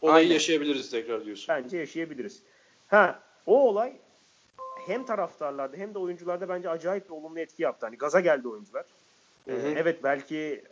olayı 0.00 0.16
Aynen. 0.16 0.32
yaşayabiliriz 0.32 0.90
tekrar 0.90 1.24
diyorsun. 1.24 1.46
bence 1.48 1.76
yaşayabiliriz. 1.76 2.42
Ha 2.86 3.22
o 3.46 3.68
olay 3.68 3.96
hem 4.86 5.06
taraftarlarda 5.06 5.76
hem 5.76 5.94
de 5.94 5.98
oyuncularda 5.98 6.48
bence 6.48 6.70
acayip 6.70 7.04
bir 7.04 7.14
olumlu 7.14 7.40
etki 7.40 7.62
yaptı. 7.62 7.86
Hani 7.86 7.96
gaza 7.98 8.20
geldi 8.20 8.48
oyuncular. 8.48 8.84
Hı 9.48 9.56
hı. 9.56 9.68
Evet 9.76 10.02
belki 10.02 10.64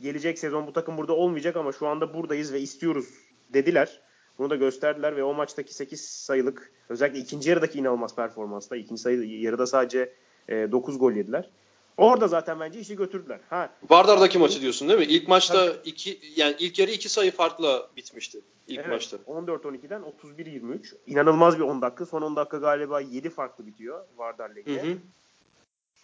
gelecek 0.00 0.38
sezon 0.38 0.66
bu 0.66 0.72
takım 0.72 0.96
burada 0.96 1.12
olmayacak 1.12 1.56
ama 1.56 1.72
şu 1.72 1.86
anda 1.86 2.14
buradayız 2.14 2.52
ve 2.52 2.60
istiyoruz 2.60 3.06
dediler. 3.52 4.00
Bunu 4.38 4.50
da 4.50 4.56
gösterdiler 4.56 5.16
ve 5.16 5.24
o 5.24 5.34
maçtaki 5.34 5.74
8 5.74 6.00
sayılık 6.00 6.72
özellikle 6.88 7.18
ikinci 7.18 7.50
yarıdaki 7.50 7.78
inanılmaz 7.78 8.14
performansta 8.14 8.76
ikinci 8.76 9.02
sayı 9.02 9.40
yarıda 9.40 9.66
sadece 9.66 10.12
e, 10.48 10.72
9 10.72 10.98
gol 10.98 11.12
yediler. 11.12 11.50
Orada 11.96 12.28
zaten 12.28 12.60
bence 12.60 12.80
işi 12.80 12.96
götürdüler. 12.96 13.40
Ha 13.50 13.70
Vardar'daki 13.90 14.38
maçı 14.38 14.60
diyorsun 14.60 14.88
değil 14.88 14.98
mi? 14.98 15.04
İlk 15.04 15.28
maçta 15.28 15.72
iki 15.84 16.20
yani 16.36 16.56
ilk 16.58 16.78
yarı 16.78 16.90
iki 16.90 17.08
sayı 17.08 17.32
farkla 17.32 17.90
bitmişti 17.96 18.40
ilk 18.68 18.78
Evet, 18.78 18.90
maçta. 18.90 19.16
14-12'den 19.16 20.02
31-23. 20.38 20.96
İnanılmaz 21.06 21.58
bir 21.58 21.62
10 21.62 21.82
dakika. 21.82 22.06
Son 22.06 22.22
10 22.22 22.36
dakika 22.36 22.56
galiba 22.56 23.00
7 23.00 23.30
farklı 23.30 23.66
bitiyor 23.66 24.04
Vardar 24.16 24.50
hı. 24.50 24.98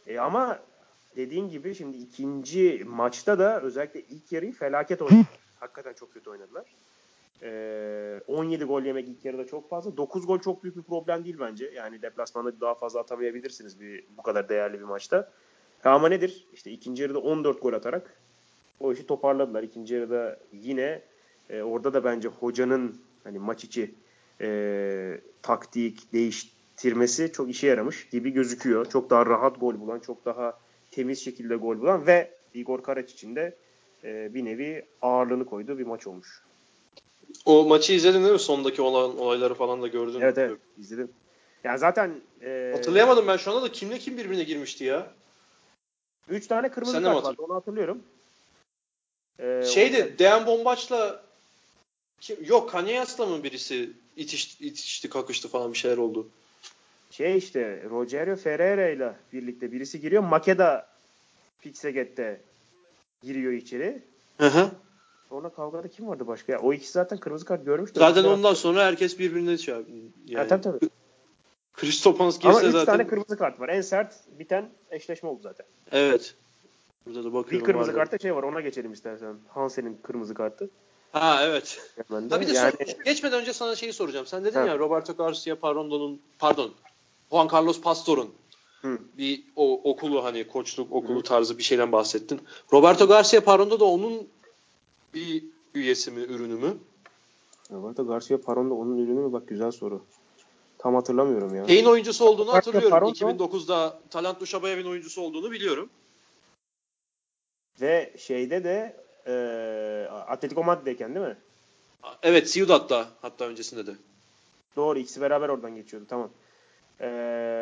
E 0.06 0.18
ama 0.18 0.58
dediğin 1.16 1.48
gibi 1.48 1.74
şimdi 1.74 1.96
ikinci 1.96 2.84
maçta 2.86 3.38
da 3.38 3.60
özellikle 3.60 4.00
ilk 4.00 4.32
yarıyı 4.32 4.52
felaket 4.52 5.02
oynadılar. 5.02 5.26
Hakikaten 5.60 5.92
çok 5.92 6.12
kötü 6.12 6.30
oynadılar. 6.30 6.64
E, 7.42 8.20
17 8.26 8.64
gol 8.64 8.82
yemek 8.82 9.08
ilk 9.08 9.24
yarıda 9.24 9.46
çok 9.46 9.70
fazla. 9.70 9.96
9 9.96 10.26
gol 10.26 10.38
çok 10.38 10.62
büyük 10.62 10.76
bir 10.76 10.82
problem 10.82 11.24
değil 11.24 11.36
bence. 11.40 11.70
Yani 11.74 12.02
deplasmanda 12.02 12.60
daha 12.60 12.74
fazla 12.74 13.00
atamayabilirsiniz 13.00 13.80
bir, 13.80 14.04
bu 14.16 14.22
kadar 14.22 14.48
değerli 14.48 14.78
bir 14.78 14.84
maçta. 14.84 15.30
Ama 15.84 16.08
nedir? 16.08 16.46
İşte 16.52 16.70
ikinci 16.70 17.02
yarıda 17.02 17.18
14 17.18 17.62
gol 17.62 17.72
atarak 17.72 18.20
o 18.80 18.92
işi 18.92 19.06
toparladılar. 19.06 19.62
İkinci 19.62 19.94
yarıda 19.94 20.38
yine 20.52 21.02
E, 21.50 21.62
orada 21.62 21.94
da 21.94 22.04
bence 22.04 22.28
hocanın 22.28 22.96
hani 23.24 23.38
maç 23.38 23.64
içi 23.64 23.94
e, 24.40 25.20
taktik 25.42 26.12
değiştirmesi 26.12 27.32
çok 27.32 27.50
işe 27.50 27.66
yaramış 27.66 28.08
gibi 28.08 28.30
gözüküyor. 28.30 28.86
Çok 28.86 29.10
daha 29.10 29.26
rahat 29.26 29.60
gol 29.60 29.80
bulan, 29.80 29.98
çok 29.98 30.24
daha 30.24 30.58
temiz 30.92 31.24
şekilde 31.24 31.56
gol 31.56 31.80
bulan 31.80 32.06
ve 32.06 32.30
Igor 32.54 32.82
Karaç 32.82 33.12
için 33.12 33.36
de 33.36 33.56
e, 34.04 34.34
bir 34.34 34.44
nevi 34.44 34.84
ağırlığını 35.02 35.46
koyduğu 35.46 35.78
bir 35.78 35.86
maç 35.86 36.06
olmuş. 36.06 36.42
O 37.44 37.64
maçı 37.64 37.92
izledin 37.92 38.22
değil 38.22 38.32
mi? 38.32 38.38
Sondaki 38.38 38.82
olan 38.82 39.18
olayları 39.18 39.54
falan 39.54 39.82
da 39.82 39.88
gördün. 39.88 40.20
Evet 40.20 40.38
evet 40.38 40.58
izledim. 40.78 41.10
Yani 41.64 41.78
zaten 41.78 42.20
e, 42.42 42.72
Hatırlayamadım 42.74 43.28
ben 43.28 43.36
şu 43.36 43.50
anda 43.50 43.62
da 43.62 43.72
kimle 43.72 43.98
kim 43.98 44.18
birbirine 44.18 44.44
girmişti 44.44 44.84
ya. 44.84 45.10
3 46.28 46.46
tane 46.46 46.70
kırmızı 46.70 46.92
Sen 46.92 47.02
kart 47.02 47.24
vardı 47.24 47.42
onu 47.42 47.54
hatırlıyorum. 47.54 48.02
E, 49.38 49.62
Şeydi 49.62 50.18
Dejan 50.18 50.46
Bombaç'la 50.46 51.24
kim, 52.20 52.44
yok 52.44 52.70
Kanyas'la 52.70 53.26
mı 53.26 53.42
birisi 53.42 53.90
itiş, 54.16 54.60
itişti 54.60 55.08
kakıştı 55.08 55.48
falan 55.48 55.72
bir 55.72 55.78
şeyler 55.78 55.98
oldu. 55.98 56.28
Şey 57.12 57.36
işte 57.38 57.82
Rogerio 57.90 58.36
Ferreira 58.36 58.88
ile 58.88 59.14
birlikte 59.32 59.72
birisi 59.72 60.00
giriyor. 60.00 60.22
Makeda 60.22 60.88
Pixaget'te 61.60 62.40
giriyor 63.22 63.52
içeri. 63.52 64.02
Hı 64.38 64.46
hı. 64.46 64.70
Sonra 65.28 65.48
kavgada 65.48 65.88
kim 65.88 66.08
vardı 66.08 66.26
başka? 66.26 66.52
Ya, 66.52 66.60
o 66.60 66.72
ikisi 66.72 66.92
zaten 66.92 67.18
kırmızı 67.18 67.44
kart 67.44 67.64
görmüştü. 67.64 67.98
Zaten 68.00 68.24
ondan 68.24 68.54
sonra 68.54 68.84
herkes 68.84 69.18
birbirine 69.18 69.58
şey. 69.58 69.74
Ha, 69.74 69.80
Yani, 70.26 70.48
tabii 70.48 70.62
tabii. 70.62 70.78
Kristopans 71.74 72.38
Ama 72.44 72.52
girse 72.54 72.66
3 72.66 72.72
zaten. 72.72 72.86
tane 72.92 73.06
kırmızı 73.06 73.36
kart 73.38 73.60
var. 73.60 73.68
En 73.68 73.80
sert 73.80 74.14
biten 74.38 74.70
eşleşme 74.90 75.28
oldu 75.28 75.40
zaten. 75.42 75.66
Evet. 75.92 76.34
Burada 77.06 77.24
da 77.24 77.28
Bir 77.28 77.32
bakıyorum. 77.32 77.66
kırmızı 77.66 77.88
vardı. 77.88 77.98
kartta 77.98 78.18
şey 78.18 78.34
var 78.36 78.42
ona 78.42 78.60
geçelim 78.60 78.92
istersen. 78.92 79.34
Hansen'in 79.48 79.98
kırmızı 80.02 80.34
kartı. 80.34 80.70
Ha 81.12 81.38
evet. 81.42 81.80
Ha 82.30 82.40
bir 82.40 82.46
de 82.48 82.52
yani, 82.52 82.72
sor- 82.72 83.04
geçmeden 83.04 83.40
önce 83.40 83.52
sana 83.52 83.74
şeyi 83.76 83.92
soracağım. 83.92 84.26
Sen 84.26 84.44
dedin 84.44 84.58
Ha. 84.60 84.66
ya 84.66 84.78
Roberto 84.78 85.16
Garcia 85.16 85.56
Parrondo'nun 85.56 86.20
pardon 86.38 86.74
Juan 87.32 87.48
Carlos 87.52 87.80
Pastor'un 87.80 88.30
Hı. 88.82 88.98
bir 89.18 89.44
o, 89.56 89.90
okulu 89.90 90.24
hani 90.24 90.48
koçluk 90.48 90.92
okulu 90.92 91.22
tarzı 91.22 91.58
bir 91.58 91.62
şeyden 91.62 91.92
bahsettin. 91.92 92.40
Roberto 92.72 93.08
Garcia 93.08 93.40
Parrondo 93.40 93.80
da 93.80 93.84
onun 93.84 94.28
bir 95.14 95.44
üyesi 95.74 96.10
mi, 96.10 96.20
ürünü 96.20 96.54
mü? 96.54 96.76
Roberto 97.70 98.06
Garcia 98.06 98.40
Paron'da 98.40 98.74
onun 98.74 98.98
ürünü 98.98 99.20
mü? 99.20 99.32
Bak 99.32 99.48
güzel 99.48 99.70
soru. 99.70 100.04
Tam 100.78 100.94
hatırlamıyorum 100.94 101.54
ya. 101.54 101.66
Şeyin 101.66 101.84
oyuncusu 101.84 102.24
olduğunu 102.24 102.50
Garcia 102.52 102.72
hatırlıyorum. 102.72 102.98
Parrondo- 102.98 103.36
2009'da 103.38 104.00
Talant 104.10 104.40
Duşabayev'in 104.40 104.86
oyuncusu 104.86 105.22
olduğunu 105.22 105.50
biliyorum. 105.50 105.90
Ve 107.80 108.14
şeyde 108.18 108.64
de 108.64 108.96
e, 109.26 109.34
Atletico 110.10 110.64
Madrid'deyken 110.64 111.14
değil 111.14 111.26
mi? 111.26 111.36
Evet 112.22 112.52
Ciudad'da 112.52 113.08
hatta 113.22 113.44
öncesinde 113.44 113.86
de. 113.86 113.94
Doğru 114.76 114.98
ikisi 114.98 115.20
beraber 115.20 115.48
oradan 115.48 115.74
geçiyordu 115.74 116.06
tamam. 116.08 116.30
E, 117.02 117.08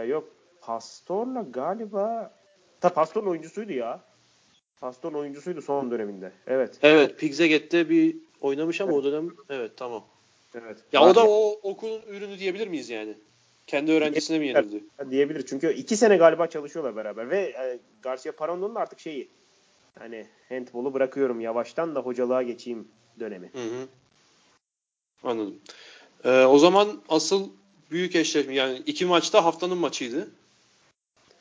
yok 0.09 0.29
Pastor'la 0.61 1.43
galiba 1.43 2.35
ta 2.81 2.93
Pastor'un 2.93 3.27
oyuncusuydu 3.27 3.73
ya. 3.73 4.01
Pastor'un 4.81 5.19
oyuncusuydu 5.19 5.63
son 5.63 5.91
döneminde. 5.91 6.33
Evet. 6.47 6.79
Evet 6.83 7.19
Pigzeget'te 7.19 7.89
bir 7.89 8.17
oynamış 8.41 8.81
ama 8.81 8.93
o 8.93 9.05
dönem 9.05 9.29
evet 9.49 9.73
tamam. 9.77 10.05
Evet. 10.55 10.79
Ya 10.93 11.03
o 11.03 11.15
da 11.15 11.29
o 11.29 11.61
okulun 11.63 12.03
ürünü 12.03 12.39
diyebilir 12.39 12.69
miyiz 12.69 12.91
yani? 12.91 13.15
Kendi 13.67 13.93
öğrencisine 13.93 14.39
mi 14.39 14.49
Evet. 14.49 14.57
yenildi? 14.57 15.11
diyebilir. 15.11 15.47
Çünkü 15.47 15.73
iki 15.73 15.97
sene 15.97 16.17
galiba 16.17 16.47
çalışıyorlar 16.47 16.97
beraber 16.97 17.31
ve 17.31 17.39
e, 17.39 17.79
Garcia 18.03 18.33
Parondo'nun 18.33 18.75
da 18.75 18.81
artık 18.81 19.01
şeyi 19.01 19.29
hani 19.99 20.27
handball'u 20.49 20.95
bırakıyorum 20.95 21.41
yavaştan 21.41 21.95
da 21.95 22.01
hocalığa 22.01 22.43
geçeyim 22.43 22.89
dönemi. 23.21 23.51
Hı 23.53 23.63
hı. 23.63 23.89
Anladım. 25.23 25.61
Ee, 26.25 26.45
o 26.45 26.59
zaman 26.59 27.03
asıl 27.09 27.51
büyük 27.91 28.17
eşleşme 28.17 28.55
yani 28.55 28.83
iki 28.87 29.07
maçta 29.07 29.45
haftanın 29.45 29.79
maçıydı. 29.79 30.29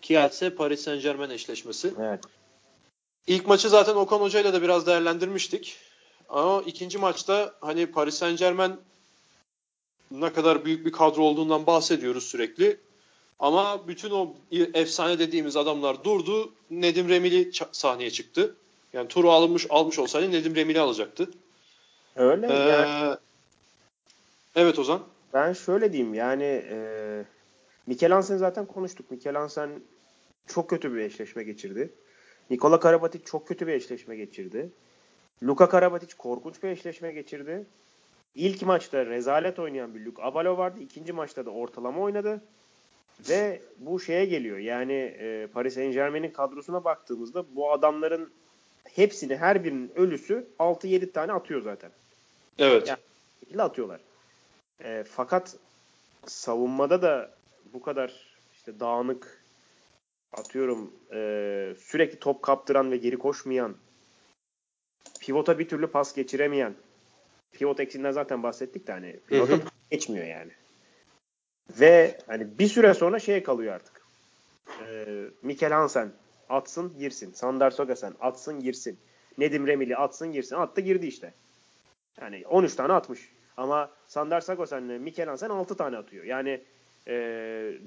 Kielse 0.02 0.56
Paris 0.56 0.84
Saint 0.84 1.04
Germain 1.04 1.30
eşleşmesi. 1.30 1.94
Evet. 2.00 2.24
İlk 3.28 3.48
maçı 3.48 3.70
zaten 3.70 3.96
Okan 3.96 4.20
Hoca 4.20 4.40
ile 4.40 4.54
de 4.54 4.62
biraz 4.62 4.88
değerlendirmiştik. 4.88 5.78
Ama 6.30 6.62
ikinci 6.66 6.98
maçta 6.98 7.56
hani 7.62 7.86
Paris 7.86 8.16
Saint 8.16 8.40
Germain 8.40 8.74
ne 10.12 10.34
kadar 10.34 10.66
büyük 10.66 10.86
bir 10.86 10.92
kadro 10.92 11.22
olduğundan 11.24 11.68
bahsediyoruz 11.68 12.24
sürekli. 12.24 12.78
Ama 13.40 13.88
bütün 13.88 14.12
o 14.12 14.34
efsane 14.52 15.20
dediğimiz 15.20 15.58
adamlar 15.58 16.04
durdu. 16.04 16.54
Nedim 16.72 17.10
Remili 17.10 17.52
sahneye 17.72 18.12
çıktı. 18.12 18.56
Yani 18.94 19.08
turu 19.08 19.32
alınmış 19.32 19.66
almış 19.70 20.00
olsaydı 20.00 20.32
Nedim 20.32 20.56
Remili 20.56 20.80
alacaktı. 20.80 21.30
Öyle 22.16 22.48
Ee, 22.48 22.54
yani 22.54 23.18
evet 24.56 24.80
Ozan. 24.80 25.04
Ben 25.34 25.54
şöyle 25.54 25.94
diyeyim 25.94 26.14
yani 26.14 26.64
e, 26.70 26.78
Mikel 27.88 28.12
Hansen 28.12 28.38
zaten 28.38 28.66
konuştuk. 28.66 29.12
Mikel 29.12 29.36
Hansen 29.36 29.70
çok 30.48 30.70
kötü 30.70 30.94
bir 30.94 31.00
eşleşme 31.00 31.44
geçirdi. 31.44 31.90
Nikola 32.50 32.80
Karabatic 32.80 33.24
çok 33.26 33.48
kötü 33.48 33.68
bir 33.68 33.74
eşleşme 33.74 34.16
geçirdi. 34.16 34.70
Luka 35.44 35.70
Karabatic 35.70 36.16
korkunç 36.18 36.64
bir 36.64 36.70
eşleşme 36.70 37.12
geçirdi. 37.12 37.66
İlk 38.36 38.62
maçta 38.62 39.06
rezalet 39.06 39.60
oynayan 39.60 39.96
bir 39.96 40.06
Luke 40.06 40.24
Abalo 40.24 40.58
vardı. 40.58 40.80
İkinci 40.82 41.14
maçta 41.14 41.46
da 41.46 41.50
ortalama 41.50 42.02
oynadı. 42.02 42.42
Ve 43.30 43.62
bu 43.78 44.00
şeye 44.00 44.26
geliyor. 44.26 44.58
Yani 44.58 44.94
e, 44.94 45.48
Paris 45.54 45.74
Saint 45.74 45.94
Germain'in 45.94 46.32
kadrosuna 46.32 46.84
baktığımızda 46.84 47.56
bu 47.56 47.72
adamların 47.72 48.30
hepsini 48.84 49.36
her 49.38 49.64
birinin 49.64 49.92
ölüsü 49.96 50.48
6-7 50.60 51.12
tane 51.12 51.32
atıyor 51.32 51.62
zaten. 51.62 51.92
Evet. 52.60 52.88
Ya- 52.88 52.98
şekilde 53.40 53.64
atıyorlar. 53.64 54.00
E, 54.84 55.04
fakat 55.04 55.58
savunmada 56.26 57.02
da 57.02 57.36
bu 57.74 57.82
kadar 57.82 58.38
işte 58.54 58.80
dağınık 58.80 59.44
atıyorum 60.34 60.94
e, 61.14 61.20
sürekli 61.80 62.20
top 62.20 62.42
kaptıran 62.42 62.92
ve 62.92 62.98
geri 62.98 63.18
koşmayan 63.18 63.76
pivota 65.20 65.60
bir 65.60 65.68
türlü 65.68 65.88
pas 65.88 66.16
geçiremeyen 66.16 66.76
pivot 67.52 67.80
eksiğinden 67.80 68.12
zaten 68.12 68.44
bahsettik 68.44 68.88
de 68.88 68.92
hani 68.92 69.20
pivota 69.28 69.54
Hı 69.54 69.58
hı. 69.58 69.62
geçmiyor 69.92 70.26
yani. 70.26 70.52
Ve 71.80 72.18
hani 72.28 72.60
bir 72.60 72.68
süre 72.68 72.94
sonra 72.94 73.20
şeye 73.20 73.44
kalıyor 73.44 73.74
artık. 73.74 74.02
E, 74.88 75.06
Mikel 75.42 75.72
Hansen 75.72 76.12
atsın 76.50 76.98
girsin. 77.00 77.32
Sander 77.34 77.72
Sogasen 77.72 78.14
atsın 78.20 78.60
girsin. 78.60 79.00
Nedim 79.38 79.68
Remili 79.68 79.98
atsın 79.98 80.32
girsin. 80.32 80.56
Attı 80.56 80.82
girdi 80.82 81.08
işte. 81.08 81.34
Yani 82.22 82.48
13 82.48 82.76
tane 82.76 82.94
atmış. 82.94 83.30
Ama 83.60 83.92
Sander 84.08 84.42
Sagosen'le 84.42 85.02
Mikel 85.02 85.28
Hansen 85.28 85.50
6 85.50 85.78
tane 85.78 85.98
atıyor. 85.98 86.26
Yani 86.26 86.62
e, 87.08 87.14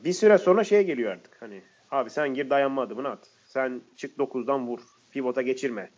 bir 0.05 0.13
süre 0.13 0.39
sonra 0.39 0.65
şeye 0.65 0.83
geliyor 0.83 1.13
artık. 1.13 1.43
Hani 1.43 1.63
abi 1.91 2.11
sen 2.11 2.35
gir 2.35 2.51
dayanma 2.51 2.83
adımını 2.83 3.09
at. 3.09 3.29
Sen 3.47 3.81
çık 3.97 4.17
9'dan 4.19 4.67
vur. 4.67 4.81
Pivota 5.11 5.43
geçirme. 5.43 5.91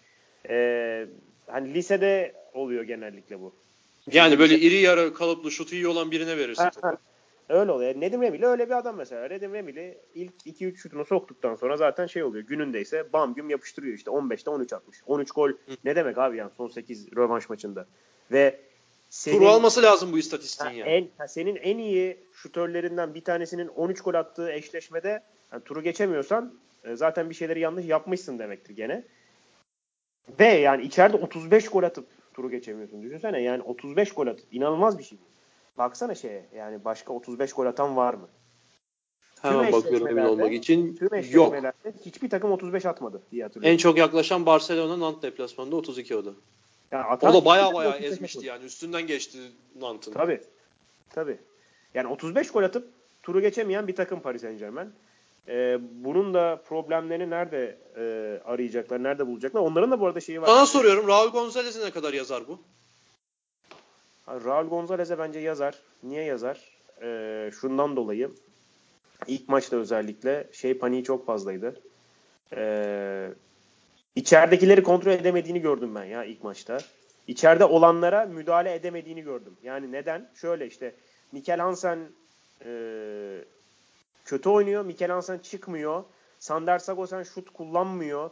E, 0.48 1.06
hani 1.46 1.74
lisede 1.74 2.34
oluyor 2.52 2.82
genellikle 2.82 3.40
bu. 3.40 3.54
Yani 4.12 4.38
böyle 4.38 4.58
iri 4.58 4.74
yarı 4.74 5.14
kalıplı 5.14 5.50
şutu 5.50 5.74
iyi 5.74 5.88
olan 5.88 6.10
birine 6.10 6.36
verirsin 6.36 6.68
topu. 6.68 6.88
Öyle 7.48 7.72
oluyor. 7.72 7.94
Nedim 8.00 8.22
Remili 8.22 8.46
öyle 8.46 8.66
bir 8.66 8.78
adam 8.78 8.96
mesela. 8.96 9.28
Nedim 9.28 9.54
Remili 9.54 9.98
ilk 10.14 10.46
2-3 10.46 10.76
şutunu 10.76 11.04
soktuktan 11.04 11.54
sonra 11.54 11.76
zaten 11.76 12.06
şey 12.06 12.22
oluyor. 12.22 12.44
Günündeyse 12.44 13.12
bam 13.12 13.34
güm 13.34 13.50
yapıştırıyor 13.50 13.94
işte. 13.94 14.10
15'te 14.10 14.50
13 14.50 14.72
atmış. 14.72 15.02
13 15.06 15.30
gol 15.30 15.50
ne 15.84 15.96
demek 15.96 16.18
abi 16.18 16.36
yani 16.36 16.50
son 16.56 16.68
8 16.68 17.16
rövanş 17.16 17.48
maçında. 17.48 17.86
Ve 18.32 18.60
senin, 19.14 19.38
Turu 19.38 19.48
alması 19.48 19.82
lazım 19.82 20.12
bu 20.12 20.18
istatistiğin 20.18 20.70
ha, 20.70 20.76
yani. 20.76 20.90
en, 20.90 21.08
ha, 21.18 21.28
senin 21.28 21.56
en 21.56 21.78
iyi 21.78 22.16
şutörlerinden 22.32 23.14
bir 23.14 23.24
tanesinin 23.24 23.68
13 23.68 24.00
gol 24.00 24.14
attığı 24.14 24.52
eşleşmede 24.52 25.22
yani 25.52 25.64
turu 25.64 25.82
geçemiyorsan 25.82 26.54
e, 26.84 26.96
zaten 26.96 27.30
bir 27.30 27.34
şeyleri 27.34 27.60
yanlış 27.60 27.86
yapmışsın 27.86 28.38
demektir 28.38 28.76
gene. 28.76 29.04
Ve 30.40 30.46
yani 30.46 30.82
içeride 30.82 31.16
35 31.16 31.68
gol 31.68 31.82
atıp 31.82 32.06
turu 32.34 32.50
geçemiyorsun. 32.50 33.02
Düşünsene 33.02 33.42
yani 33.42 33.62
35 33.62 34.12
gol 34.12 34.26
atıp 34.26 34.46
inanılmaz 34.52 34.98
bir 34.98 35.04
şey. 35.04 35.18
Baksana 35.78 36.14
şeye 36.14 36.46
yani 36.56 36.84
başka 36.84 37.12
35 37.12 37.52
gol 37.52 37.66
atan 37.66 37.96
var 37.96 38.14
mı? 38.14 38.28
Hemen 39.42 39.64
Tüm 39.64 39.72
bakıyorum 39.72 40.08
emin 40.08 40.22
olmak 40.22 40.52
için. 40.52 40.96
Tüm 40.96 41.08
Yok. 41.30 41.54
hiçbir 42.04 42.30
takım 42.30 42.52
35 42.52 42.86
atmadı 42.86 43.22
diye 43.32 43.42
hatırlıyorum. 43.42 43.72
En 43.72 43.76
çok 43.76 43.98
yaklaşan 43.98 44.46
Barcelona 44.46 45.00
Nantes 45.00 45.22
deplasmanında 45.22 45.76
32 45.76 46.16
o 46.16 46.24
Yani 46.94 47.06
O 47.06 47.10
atan 47.10 47.34
da 47.34 47.44
baya 47.44 47.74
baya 47.74 47.90
takım 47.90 48.04
35 48.04 48.12
ezmişti 48.12 48.46
yani. 48.46 48.64
Üstünden 48.64 49.06
geçti 49.06 49.38
Nantes'ın. 49.80 50.12
Tabii. 50.12 50.40
Tabii. 51.10 51.38
Yani 51.94 52.08
35 52.08 52.50
gol 52.50 52.62
atıp 52.62 52.88
turu 53.22 53.40
geçemeyen 53.40 53.88
bir 53.88 53.96
takım 53.96 54.20
Paris 54.20 54.42
Saint 54.42 54.58
Germain. 54.58 54.92
Ee, 55.48 55.78
bunun 56.04 56.34
da 56.34 56.62
problemlerini 56.68 57.30
nerede 57.30 57.78
e, 57.96 58.02
arayacaklar, 58.44 59.02
nerede 59.02 59.26
bulacaklar? 59.26 59.60
Onların 59.60 59.90
da 59.90 60.00
bu 60.00 60.06
arada 60.06 60.20
şeyi 60.20 60.42
var. 60.42 60.46
Sana 60.46 60.66
soruyorum 60.66 61.08
Raul 61.08 61.28
Gonzalez'e 61.28 61.86
ne 61.86 61.90
kadar 61.90 62.12
yazar 62.12 62.48
bu? 62.48 62.58
Raul 64.28 64.68
Gonzalez'e 64.68 65.18
bence 65.18 65.38
yazar. 65.38 65.74
Niye 66.02 66.24
yazar? 66.24 66.60
Ee, 67.02 67.50
şundan 67.60 67.96
dolayı. 67.96 68.30
İlk 69.26 69.48
maçta 69.48 69.76
özellikle 69.76 70.48
şey 70.52 70.78
paniği 70.78 71.04
çok 71.04 71.26
fazlaydı. 71.26 71.80
Ee, 72.56 73.30
içeridekileri 74.16 74.82
kontrol 74.82 75.12
edemediğini 75.12 75.60
gördüm 75.60 75.94
ben 75.94 76.04
ya 76.04 76.24
ilk 76.24 76.44
maçta. 76.44 76.78
içeride 77.26 77.64
olanlara 77.64 78.24
müdahale 78.26 78.74
edemediğini 78.74 79.22
gördüm. 79.22 79.56
Yani 79.62 79.92
neden? 79.92 80.30
Şöyle 80.34 80.66
işte 80.66 80.94
Mikel 81.32 81.60
Hansen 81.60 81.98
e, 82.64 82.70
kötü 84.24 84.48
oynuyor. 84.48 84.84
Mikel 84.84 85.10
Hansen 85.10 85.38
çıkmıyor. 85.38 86.04
Sander 86.38 86.78
Sagosen 86.78 87.22
şut 87.22 87.50
kullanmıyor. 87.50 88.30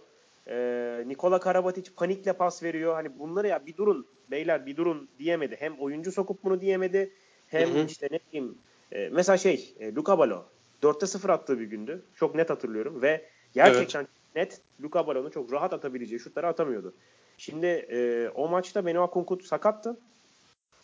E, 0.48 1.04
Nikola 1.06 1.40
Karabatic 1.40 1.90
panikle 1.96 2.32
pas 2.32 2.62
veriyor. 2.62 2.94
Hani 2.94 3.18
bunları 3.18 3.48
ya 3.48 3.66
bir 3.66 3.76
durun 3.76 4.06
beyler 4.30 4.66
bir 4.66 4.76
durun 4.76 5.08
diyemedi. 5.18 5.56
Hem 5.58 5.78
oyuncu 5.78 6.12
sokup 6.12 6.44
bunu 6.44 6.60
diyemedi. 6.60 7.10
Hem 7.48 7.74
hı 7.74 7.82
hı. 7.82 7.86
işte 7.86 8.08
ne 8.10 8.18
diyeyim 8.32 8.58
e, 8.92 9.08
mesela 9.12 9.36
şey 9.36 9.74
e, 9.80 9.94
Luka 9.94 10.18
Balo 10.18 10.44
4'te 10.82 11.06
0 11.06 11.28
attığı 11.28 11.60
bir 11.60 11.64
gündü. 11.64 12.02
Çok 12.16 12.34
net 12.34 12.50
hatırlıyorum 12.50 13.02
ve 13.02 13.24
gerçekten 13.54 14.00
evet. 14.00 14.21
Net 14.36 14.60
Luka 14.82 15.06
Balo'nun 15.06 15.30
çok 15.30 15.52
rahat 15.52 15.72
atabileceği 15.72 16.20
şutları 16.20 16.48
atamıyordu. 16.48 16.94
Şimdi 17.38 17.66
e, 17.66 18.28
o 18.34 18.48
maçta 18.48 18.86
Benoit 18.86 19.10
Kunkut 19.10 19.44
sakattı. 19.44 19.96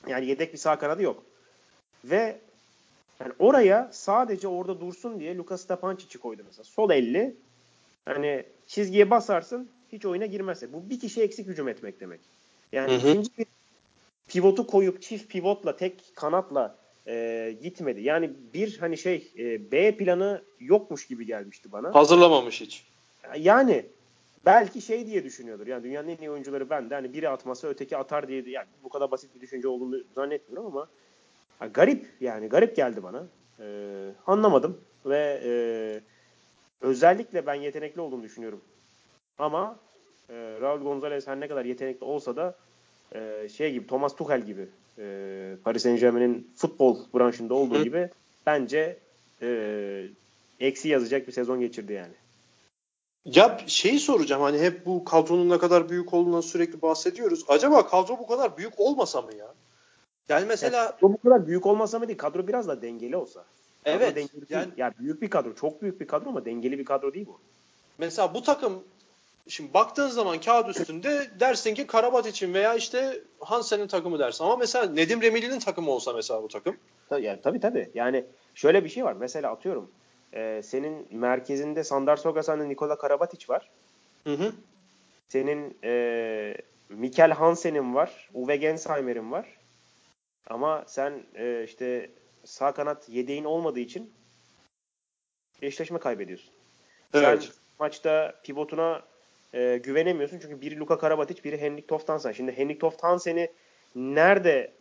Yani 0.06 0.26
yedek 0.26 0.52
bir 0.52 0.58
sağ 0.58 0.78
kanadı 0.78 1.02
yok. 1.02 1.22
Ve 2.04 2.40
yani 3.20 3.32
oraya 3.38 3.88
sadece 3.92 4.48
orada 4.48 4.80
dursun 4.80 5.20
diye 5.20 5.36
Luka 5.36 5.58
Stepancic'i 5.58 6.18
koydu 6.18 6.42
mesela. 6.46 6.64
Sol 6.64 6.90
elli. 6.90 7.36
Hani 8.04 8.44
çizgiye 8.66 9.10
basarsın 9.10 9.68
hiç 9.92 10.06
oyuna 10.06 10.26
girmezse. 10.26 10.72
Bu 10.72 10.90
bir 10.90 11.00
kişi 11.00 11.22
eksik 11.22 11.46
hücum 11.46 11.68
etmek 11.68 12.00
demek. 12.00 12.20
Yani 12.72 12.92
hı 12.92 12.96
hı. 12.96 13.08
ikinci 13.10 13.30
bir 13.38 13.46
pivotu 14.28 14.66
koyup 14.66 15.02
çift 15.02 15.32
pivotla 15.32 15.76
tek 15.76 16.02
kanatla 16.14 16.76
e, 17.06 17.56
gitmedi. 17.62 18.00
Yani 18.00 18.30
bir 18.54 18.78
hani 18.78 18.98
şey 18.98 19.32
e, 19.38 19.70
B 19.72 19.96
planı 19.96 20.42
yokmuş 20.60 21.06
gibi 21.06 21.26
gelmişti 21.26 21.72
bana. 21.72 21.94
Hazırlamamış 21.94 22.60
hiç. 22.60 22.86
Yani 23.38 23.86
belki 24.46 24.82
şey 24.82 25.06
diye 25.06 25.24
düşünüyordur. 25.24 25.66
Yani 25.66 25.84
dünyanın 25.84 26.08
en 26.08 26.16
iyi 26.16 26.30
oyuncuları 26.30 26.70
ben 26.70 26.90
de 26.90 26.94
hani 26.94 27.12
biri 27.12 27.28
atmasa 27.28 27.68
öteki 27.68 27.96
atar 27.96 28.28
diye 28.28 28.42
yani 28.46 28.66
bu 28.84 28.88
kadar 28.88 29.10
basit 29.10 29.34
bir 29.34 29.40
düşünce 29.40 29.68
olduğunu 29.68 29.96
zannetmiyorum 30.14 30.66
ama 30.66 30.88
ha, 31.58 31.66
garip 31.66 32.06
yani 32.20 32.48
garip 32.48 32.76
geldi 32.76 33.02
bana. 33.02 33.26
Ee, 33.60 34.10
anlamadım 34.26 34.80
ve 35.06 35.40
e, 35.44 35.50
özellikle 36.80 37.46
ben 37.46 37.54
yetenekli 37.54 38.00
olduğunu 38.00 38.22
düşünüyorum. 38.22 38.60
Ama 39.38 39.78
e, 40.30 40.34
Raul 40.60 40.80
Gonzalez 40.80 41.26
her 41.26 41.40
ne 41.40 41.48
kadar 41.48 41.64
yetenekli 41.64 42.04
olsa 42.04 42.36
da 42.36 42.56
e, 43.14 43.48
şey 43.48 43.72
gibi 43.72 43.86
Thomas 43.86 44.16
Tuchel 44.16 44.42
gibi 44.42 44.68
e, 44.98 45.56
Paris 45.64 45.82
Saint 45.82 46.00
Germain'in 46.00 46.50
futbol 46.56 46.98
branşında 47.14 47.54
olduğu 47.54 47.84
gibi 47.84 48.08
bence 48.46 48.96
e, 49.42 50.06
eksi 50.60 50.88
yazacak 50.88 51.26
bir 51.26 51.32
sezon 51.32 51.60
geçirdi 51.60 51.92
yani. 51.92 52.12
Ya 53.34 53.58
şeyi 53.66 54.00
soracağım 54.00 54.42
hani 54.42 54.58
hep 54.58 54.86
bu 54.86 55.04
kadronun 55.04 55.50
ne 55.50 55.58
kadar 55.58 55.88
büyük 55.88 56.14
olduğundan 56.14 56.40
sürekli 56.40 56.82
bahsediyoruz. 56.82 57.44
Acaba 57.48 57.86
kadro 57.86 58.18
bu 58.18 58.26
kadar 58.26 58.56
büyük 58.56 58.80
olmasa 58.80 59.22
mı 59.22 59.34
ya? 59.34 59.54
Yani 60.28 60.46
mesela 60.46 60.76
ya, 60.76 60.90
kadro 60.90 61.12
bu 61.12 61.18
kadar 61.18 61.46
büyük 61.46 61.66
olmasa 61.66 61.98
mı 61.98 62.08
değil 62.08 62.18
kadro 62.18 62.48
biraz 62.48 62.68
da 62.68 62.82
dengeli 62.82 63.16
olsa. 63.16 63.44
Kadro 63.84 63.96
evet. 63.96 64.16
Dengeli 64.16 64.46
yani, 64.48 64.64
değil. 64.64 64.74
ya 64.76 64.94
büyük 64.98 65.22
bir 65.22 65.30
kadro, 65.30 65.54
çok 65.54 65.82
büyük 65.82 66.00
bir 66.00 66.06
kadro 66.06 66.28
ama 66.28 66.44
dengeli 66.44 66.78
bir 66.78 66.84
kadro 66.84 67.14
değil 67.14 67.26
bu. 67.26 67.40
Mesela 67.98 68.34
bu 68.34 68.42
takım 68.42 68.84
şimdi 69.48 69.74
baktığın 69.74 70.08
zaman 70.08 70.40
kağıt 70.40 70.68
üstünde 70.68 71.30
dersin 71.40 71.74
ki 71.74 71.86
Karabat 71.86 72.26
için 72.26 72.54
veya 72.54 72.74
işte 72.74 73.22
Hansen'in 73.40 73.86
takımı 73.86 74.18
dersin. 74.18 74.44
Ama 74.44 74.56
mesela 74.56 74.86
Nedim 74.86 75.22
Remili'nin 75.22 75.58
takımı 75.58 75.90
olsa 75.90 76.12
mesela 76.12 76.42
bu 76.42 76.48
takım. 76.48 76.76
Yani, 77.20 77.40
tabii 77.42 77.60
tabii. 77.60 77.90
Yani 77.94 78.24
şöyle 78.54 78.84
bir 78.84 78.88
şey 78.88 79.04
var. 79.04 79.12
Mesela 79.12 79.52
atıyorum 79.52 79.90
e, 80.32 80.62
senin 80.62 81.06
merkezinde 81.10 81.84
Sandar 81.84 82.16
Sogasan'ın 82.16 82.68
Nikola 82.68 82.98
Karabatic 82.98 83.48
var. 83.48 83.70
Hı 84.24 84.34
hı. 84.34 84.52
Senin 85.28 85.78
e, 85.84 86.54
Mikel 86.88 87.30
Hansen'in 87.30 87.94
var. 87.94 88.30
Uwe 88.34 88.56
Gensheimer'in 88.56 89.32
var. 89.32 89.58
Ama 90.46 90.84
sen 90.86 91.22
e, 91.34 91.64
işte 91.64 92.10
sağ 92.44 92.72
kanat 92.72 93.08
yedeğin 93.08 93.44
olmadığı 93.44 93.80
için 93.80 94.12
eşleşme 95.62 95.98
kaybediyorsun. 95.98 96.50
Evet. 97.14 97.42
Sen 97.42 97.52
maçta 97.78 98.40
pivotuna 98.44 99.02
e, 99.54 99.80
güvenemiyorsun. 99.82 100.38
Çünkü 100.38 100.60
biri 100.60 100.78
Luka 100.78 100.98
Karabatic, 100.98 101.44
biri 101.44 101.60
Henrik 101.60 101.88
Toftansen. 101.88 102.32
Şimdi 102.32 102.52
Henrik 102.52 102.80
Toftansen'i 102.80 103.50
nerede 103.94 104.72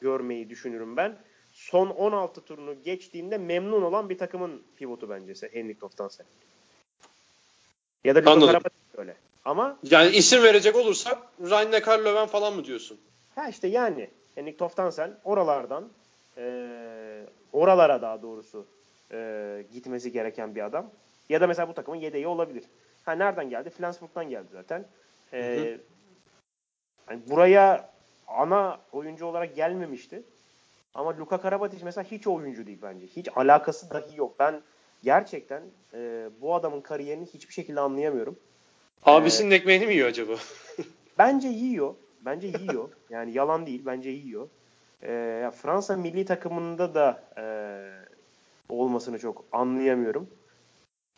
görmeyi 0.00 0.50
düşünürüm 0.50 0.96
ben? 0.96 1.16
Son 1.54 1.90
16 1.90 2.40
turunu 2.40 2.82
geçtiğinde 2.84 3.38
memnun 3.38 3.82
olan 3.82 4.10
bir 4.10 4.18
takımın 4.18 4.62
pivotu 4.76 5.10
bence 5.10 5.48
Henrik 5.52 5.80
Toftansen. 5.80 6.26
Ya 8.04 8.14
da 8.14 8.30
Anladım. 8.30 8.46
Karabatic 8.46 8.78
öyle. 8.96 9.16
Ama 9.44 9.78
yani 9.82 10.16
isim 10.16 10.42
verecek 10.42 10.76
olursak 10.76 11.18
Ryan 11.40 11.72
Löwen 12.04 12.26
falan 12.26 12.54
mı 12.56 12.64
diyorsun? 12.64 13.00
Ha 13.34 13.48
işte 13.48 13.68
yani 13.68 14.10
Henrik 14.34 14.58
Toftansen 14.58 15.18
oralardan 15.24 15.88
e, 16.36 17.26
oralara 17.52 18.02
daha 18.02 18.22
doğrusu 18.22 18.66
e, 19.12 19.64
gitmesi 19.72 20.12
gereken 20.12 20.54
bir 20.54 20.64
adam. 20.64 20.90
Ya 21.28 21.40
da 21.40 21.46
mesela 21.46 21.68
bu 21.68 21.74
takımın 21.74 21.98
yedeği 21.98 22.26
olabilir. 22.26 22.64
Ha 23.04 23.12
nereden 23.12 23.50
geldi? 23.50 23.70
Flensburg'dan 23.70 24.30
geldi 24.30 24.48
zaten. 24.52 24.86
Ee, 25.32 25.78
yani 27.10 27.20
buraya 27.30 27.90
ana 28.28 28.80
oyuncu 28.92 29.26
olarak 29.26 29.56
gelmemişti. 29.56 30.22
Ama 30.94 31.18
Luka 31.18 31.40
Karabatic 31.40 31.84
mesela 31.84 32.04
hiç 32.10 32.26
oyuncu 32.26 32.66
değil 32.66 32.78
bence. 32.82 33.06
Hiç 33.06 33.28
alakası 33.36 33.90
dahi 33.90 34.16
yok. 34.16 34.34
Ben 34.38 34.62
gerçekten 35.02 35.62
e, 35.94 36.28
bu 36.40 36.54
adamın 36.54 36.80
kariyerini 36.80 37.26
hiçbir 37.26 37.54
şekilde 37.54 37.80
anlayamıyorum. 37.80 38.38
Abisinin 39.02 39.50
ee, 39.50 39.54
ekmeğini 39.54 39.86
mi 39.86 39.94
yiyor 39.94 40.08
acaba? 40.08 40.36
bence 41.18 41.48
yiyor. 41.48 41.94
Bence 42.20 42.46
yiyor. 42.46 42.88
Yani 43.10 43.32
yalan 43.32 43.66
değil. 43.66 43.82
Bence 43.86 44.10
yiyor. 44.10 44.48
Ee, 45.02 45.50
Fransa 45.62 45.96
milli 45.96 46.24
takımında 46.24 46.94
da 46.94 47.22
e, 47.38 47.44
olmasını 48.68 49.18
çok 49.18 49.44
anlayamıyorum. 49.52 50.30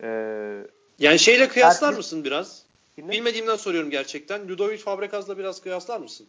Ee, 0.03 0.67
yani 0.99 1.19
şeyle 1.19 1.49
kıyaslar 1.49 1.89
Herkes... 1.89 1.97
mısın 1.97 2.25
biraz? 2.25 2.67
Kimle? 2.95 3.13
Bilmediğimden 3.13 3.57
soruyorum 3.57 3.91
gerçekten. 3.91 4.49
Ludovic 4.49 4.79
Fabregas'la 4.79 5.39
biraz 5.39 5.61
kıyaslar 5.61 6.01
mısın? 6.01 6.27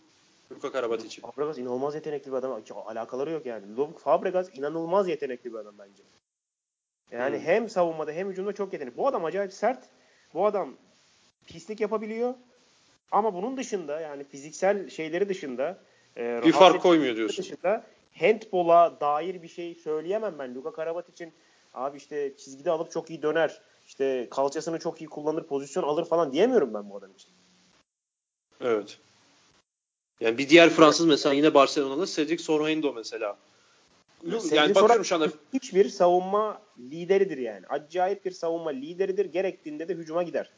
Luka 0.51 0.71
Karabatic'i. 0.71 1.21
Fabregas 1.21 1.57
inanılmaz 1.57 1.95
yetenekli 1.95 2.31
bir 2.31 2.37
adam. 2.37 2.61
Alakaları 2.85 3.31
yok 3.31 3.45
yani. 3.45 3.65
Fabregas 3.97 4.49
inanılmaz 4.57 5.07
yetenekli 5.07 5.53
bir 5.53 5.57
adam 5.57 5.75
bence. 5.79 6.03
Yani 7.11 7.37
hmm. 7.37 7.45
hem 7.45 7.69
savunmada 7.69 8.11
hem 8.11 8.29
hücumda 8.29 8.53
çok 8.53 8.73
yetenekli. 8.73 8.97
Bu 8.97 9.07
adam 9.07 9.25
acayip 9.25 9.53
sert. 9.53 9.83
Bu 10.33 10.45
adam 10.45 10.73
pislik 11.45 11.79
yapabiliyor. 11.79 12.33
Ama 13.11 13.33
bunun 13.33 13.57
dışında 13.57 14.01
yani 14.01 14.23
fiziksel 14.23 14.89
şeyleri 14.89 15.29
dışında 15.29 15.77
e, 16.17 16.41
bir 16.45 16.51
fark 16.51 16.81
koymuyor 16.81 17.15
diyorsun. 17.15 17.43
Dışında 17.43 17.83
handbola 18.19 18.97
dair 19.01 19.43
bir 19.43 19.47
şey 19.47 19.75
söyleyemem 19.75 20.39
ben. 20.39 20.55
Luka 20.55 20.71
Karabatic'in 20.71 21.33
abi 21.73 21.97
işte 21.97 22.37
çizgide 22.37 22.71
alıp 22.71 22.91
çok 22.91 23.09
iyi 23.09 23.21
döner 23.21 23.61
işte 23.87 24.27
kalçasını 24.31 24.79
çok 24.79 25.01
iyi 25.01 25.07
kullanır, 25.07 25.43
pozisyon 25.43 25.83
alır 25.83 26.05
falan 26.05 26.33
diyemiyorum 26.33 26.73
ben 26.73 26.89
bu 26.89 26.97
adam 26.97 27.11
için. 27.11 27.31
Evet. 28.61 28.99
Yani 30.21 30.37
bir 30.37 30.49
diğer 30.49 30.69
Fransız 30.69 31.05
mesela 31.05 31.33
yine 31.33 31.53
Barcelona'da 31.53 32.05
Cedric 32.05 32.43
Sorhaindo 32.43 32.93
mesela. 32.93 33.37
Yani, 34.23 34.55
yani 34.55 34.75
bakıyorum 34.75 35.05
şu 35.05 35.15
anda. 35.15 35.27
Hiçbir 35.53 35.89
savunma 35.89 36.61
lideridir 36.79 37.37
yani. 37.37 37.67
Acayip 37.69 38.25
bir 38.25 38.31
savunma 38.31 38.69
lideridir. 38.69 39.25
Gerektiğinde 39.25 39.87
de 39.87 39.93
hücuma 39.93 40.23
gider. 40.23 40.49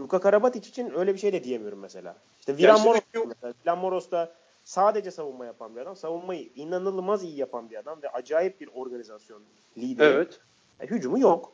Luka 0.00 0.20
Karabatic 0.20 0.68
için 0.68 0.92
öyle 0.98 1.14
bir 1.14 1.18
şey 1.18 1.32
de 1.32 1.44
diyemiyorum 1.44 1.78
mesela. 1.78 2.16
İşte 2.40 2.56
Viran 2.56 2.80
Moros 2.80 3.00
mesela. 3.42 3.76
Moros 3.76 4.10
da 4.10 4.32
sadece 4.64 5.10
savunma 5.10 5.46
yapan 5.46 5.76
bir 5.76 5.80
adam. 5.80 5.96
Savunmayı 5.96 6.48
inanılmaz 6.56 7.24
iyi 7.24 7.36
yapan 7.36 7.70
bir 7.70 7.76
adam 7.76 8.02
ve 8.02 8.08
acayip 8.08 8.60
bir 8.60 8.68
organizasyon 8.74 9.42
lideri. 9.78 10.14
Evet. 10.14 10.40
E, 10.80 10.86
hücumu 10.86 11.18
yok. 11.18 11.52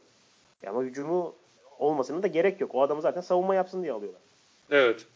Ama 0.67 0.83
hücumu 0.83 1.35
olmasının 1.79 2.23
da 2.23 2.27
gerek 2.27 2.61
yok. 2.61 2.75
O 2.75 2.83
adamı 2.83 3.03
zaten 3.03 3.21
savunma 3.21 3.55
yapsın 3.55 3.83
diye 3.83 3.93
alıyorlar. 3.93 4.23
Evet. 4.71 5.07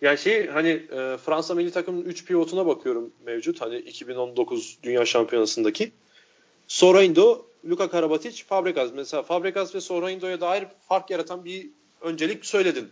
Yani 0.00 0.18
şey 0.18 0.46
hani 0.46 0.68
e, 0.68 1.16
Fransa 1.16 1.54
milli 1.54 1.70
takımının 1.70 2.04
3 2.04 2.24
pivotuna 2.24 2.66
bakıyorum 2.66 3.12
mevcut. 3.24 3.60
Hani 3.60 3.78
2019 3.78 4.78
Dünya 4.82 5.06
Şampiyonası'ndaki. 5.06 5.92
Soraindo, 6.66 7.46
Luka 7.64 7.90
Karabatic, 7.90 8.44
Fabregas. 8.44 8.90
Mesela 8.94 9.22
Fabregas 9.22 9.74
ve 9.74 9.80
Soraindo'ya 9.80 10.40
dair 10.40 10.64
fark 10.88 11.10
yaratan 11.10 11.44
bir 11.44 11.70
öncelik 12.00 12.46
söyledin. 12.46 12.88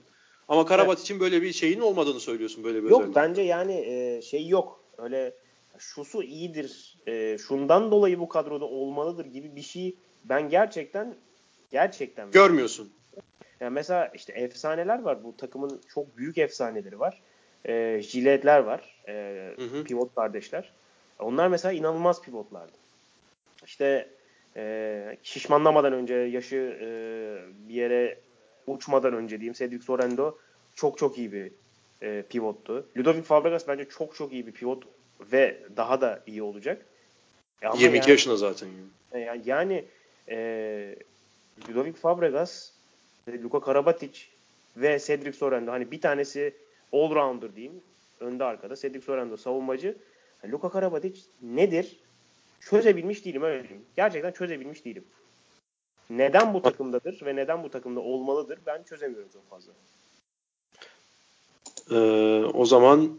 Ama 0.48 0.66
Karabatic'in 0.66 1.14
evet. 1.14 1.22
böyle 1.22 1.42
bir 1.42 1.52
şeyin 1.52 1.80
olmadığını 1.80 2.20
söylüyorsun 2.20 2.64
böyle 2.64 2.84
bir 2.84 2.90
Yok 2.90 3.14
bence 3.14 3.42
yani 3.42 3.74
e, 3.74 4.22
şey 4.22 4.48
yok. 4.48 4.84
Öyle 4.98 5.34
şusu 5.78 6.22
iyidir. 6.22 6.98
E, 7.07 7.38
şundan 7.38 7.90
dolayı 7.90 8.18
bu 8.18 8.28
kadroda 8.28 8.64
olmalıdır 8.64 9.26
gibi 9.26 9.57
bir 9.57 9.62
şey 9.62 9.96
ben 10.24 10.48
gerçekten 10.48 11.16
Gerçekten. 11.74 12.30
Görmüyorsun. 12.30 12.92
Yani 13.61 13.74
mesela 13.74 14.11
işte 14.14 14.32
efsaneler 14.32 15.02
var. 15.02 15.24
Bu 15.24 15.36
takımın 15.36 15.80
çok 15.94 16.16
büyük 16.16 16.38
efsaneleri 16.38 17.00
var. 17.00 17.20
E, 17.68 18.02
jiletler 18.02 18.59
var. 18.59 19.02
E, 19.09 19.55
hı 19.57 19.64
hı. 19.64 19.84
Pivot 19.84 20.14
kardeşler. 20.14 20.72
Onlar 21.18 21.48
mesela 21.48 21.72
inanılmaz 21.72 22.22
pivotlardı. 22.22 22.72
İşte 23.66 24.09
e, 24.57 25.16
şişmanlamadan 25.22 25.92
önce, 25.92 26.14
yaşı 26.14 26.78
e, 26.80 26.88
bir 27.68 27.74
yere 27.74 28.18
uçmadan 28.66 29.14
önce 29.14 29.40
diyeyim 29.40 29.55
Cedric 29.55 29.84
Sorendo 29.84 30.38
çok 30.74 30.98
çok 30.98 31.18
iyi 31.18 31.32
bir 31.32 31.52
e, 32.02 32.22
pivottu. 32.22 32.86
Ludovic 32.96 33.22
Fabregas 33.22 33.68
bence 33.68 33.88
çok 33.88 34.14
çok 34.14 34.32
iyi 34.32 34.46
bir 34.46 34.52
pivot 34.52 34.82
ve 35.32 35.59
daha 35.76 36.00
da 36.00 36.22
iyi 36.26 36.42
olacak. 36.42 36.86
E 37.62 37.66
22 37.66 37.84
yani, 37.84 38.11
yaşında 38.11 38.36
zaten. 38.36 38.68
Yani, 39.14 39.42
yani 39.44 39.84
e, 40.28 40.96
Ludovic 41.68 41.92
Fabregas, 41.92 42.70
Luka 43.29 43.61
Karabatic 43.61 44.20
ve 44.77 44.99
Cedric 44.99 45.33
Sorendo 45.39 45.72
hani 45.72 45.91
bir 45.91 46.01
tanesi 46.01 46.55
all-rounder 46.93 47.57
diyeyim. 47.57 47.81
Önde 48.20 48.45
arkada. 48.45 48.77
Cedric 48.77 49.05
Sorendo 49.05 49.37
savunmacı. 49.37 49.97
Yani 50.43 50.53
Luka 50.53 50.68
Karabatic 50.68 51.20
nedir? 51.43 51.97
Çözebilmiş 52.61 53.25
değilim 53.25 53.43
öyle 53.43 53.62
diyeyim. 53.62 53.85
Gerçekten 53.97 54.33
çözebilmiş 54.33 54.85
değilim. 54.85 55.05
Neden 56.11 56.55
bu 56.55 56.62
takımdadır 56.62 57.27
ve 57.27 57.37
neden 57.37 57.62
bu 57.62 57.70
takımda 57.70 58.01
olmalıdır 58.01 58.59
ben 58.66 58.83
çözemiyorum 58.83 59.29
çok 59.33 59.51
fazla. 59.51 59.72
Ee, 61.91 62.45
o 62.55 62.64
zaman 62.64 63.18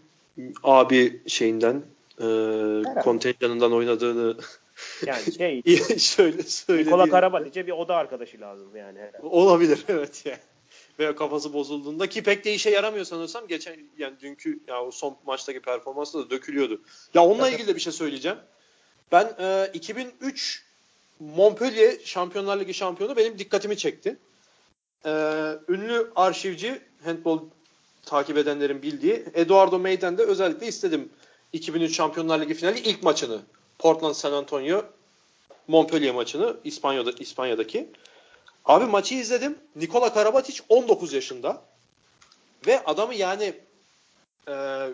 abi 0.63 1.21
şeyinden 1.27 1.81
e, 2.19 2.27
kontenjanından 3.03 3.73
oynadığını 3.73 4.37
yani 5.05 5.33
şey 5.37 5.61
şöyle 5.99 6.43
söyle. 6.43 6.85
Nikola 6.85 7.09
Karabatic'e 7.09 7.67
bir 7.67 7.71
oda 7.71 7.95
arkadaşı 7.95 8.41
lazım 8.41 8.75
yani 8.75 8.99
herhalde. 8.99 9.27
Olabilir 9.27 9.83
evet 9.87 10.25
yani. 10.25 10.39
Veya 10.99 11.15
kafası 11.15 11.53
bozulduğunda 11.53 12.09
ki 12.09 12.23
pek 12.23 12.45
de 12.45 12.53
işe 12.53 12.69
yaramıyor 12.69 13.05
sanırsam. 13.05 13.47
Geçen 13.47 13.75
yani 13.97 14.19
dünkü 14.19 14.59
ya 14.67 14.83
o 14.83 14.91
son 14.91 15.17
maçtaki 15.25 15.59
performansı 15.59 16.19
da 16.19 16.29
dökülüyordu. 16.29 16.81
Ya 17.13 17.23
onunla 17.23 17.49
ilgili 17.49 17.67
de 17.67 17.75
bir 17.75 17.81
şey 17.81 17.93
söyleyeceğim. 17.93 18.37
Ben 19.11 19.35
e, 19.39 19.71
2003 19.73 20.63
Montpellier 21.19 21.97
Şampiyonlar 22.03 22.59
Ligi 22.59 22.73
şampiyonu 22.73 23.15
benim 23.15 23.39
dikkatimi 23.39 23.77
çekti. 23.77 24.17
E, 25.05 25.11
ünlü 25.67 26.11
arşivci 26.15 26.81
handball 27.03 27.39
takip 28.05 28.37
edenlerin 28.37 28.81
bildiği 28.81 29.25
Eduardo 29.33 29.79
Maiden'de 29.79 30.23
özellikle 30.23 30.67
istedim 30.67 31.09
2003 31.53 31.95
Şampiyonlar 31.95 32.41
Ligi 32.41 32.53
finali 32.53 32.79
ilk 32.79 33.03
maçını. 33.03 33.41
Portland 33.79 34.13
San 34.13 34.33
Antonio 34.33 34.85
Montpellier 35.67 36.13
maçını 36.13 36.57
İspanya'da 36.63 37.11
İspanya'daki. 37.11 37.91
Abi 38.65 38.85
maçı 38.85 39.15
izledim. 39.15 39.57
Nikola 39.75 40.13
Karabatic 40.13 40.59
19 40.69 41.13
yaşında. 41.13 41.61
Ve 42.67 42.83
adamı 42.85 43.15
yani 43.15 43.53
e, 44.47 44.87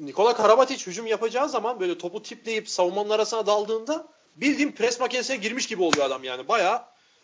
Nikola 0.00 0.36
Karabatic 0.36 0.86
hücum 0.86 1.06
yapacağı 1.06 1.48
zaman 1.48 1.80
böyle 1.80 1.98
topu 1.98 2.22
tipleyip 2.22 2.68
savunmanın 2.68 3.10
arasına 3.10 3.46
daldığında 3.46 4.08
bildiğim 4.36 4.74
pres 4.74 5.00
makinesine 5.00 5.36
girmiş 5.36 5.66
gibi 5.66 5.82
oluyor 5.82 6.06
adam 6.06 6.24
yani. 6.24 6.48
Bayağı 6.48 6.82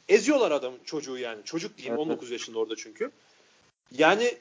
eziyorlar 0.09 0.51
adam 0.51 0.75
çocuğu 0.85 1.19
yani. 1.19 1.45
Çocuk 1.45 1.77
diyeyim 1.77 1.95
evet. 1.95 2.07
19 2.07 2.31
yaşında 2.31 2.59
orada 2.59 2.77
çünkü. 2.77 3.11
Yani 3.93 4.39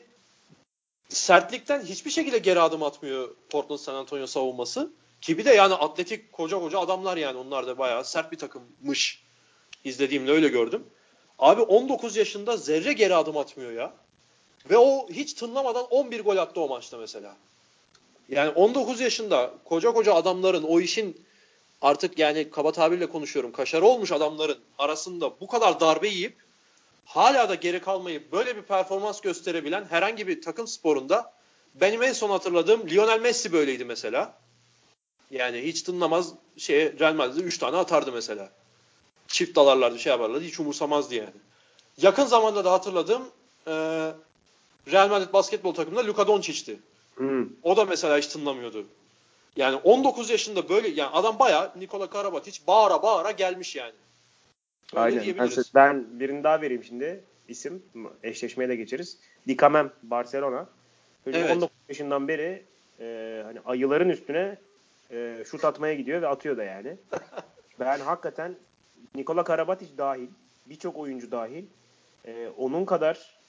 sertlikten 1.09 1.81
hiçbir 1.81 2.11
şekilde 2.11 2.37
geri 2.37 2.59
adım 2.59 2.83
atmıyor 2.83 3.35
Portland 3.49 3.79
San 3.79 3.95
Antonio 3.95 4.27
savunması. 4.27 4.91
Ki 5.21 5.37
bir 5.37 5.45
de 5.45 5.53
yani 5.53 5.73
atletik 5.73 6.31
koca 6.31 6.59
koca 6.59 6.79
adamlar 6.79 7.17
yani 7.17 7.37
onlar 7.37 7.67
da 7.67 7.77
bayağı 7.77 8.05
sert 8.05 8.31
bir 8.31 8.37
takımmış. 8.37 9.23
İzlediğimde 9.83 10.31
öyle 10.31 10.47
gördüm. 10.47 10.83
Abi 11.39 11.61
19 11.61 12.17
yaşında 12.17 12.57
zerre 12.57 12.93
geri 12.93 13.15
adım 13.15 13.37
atmıyor 13.37 13.71
ya. 13.71 13.93
Ve 14.69 14.77
o 14.77 15.09
hiç 15.09 15.33
tınlamadan 15.33 15.85
11 15.85 16.19
gol 16.19 16.37
attı 16.37 16.61
o 16.61 16.67
maçta 16.67 16.97
mesela. 16.97 17.35
Yani 18.29 18.49
19 18.49 18.99
yaşında 18.99 19.53
koca 19.65 19.91
koca 19.91 20.13
adamların 20.13 20.63
o 20.63 20.79
işin 20.79 21.25
artık 21.81 22.19
yani 22.19 22.49
kaba 22.49 22.71
tabirle 22.71 23.05
konuşuyorum 23.05 23.51
kaşarı 23.51 23.85
olmuş 23.85 24.11
adamların 24.11 24.57
arasında 24.77 25.39
bu 25.39 25.47
kadar 25.47 25.79
darbe 25.79 26.07
yiyip 26.07 26.35
hala 27.05 27.49
da 27.49 27.55
geri 27.55 27.81
kalmayıp 27.81 28.31
böyle 28.31 28.55
bir 28.55 28.61
performans 28.61 29.21
gösterebilen 29.21 29.85
herhangi 29.85 30.27
bir 30.27 30.41
takım 30.41 30.67
sporunda 30.67 31.33
benim 31.75 32.03
en 32.03 32.13
son 32.13 32.29
hatırladığım 32.29 32.89
Lionel 32.89 33.21
Messi 33.21 33.53
böyleydi 33.53 33.85
mesela. 33.85 34.33
Yani 35.31 35.61
hiç 35.61 35.81
tınlamaz 35.81 36.33
şeye 36.57 36.93
Real 36.99 37.13
Madrid'de 37.13 37.43
3 37.43 37.57
tane 37.57 37.77
atardı 37.77 38.11
mesela. 38.11 38.49
Çift 39.27 39.55
dalarlardı 39.55 39.99
şey 39.99 40.11
yaparlardı 40.11 40.43
hiç 40.43 40.59
umursamazdı 40.59 41.15
yani. 41.15 41.33
Yakın 41.97 42.25
zamanda 42.25 42.65
da 42.65 42.71
hatırladığım 42.71 43.21
e, 43.67 43.71
Real 44.91 45.09
Madrid 45.09 45.33
basketbol 45.33 45.73
takımında 45.73 46.07
Luka 46.07 46.27
Doncic'ti. 46.27 46.79
Hmm. 47.15 47.47
O 47.63 47.77
da 47.77 47.85
mesela 47.85 48.17
hiç 48.17 48.27
tınlamıyordu. 48.27 48.85
Yani 49.55 49.75
19 49.75 50.29
yaşında 50.29 50.69
böyle 50.69 50.87
yani 50.87 51.09
adam 51.13 51.39
baya 51.39 51.73
Nikola 51.75 52.09
Karabatic 52.09 52.59
bağıra 52.67 53.03
bağıra 53.03 53.31
gelmiş 53.31 53.75
yani. 53.75 53.93
Öyle 54.95 55.21
Aynen. 55.21 55.37
Ben, 55.37 55.49
ben 55.75 56.19
birini 56.19 56.43
daha 56.43 56.61
vereyim 56.61 56.83
şimdi. 56.83 57.23
isim 57.47 57.83
eşleşmeye 58.23 58.69
de 58.69 58.75
geçeriz. 58.75 59.17
Dikamem 59.47 59.91
Barcelona. 60.03 60.67
evet. 61.27 61.51
19 61.51 61.69
yaşından 61.89 62.27
beri 62.27 62.63
e, 62.99 63.41
hani 63.45 63.59
ayıların 63.65 64.09
üstüne 64.09 64.57
e, 65.11 65.43
şut 65.45 65.65
atmaya 65.65 65.93
gidiyor 65.93 66.21
ve 66.21 66.27
atıyor 66.27 66.57
da 66.57 66.63
yani. 66.63 66.97
ben 67.79 67.99
hakikaten 67.99 68.55
Nikola 69.15 69.43
Karabatic 69.43 69.97
dahil 69.97 70.27
birçok 70.65 70.97
oyuncu 70.97 71.31
dahil 71.31 71.65
e, 72.25 72.47
onun 72.57 72.85
kadar 72.85 73.39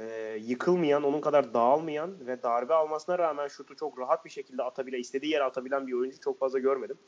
e, 0.00 0.38
yıkılmayan, 0.44 1.02
onun 1.02 1.20
kadar 1.20 1.54
dağılmayan 1.54 2.26
ve 2.26 2.42
darbe 2.42 2.74
almasına 2.74 3.18
rağmen 3.18 3.48
şutu 3.48 3.76
çok 3.76 3.98
rahat 3.98 4.24
bir 4.24 4.30
şekilde 4.30 4.62
atabilen, 4.62 5.00
istediği 5.00 5.32
yere 5.32 5.44
atabilen 5.44 5.86
bir 5.86 5.92
oyuncu 5.92 6.20
çok 6.20 6.38
fazla 6.38 6.58
görmedim. 6.58 6.98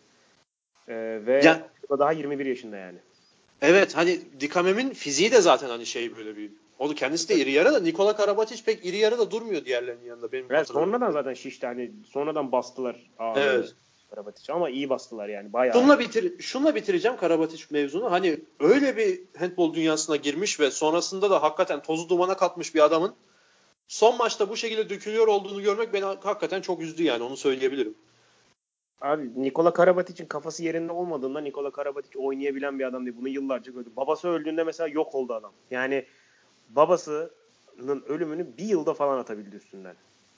E, 0.88 0.94
ve 1.26 1.40
ya, 1.44 1.68
daha 1.98 2.12
21 2.12 2.46
yaşında 2.46 2.76
yani. 2.76 2.98
Evet 3.62 3.96
hani 3.96 4.40
Dikamem'in 4.40 4.90
fiziği 4.90 5.32
de 5.32 5.40
zaten 5.40 5.68
hani 5.68 5.86
şey 5.86 6.16
böyle 6.16 6.36
bir 6.36 6.52
o 6.80 6.90
da 6.90 6.94
kendisi 6.94 7.28
de 7.28 7.34
iri 7.34 7.50
yarı 7.50 7.72
da 7.72 7.80
Nikola 7.80 8.16
Karabatic 8.16 8.62
pek 8.64 8.86
iri 8.86 8.96
yarı 8.96 9.18
da 9.18 9.30
durmuyor 9.30 9.64
diğerlerinin 9.64 10.04
yanında 10.04 10.32
benim 10.32 10.46
evet, 10.50 10.66
sonradan 10.66 11.10
zaten 11.10 11.34
şişti 11.34 11.66
hani 11.66 11.92
sonradan 12.12 12.52
bastılar. 12.52 13.10
Aa, 13.18 13.34
evet. 13.36 13.74
Karabatic 14.10 14.54
ama 14.54 14.70
iyi 14.70 14.90
bastılar 14.90 15.28
yani 15.28 15.52
bayağı. 15.52 15.74
Şunla 15.74 15.98
bitir 15.98 16.42
şunla 16.42 16.74
bitireceğim 16.74 17.16
Karabatic 17.16 17.64
mevzunu. 17.70 18.12
Hani 18.12 18.40
öyle 18.60 18.96
bir 18.96 19.20
handball 19.38 19.74
dünyasına 19.74 20.16
girmiş 20.16 20.60
ve 20.60 20.70
sonrasında 20.70 21.30
da 21.30 21.42
hakikaten 21.42 21.82
tozu 21.82 22.08
dumana 22.08 22.36
katmış 22.36 22.74
bir 22.74 22.80
adamın 22.80 23.14
son 23.88 24.16
maçta 24.16 24.48
bu 24.48 24.56
şekilde 24.56 24.90
dökülüyor 24.90 25.26
olduğunu 25.26 25.62
görmek 25.62 25.94
beni 25.94 26.04
hakikaten 26.04 26.60
çok 26.60 26.82
üzdü 26.82 27.02
yani 27.02 27.22
onu 27.22 27.36
söyleyebilirim. 27.36 27.94
Abi 29.00 29.42
Nikola 29.42 29.72
Karabatic'in 29.72 30.26
kafası 30.26 30.64
yerinde 30.64 30.92
olmadığında 30.92 31.40
Nikola 31.40 31.70
Karabatic 31.70 32.18
oynayabilen 32.18 32.78
bir 32.78 32.84
adam 32.84 33.06
değil. 33.06 33.16
Bunu 33.20 33.28
yıllarca 33.28 33.72
gördük. 33.72 33.96
Babası 33.96 34.28
öldüğünde 34.28 34.64
mesela 34.64 34.88
yok 34.88 35.14
oldu 35.14 35.34
adam. 35.34 35.52
Yani 35.70 36.04
babasının 36.76 38.04
ölümünü 38.08 38.46
bir 38.58 38.64
yılda 38.64 38.94
falan 38.94 39.18
atabildi 39.18 39.56
üstünden. 39.56 39.94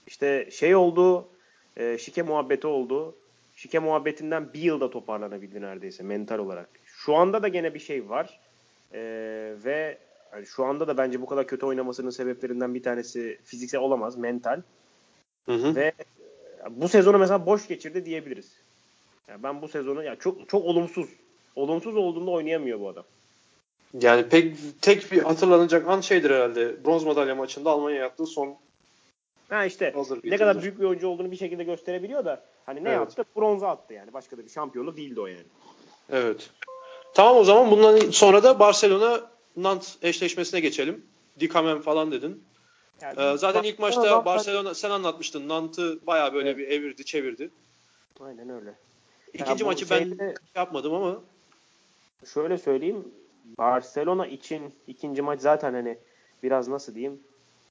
İşte 0.07 0.51
şey 0.51 0.75
oldu, 0.75 1.29
e, 1.77 1.99
şike 1.99 2.23
muhabbeti 2.23 2.67
oldu. 2.67 3.15
Şike 3.57 3.79
muhabbetinden 3.79 4.53
bir 4.53 4.61
yılda 4.61 4.91
toparlanabildi 4.91 5.61
neredeyse 5.61 6.03
mental 6.03 6.39
olarak. 6.39 6.69
Şu 6.87 7.15
anda 7.17 7.43
da 7.43 7.49
gene 7.49 7.75
bir 7.75 7.79
şey 7.79 8.09
var. 8.09 8.41
E, 8.93 9.01
ve 9.65 9.99
yani 10.33 10.47
şu 10.47 10.65
anda 10.65 10.89
da 10.89 10.97
bence 10.97 11.23
bu 11.23 11.27
kadar 11.27 11.47
kötü 11.47 11.67
oynamasının 11.67 12.11
sebeplerinden 12.11 12.75
bir 12.75 12.83
tanesi 12.83 13.39
fiziksel 13.45 13.81
olamaz, 13.81 14.17
mental. 14.17 14.63
Hı 15.47 15.53
hı. 15.53 15.75
Ve 15.75 15.93
bu 16.71 16.89
sezonu 16.89 17.19
mesela 17.19 17.47
boş 17.47 17.69
geçirdi 17.69 18.05
diyebiliriz. 18.05 18.53
Yani 19.29 19.43
ben 19.43 19.63
bu 19.63 19.69
sezonu 19.69 20.05
ya 20.05 20.17
çok 20.17 20.49
çok 20.49 20.65
olumsuz. 20.65 21.09
Olumsuz 21.57 21.97
olduğunda 21.97 22.31
oynayamıyor 22.31 22.81
bu 22.81 22.89
adam. 22.89 23.05
Yani 24.01 24.29
pek 24.29 24.57
tek 24.83 25.13
bir 25.13 25.23
hatırlanacak 25.23 25.89
an 25.89 26.01
şeydir 26.01 26.31
herhalde. 26.31 26.85
Bronz 26.85 27.05
madalya 27.05 27.35
maçında 27.35 27.71
Almanya 27.71 27.97
yaptığı 27.97 28.27
son 28.27 28.57
Ha 29.53 29.65
işte 29.65 29.95
ne 30.25 30.37
kadar 30.37 30.63
büyük 30.63 30.81
bir 30.81 30.85
oyuncu 30.85 31.09
olduğunu 31.09 31.31
bir 31.31 31.37
şekilde 31.37 31.65
gösterebiliyor 31.65 32.25
da 32.25 32.45
hani 32.67 32.85
ne 32.85 32.89
evet. 32.89 32.99
yaptı? 32.99 33.25
Bronza 33.37 33.69
attı 33.69 33.95
yani. 33.95 34.13
Başka 34.13 34.39
da 34.39 34.45
bir 34.45 34.51
şampiyonu 34.51 34.97
değildi 34.97 35.21
o 35.21 35.27
yani. 35.27 35.45
Evet. 36.11 36.51
Tamam 37.15 37.37
o 37.37 37.45
zaman 37.45 37.71
bundan 37.71 38.11
sonra 38.11 38.43
da 38.43 38.59
Barcelona 38.59 39.21
Nant 39.57 39.97
eşleşmesine 40.03 40.61
geçelim. 40.61 41.05
Dikamen 41.41 41.81
falan 41.81 42.13
dedin. 42.13 42.45
Yani 43.01 43.21
ee, 43.21 43.37
zaten 43.37 43.63
ilk 43.63 43.79
maçta 43.79 44.25
Barcelona 44.25 44.75
sen 44.75 44.91
anlatmıştın. 44.91 45.49
Nant'ı 45.49 46.07
baya 46.07 46.35
böyle 46.35 46.49
evet. 46.49 46.59
bir 46.59 46.69
evirdi, 46.69 47.05
çevirdi. 47.05 47.51
Aynen 48.21 48.49
öyle. 48.49 48.75
İkinci 49.35 49.63
ya 49.63 49.67
maçı 49.67 49.87
şeyde, 49.87 50.19
ben 50.19 50.35
yapmadım 50.55 50.95
ama 50.95 51.21
şöyle 52.35 52.59
söyleyeyim. 52.59 53.05
Barcelona 53.59 54.27
için 54.27 54.75
ikinci 54.87 55.23
maç 55.23 55.41
zaten 55.41 55.75
hani 55.75 55.99
biraz 56.43 56.69
nasıl 56.69 56.95
diyeyim 56.95 57.21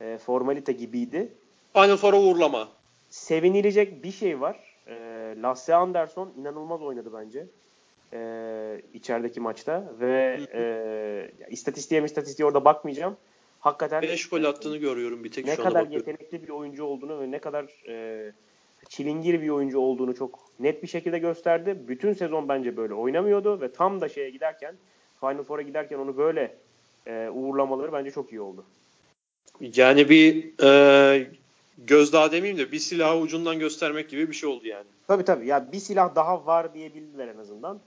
e, 0.01 0.17
formalite 0.17 0.71
gibiydi. 0.71 1.33
Aynen 1.73 1.95
sonra 1.95 2.19
uğurlama. 2.19 2.69
Sevinilecek 3.09 4.03
bir 4.03 4.11
şey 4.11 4.41
var. 4.41 4.77
E, 4.87 4.93
Lasse 5.41 5.75
Anderson 5.75 6.33
inanılmaz 6.37 6.81
oynadı 6.81 7.09
bence. 7.13 7.45
E, 8.13 8.81
içerideki 8.93 9.39
maçta 9.39 9.93
ve 9.99 10.39
e, 10.53 11.31
istatistiğe 11.49 12.03
istatistiğe 12.03 12.47
orada 12.47 12.65
bakmayacağım. 12.65 13.17
Hakikaten 13.59 14.01
5 14.01 14.29
gol 14.29 14.43
attığını 14.43 14.77
görüyorum 14.77 15.23
bir 15.23 15.31
tek 15.31 15.45
ne 15.45 15.55
şu 15.55 15.63
kadar 15.63 15.87
yetenekli 15.87 16.43
bir 16.43 16.49
oyuncu 16.49 16.83
olduğunu 16.83 17.21
ve 17.21 17.31
ne 17.31 17.39
kadar 17.39 17.65
e, 17.87 18.31
çilingir 18.89 19.41
bir 19.41 19.49
oyuncu 19.49 19.79
olduğunu 19.79 20.15
çok 20.15 20.39
net 20.59 20.83
bir 20.83 20.87
şekilde 20.87 21.19
gösterdi. 21.19 21.77
Bütün 21.87 22.13
sezon 22.13 22.49
bence 22.49 22.77
böyle 22.77 22.93
oynamıyordu 22.93 23.61
ve 23.61 23.71
tam 23.71 24.01
da 24.01 24.09
şeye 24.09 24.29
giderken 24.29 24.75
Final 25.21 25.43
Four'a 25.43 25.61
giderken 25.61 25.97
onu 25.97 26.17
böyle 26.17 26.55
e, 27.07 27.29
uğurlamaları 27.29 27.93
bence 27.93 28.11
çok 28.11 28.31
iyi 28.31 28.41
oldu. 28.41 28.65
Yani 29.61 30.09
bir 30.09 30.53
e, 30.63 31.27
gözdağı 31.77 32.31
demeyeyim 32.31 32.57
de 32.57 32.71
bir 32.71 32.79
silahı 32.79 33.19
ucundan 33.19 33.59
göstermek 33.59 34.09
gibi 34.09 34.27
bir 34.29 34.33
şey 34.33 34.49
oldu 34.49 34.67
yani. 34.67 34.87
Tabii 35.07 35.25
tabii. 35.25 35.47
Ya 35.47 35.71
bir 35.71 35.79
silah 35.79 36.15
daha 36.15 36.45
var 36.45 36.73
diyebildiler 36.73 37.27
en 37.27 37.37
azından. 37.37 37.79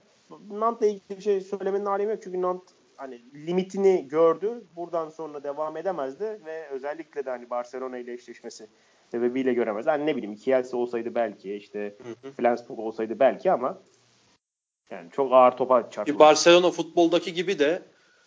Nant'la 0.51 0.87
ilgili 0.87 1.16
bir 1.16 1.22
şey 1.22 1.41
söylemenin 1.41 1.85
alemi 1.85 2.11
yok. 2.11 2.22
Çünkü 2.24 2.43
Nant 2.43 2.62
hani 2.97 3.20
limitini 3.47 4.09
gördü. 4.09 4.64
Buradan 4.76 5.09
sonra 5.09 5.43
devam 5.43 5.76
edemezdi 5.76 6.41
ve 6.45 6.68
özellikle 6.68 7.26
de 7.26 7.30
hani 7.30 7.51
Barcelona 7.51 7.99
ile 7.99 8.12
eşleşmesi 8.12 8.66
sebebiyle 9.11 9.55
göremez. 9.55 9.87
Hani 9.87 10.07
ne 10.07 10.16
bileyim 10.16 10.37
Kielce 10.37 10.76
olsaydı 10.76 11.14
belki 11.14 11.55
işte 11.55 11.95
Flensburg 12.37 12.78
olsaydı 12.78 13.18
belki 13.18 13.53
ama 13.53 13.78
yani 14.91 15.11
çok 15.11 15.32
ağır 15.32 15.53
topa 15.53 15.91
çarptı. 15.91 16.18
Barcelona 16.18 16.70
futboldaki 16.70 17.35
gibi 17.35 17.59
de 17.59 17.82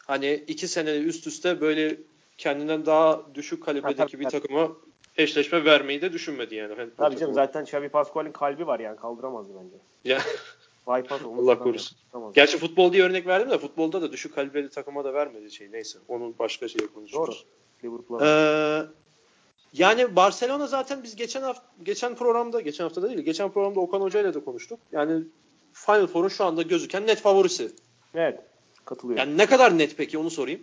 hani 0.08 0.34
iki 0.34 0.68
sene 0.68 0.98
üst 0.98 1.28
üste 1.28 1.62
böyle 1.62 1.98
kendinden 2.38 2.86
daha 2.86 3.22
düşük 3.36 3.64
kalibredeki 3.64 4.02
ha, 4.02 4.08
tabii, 4.08 4.20
bir 4.20 4.30
tabii. 4.30 4.42
takıma 4.42 4.72
eşleşme 5.18 5.66
vermeyi 5.66 6.02
de 6.02 6.14
düşünmedi 6.14 6.56
yani. 6.56 6.80
yani 6.80 6.90
tabii 6.98 7.18
canım 7.18 7.34
zaten 7.34 7.64
Xavi 7.64 7.90
Pascual'in 7.90 8.32
kalbi 8.32 8.68
var 8.68 8.80
yani 8.80 8.98
kaldıramazdı 8.98 9.54
bence. 9.64 9.76
Ya. 10.06 10.22
Bypass 10.88 11.22
Allah 11.22 11.60
korusun. 11.60 11.98
Gerçi 12.34 12.58
futbol 12.58 12.94
diye 12.94 13.04
örnek 13.04 13.28
verdim 13.28 13.50
de 13.50 13.58
futbolda 13.58 14.02
da 14.02 14.12
düşük 14.12 14.36
kalibreli 14.36 14.70
takıma 14.70 15.04
da 15.04 15.14
vermedi 15.14 15.52
şey 15.52 15.72
neyse. 15.72 16.00
Onun 16.08 16.36
başka 16.40 16.68
şeye 16.68 16.88
konuşuruz. 16.88 17.46
Doğru. 17.84 18.24
Ee, 18.24 18.84
yani 19.74 20.16
Barcelona 20.16 20.68
zaten 20.68 21.04
biz 21.04 21.16
geçen 21.16 21.42
hafta 21.42 21.64
geçen 21.84 22.16
programda 22.16 22.62
geçen 22.62 22.84
hafta 22.84 23.04
değil 23.04 23.20
geçen 23.20 23.52
programda 23.52 23.80
Okan 23.80 24.02
Hoca 24.02 24.20
ile 24.20 24.34
de 24.34 24.44
konuştuk. 24.44 24.80
Yani 24.92 25.24
Final 25.86 26.08
Four'un 26.08 26.28
şu 26.28 26.46
anda 26.46 26.62
gözüken 26.62 27.08
net 27.08 27.22
favorisi. 27.22 27.72
Evet. 28.16 28.40
Katılıyorum. 28.86 29.20
Yani 29.28 29.38
ne 29.38 29.46
kadar 29.46 29.78
net 29.78 29.98
peki 29.98 30.18
onu 30.18 30.30
sorayım. 30.30 30.62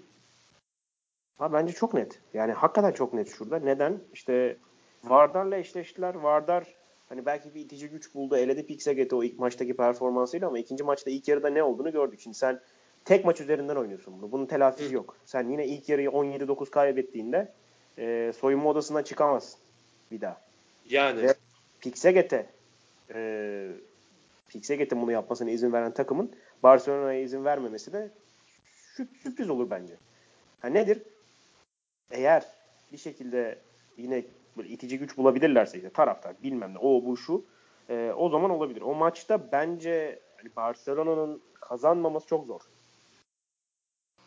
Ha 1.38 1.52
bence 1.52 1.72
çok 1.72 1.94
net. 1.94 2.20
Yani 2.34 2.52
hakikaten 2.52 2.92
çok 2.92 3.14
net 3.14 3.36
şurada. 3.36 3.58
Neden? 3.58 4.00
İşte 4.12 4.56
Vardar'la 5.04 5.56
eşleştiler. 5.56 6.14
Vardar 6.14 6.64
hani 7.08 7.26
belki 7.26 7.54
bir 7.54 7.60
itici 7.60 7.88
güç 7.88 8.14
buldu. 8.14 8.36
Eledi 8.36 8.66
Pixaget'i 8.66 9.14
o 9.14 9.22
ilk 9.22 9.38
maçtaki 9.38 9.76
performansıyla 9.76 10.48
ama 10.48 10.58
ikinci 10.58 10.84
maçta 10.84 11.10
ilk 11.10 11.28
yarıda 11.28 11.48
ne 11.48 11.62
olduğunu 11.62 11.92
gördük. 11.92 12.20
Şimdi 12.20 12.36
sen 12.36 12.60
tek 13.04 13.24
maç 13.24 13.40
üzerinden 13.40 13.76
oynuyorsun 13.76 14.14
bunu. 14.18 14.32
Bunun 14.32 14.46
telafisi 14.46 14.94
yok. 14.94 15.16
Sen 15.24 15.48
yine 15.48 15.66
ilk 15.66 15.88
yarıyı 15.88 16.08
17-9 16.08 16.70
kaybettiğinde 16.70 17.52
e, 17.98 18.32
soyunma 18.38 18.70
odasına 18.70 19.04
çıkamazsın 19.04 19.60
bir 20.10 20.20
daha. 20.20 20.40
Yani. 20.88 21.22
Ve 21.22 21.34
Pixaget'e 21.80 22.46
e, 23.14 23.70
Pixaget'in 24.54 25.02
bunu 25.02 25.12
yapmasına 25.12 25.50
izin 25.50 25.72
veren 25.72 25.94
takımın 25.94 26.32
Barcelona'ya 26.62 27.20
izin 27.20 27.44
vermemesi 27.44 27.92
de 27.92 28.10
sürpriz 29.22 29.50
olur 29.50 29.70
bence. 29.70 29.94
Ha 30.60 30.68
nedir? 30.68 31.02
Eğer 32.10 32.46
bir 32.92 32.98
şekilde 32.98 33.58
yine 33.96 34.24
böyle 34.56 34.68
itici 34.68 34.98
güç 34.98 35.16
bulabilirlerse 35.16 35.76
işte 35.76 35.90
taraftar 35.90 36.42
bilmem 36.42 36.74
ne 36.74 36.78
o 36.78 37.04
bu 37.04 37.16
şu 37.16 37.44
e, 37.88 38.12
o 38.16 38.28
zaman 38.28 38.50
olabilir. 38.50 38.82
O 38.82 38.94
maçta 38.94 39.52
bence 39.52 40.20
hani 40.36 40.56
Barcelona'nın 40.56 41.42
kazanmaması 41.60 42.26
çok 42.26 42.46
zor. 42.46 42.60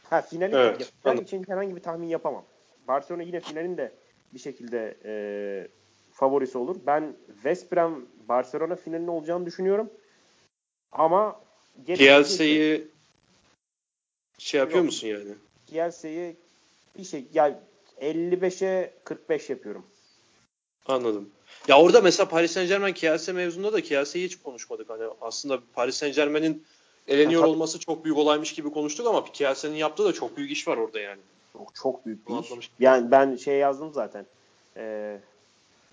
Ha 0.04 0.22
finali 0.22 0.56
evet, 0.56 0.94
ben 1.06 1.18
için 1.18 1.44
herhangi 1.48 1.76
bir 1.76 1.82
tahmin 1.82 2.08
yapamam. 2.08 2.46
Barcelona 2.88 3.24
yine 3.24 3.40
finalin 3.40 3.78
de 3.78 3.92
bir 4.34 4.40
şekilde 4.40 4.98
e, 5.06 5.14
favorisi 6.12 6.58
olur. 6.58 6.76
Ben 6.86 7.16
West 7.34 7.72
Brom 7.72 8.06
Barcelona 8.30 8.76
finalinde 8.76 9.12
olacağını 9.12 9.46
düşünüyorum. 9.46 9.90
Ama 10.92 11.40
Kielce'yi 11.86 12.88
şey 14.38 14.60
yapıyor 14.60 14.80
Yok. 14.80 14.86
musun 14.86 15.08
yani? 15.08 15.36
Kielce'yi 15.68 16.36
bir 16.98 17.04
şey 17.04 17.26
yani 17.34 17.56
55'e 18.02 18.94
45 19.04 19.50
yapıyorum. 19.50 19.86
Anladım. 20.86 21.30
Ya 21.68 21.82
orada 21.82 22.02
mesela 22.02 22.30
Paris 22.30 22.52
Saint 22.52 22.70
Germain 22.70 22.94
Kielse 22.94 23.34
mevzunda 23.34 23.74
da 23.74 23.82
Kielce'yi 23.82 24.26
hiç 24.26 24.36
konuşmadık. 24.36 24.90
Hani 24.90 25.04
aslında 25.22 25.60
Paris 25.74 25.96
Saint 25.96 26.16
Germain'in 26.16 26.66
eleniyor 27.08 27.42
ha, 27.42 27.48
olması 27.48 27.80
çok 27.80 28.06
büyük 28.06 28.18
olaymış 28.18 28.54
gibi 28.54 28.70
konuştuk 28.70 29.08
ama 29.08 29.26
Kielce'nin 29.26 29.76
yaptığı 29.76 30.06
da 30.06 30.14
çok 30.14 30.38
büyük 30.38 30.52
iş 30.52 30.68
var 30.68 30.78
orada 30.78 31.00
yani. 31.00 31.20
Çok, 31.54 31.76
çok 31.76 32.06
büyük 32.06 32.30
bir 32.30 32.60
iş. 32.60 32.72
Yani 32.80 33.12
ben 33.12 33.36
şey 33.36 33.58
yazdım 33.58 33.94
zaten. 33.94 34.26
E, 34.78 35.18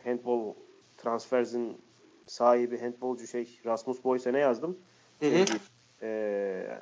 handball 0.05 0.55
transfers'in 0.99 1.79
sahibi 2.27 2.81
handbolcu 2.81 3.27
şey 3.27 3.61
Rasmus 3.67 4.05
Boyce 4.05 4.33
ne 4.33 4.39
yazdım? 4.39 4.79
Hı 5.21 5.27
hı. 5.27 5.47
Şey, 5.47 5.57
e, 6.03 6.81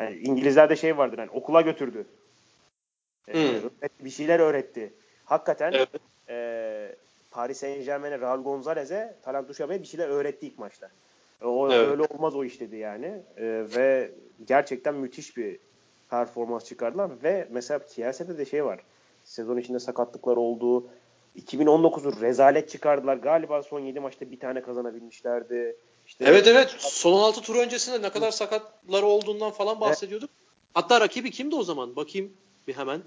yani 0.00 0.16
İngilizlerde 0.16 0.76
şey 0.76 0.96
vardır 0.96 1.18
hani 1.18 1.30
okula 1.30 1.60
götürdü. 1.60 2.06
E, 3.34 3.60
bir 4.00 4.10
şeyler 4.10 4.40
öğretti. 4.40 4.92
Hakikaten 5.24 5.72
evet. 5.72 5.88
e, 6.28 6.96
Paris 7.30 7.58
Saint 7.58 7.84
Germain'e 7.84 8.20
Raul 8.20 8.42
Gonzalez'e 8.42 9.16
Talant 9.22 9.48
Duşabe'ye 9.48 9.80
bir 9.80 9.86
şeyler 9.86 10.08
öğretti 10.08 10.46
ilk 10.46 10.58
maçta. 10.58 10.90
O 11.42 11.72
evet. 11.72 11.88
öyle 11.88 12.02
olmaz 12.02 12.36
o 12.36 12.44
iş 12.44 12.60
dedi 12.60 12.76
yani. 12.76 13.22
E, 13.36 13.66
ve 13.76 14.10
gerçekten 14.46 14.94
müthiş 14.94 15.36
bir 15.36 15.58
performans 16.10 16.64
çıkardılar 16.64 17.10
ve 17.22 17.48
mesela 17.50 17.86
Kielce'de 17.86 18.38
de 18.38 18.44
şey 18.44 18.64
var. 18.64 18.80
Sezon 19.24 19.56
içinde 19.56 19.78
sakatlıklar 19.78 20.36
oldu. 20.36 20.86
2019'u 21.36 22.20
rezalet 22.20 22.70
çıkardılar. 22.70 23.16
Galiba 23.16 23.62
son 23.62 23.80
7 23.80 24.00
maçta 24.00 24.30
bir 24.30 24.40
tane 24.40 24.62
kazanabilmişlerdi. 24.62 25.76
İşte 26.06 26.24
evet 26.28 26.46
evet. 26.46 26.74
Son 26.78 27.12
16 27.12 27.40
tur 27.40 27.56
öncesinde 27.56 28.02
ne 28.02 28.10
kadar 28.10 28.30
sakatları 28.30 29.06
olduğundan 29.06 29.50
falan 29.50 29.80
bahsediyorduk. 29.80 30.30
Evet. 30.32 30.42
Hatta 30.74 31.00
rakibi 31.00 31.30
kimdi 31.30 31.54
o 31.56 31.62
zaman? 31.62 31.96
Bakayım 31.96 32.32
bir 32.68 32.76
hemen. 32.76 33.02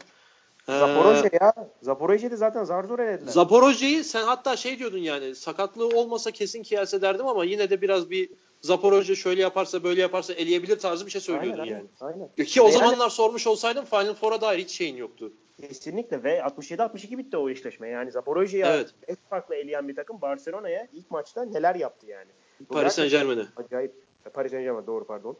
Zaporojye 0.67 1.29
ee, 1.33 1.37
ya. 1.41 1.53
Zaporojye'de 1.81 2.35
zaten 2.35 2.63
zar 2.63 2.83
zor 2.83 2.99
elediler. 2.99 3.31
Zaporojye'yi 3.31 4.03
sen 4.03 4.23
hatta 4.23 4.57
şey 4.57 4.79
diyordun 4.79 4.97
yani 4.97 5.35
sakatlığı 5.35 5.87
olmasa 5.87 6.31
kesin 6.31 6.63
Kielse 6.63 7.01
derdim 7.01 7.27
ama 7.27 7.45
yine 7.45 7.69
de 7.69 7.81
biraz 7.81 8.09
bir 8.09 8.29
Zaporojye 8.61 9.15
şöyle 9.15 9.41
yaparsa 9.41 9.83
böyle 9.83 10.01
yaparsa 10.01 10.33
eleyebilir 10.33 10.79
tarzı 10.79 11.05
bir 11.05 11.11
şey 11.11 11.21
söylüyordun 11.21 11.61
aynen, 11.61 11.75
yani. 11.75 11.87
Aynen. 12.01 12.45
Ki 12.45 12.61
o 12.61 12.71
zamanlar 12.71 12.97
yani, 12.97 13.11
sormuş 13.11 13.47
olsaydım 13.47 13.85
Final 13.85 14.13
Four'a 14.13 14.41
dair 14.41 14.59
hiç 14.59 14.71
şeyin 14.71 14.95
yoktu. 14.95 15.31
Kesinlikle 15.61 16.23
ve 16.23 16.39
67-62 16.39 17.17
bitti 17.17 17.37
o 17.37 17.49
eşleşme. 17.49 17.89
Yani 17.89 18.11
Zaporojye'yi 18.11 18.65
evet. 18.65 18.93
en 19.07 19.17
farklı 19.29 19.55
eleyen 19.55 19.87
bir 19.87 19.95
takım 19.95 20.21
Barcelona'ya 20.21 20.87
ilk 20.93 21.11
maçta 21.11 21.45
neler 21.45 21.75
yaptı 21.75 22.05
yani. 22.05 22.31
Paris 22.69 22.93
Saint 22.93 23.11
Germain'e. 23.11 23.45
Acayip. 23.55 23.93
Paris 24.33 24.51
Saint 24.51 24.65
Germain 24.65 24.87
doğru 24.87 25.05
pardon. 25.05 25.37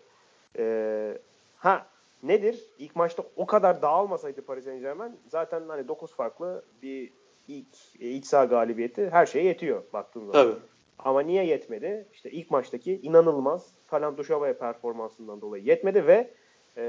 Ee, 0.57 1.17
ha 1.57 1.87
nedir? 2.23 2.59
İlk 2.79 2.95
maçta 2.95 3.23
o 3.35 3.45
kadar 3.45 3.81
dağılmasaydı 3.81 4.41
Paris 4.41 4.65
Saint 4.65 4.81
Germain 4.81 5.19
zaten 5.27 5.63
hani 5.67 5.87
9 5.87 6.11
farklı 6.11 6.65
bir 6.81 7.11
ilk 7.47 7.67
iç 7.99 8.25
saha 8.25 8.45
galibiyeti 8.45 9.09
her 9.09 9.25
şeye 9.25 9.45
yetiyor 9.45 9.83
baktığın 9.93 10.19
zaman. 10.19 10.33
Tabii. 10.33 10.59
Ama 10.99 11.21
niye 11.21 11.45
yetmedi? 11.45 12.05
İşte 12.13 12.31
ilk 12.31 12.51
maçtaki 12.51 12.99
inanılmaz 13.03 13.71
Talant 13.87 14.17
Duşava'ya 14.17 14.57
performansından 14.57 15.41
dolayı 15.41 15.63
yetmedi 15.63 16.07
ve 16.07 16.29
e, 16.77 16.81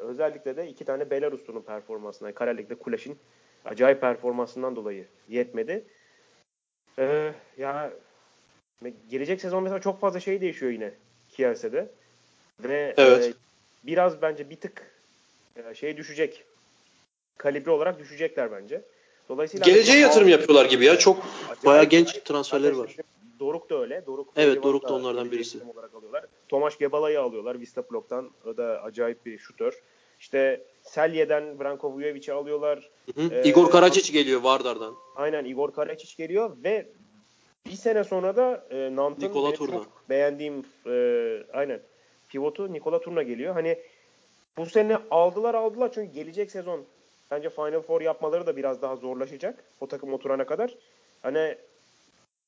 özellikle 0.00 0.56
de 0.56 0.68
iki 0.68 0.84
tane 0.84 1.10
Belarus'un 1.10 1.62
performansından, 1.62 2.32
Karalik'te 2.32 2.74
Kulaş'ın 2.74 3.16
acayip 3.64 4.00
performansından 4.00 4.76
dolayı 4.76 5.06
yetmedi. 5.28 5.84
E, 6.98 7.32
ya 7.58 7.92
gelecek 9.10 9.40
sezon 9.40 9.62
mesela 9.62 9.80
çok 9.80 10.00
fazla 10.00 10.20
şey 10.20 10.40
değişiyor 10.40 10.72
yine 10.72 10.92
Kielce'de. 11.30 11.88
Ve 12.60 12.94
evet. 12.96 13.24
e, 13.24 13.32
biraz 13.84 14.22
bence 14.22 14.50
bir 14.50 14.56
tık 14.56 14.90
e, 15.56 15.74
şey 15.74 15.96
düşecek. 15.96 16.44
Kalibre 17.38 17.70
olarak 17.70 17.98
düşecekler 17.98 18.52
bence. 18.52 18.82
Dolayısıyla 19.28 19.64
geleceğe 19.64 19.98
yatırım 19.98 20.28
yapıyorlar 20.28 20.66
gibi 20.66 20.84
ya. 20.84 20.98
Çok 20.98 21.24
bayağı 21.64 21.84
genç 21.84 22.12
transferleri 22.12 22.78
var. 22.78 22.96
Doruk 23.40 23.70
da 23.70 23.80
öyle. 23.80 24.06
Doruk 24.06 24.28
evet 24.36 24.62
Doruk 24.62 24.88
da 24.88 24.94
onlardan 24.94 25.30
birisi. 25.30 25.58
Olarak 25.74 25.94
alıyorlar. 25.94 26.24
Tomaş 26.48 26.78
Gebala'yı 26.78 27.20
alıyorlar 27.20 27.60
Vista 27.60 27.82
Plok'tan. 27.82 28.30
O 28.46 28.56
da 28.56 28.82
acayip 28.82 29.26
bir 29.26 29.38
şutör. 29.38 29.82
İşte 30.20 30.64
Selye'den 30.82 31.60
Branko 31.60 31.92
Vujovic'i 31.92 32.32
alıyorlar. 32.32 32.90
Hı 33.14 33.20
hı. 33.22 33.34
Ee, 33.34 33.48
Igor 33.48 33.70
Karacic 33.70 34.12
geliyor 34.12 34.42
Vardar'dan. 34.42 34.94
Aynen 35.16 35.44
Igor 35.44 35.72
Karacic 35.72 36.14
geliyor 36.16 36.56
ve 36.64 36.86
bir 37.66 37.76
sene 37.76 38.04
sonra 38.04 38.36
da 38.36 38.66
e, 38.70 38.96
Nant'ın 38.96 39.32
çok 39.52 39.86
beğendiğim 40.08 40.64
e, 40.86 40.92
aynen 41.52 41.80
pivotu 42.28 42.72
Nikola 42.72 43.00
Turna 43.00 43.22
geliyor. 43.22 43.54
Hani 43.54 43.78
bu 44.56 44.66
sene 44.66 44.98
aldılar 45.10 45.54
aldılar 45.54 45.92
çünkü 45.94 46.12
gelecek 46.12 46.50
sezon 46.50 46.84
bence 47.30 47.50
Final 47.50 47.80
Four 47.80 48.00
yapmaları 48.00 48.46
da 48.46 48.56
biraz 48.56 48.82
daha 48.82 48.96
zorlaşacak 48.96 49.64
o 49.80 49.86
takım 49.86 50.12
oturana 50.12 50.46
kadar. 50.46 50.74
Hani 51.22 51.56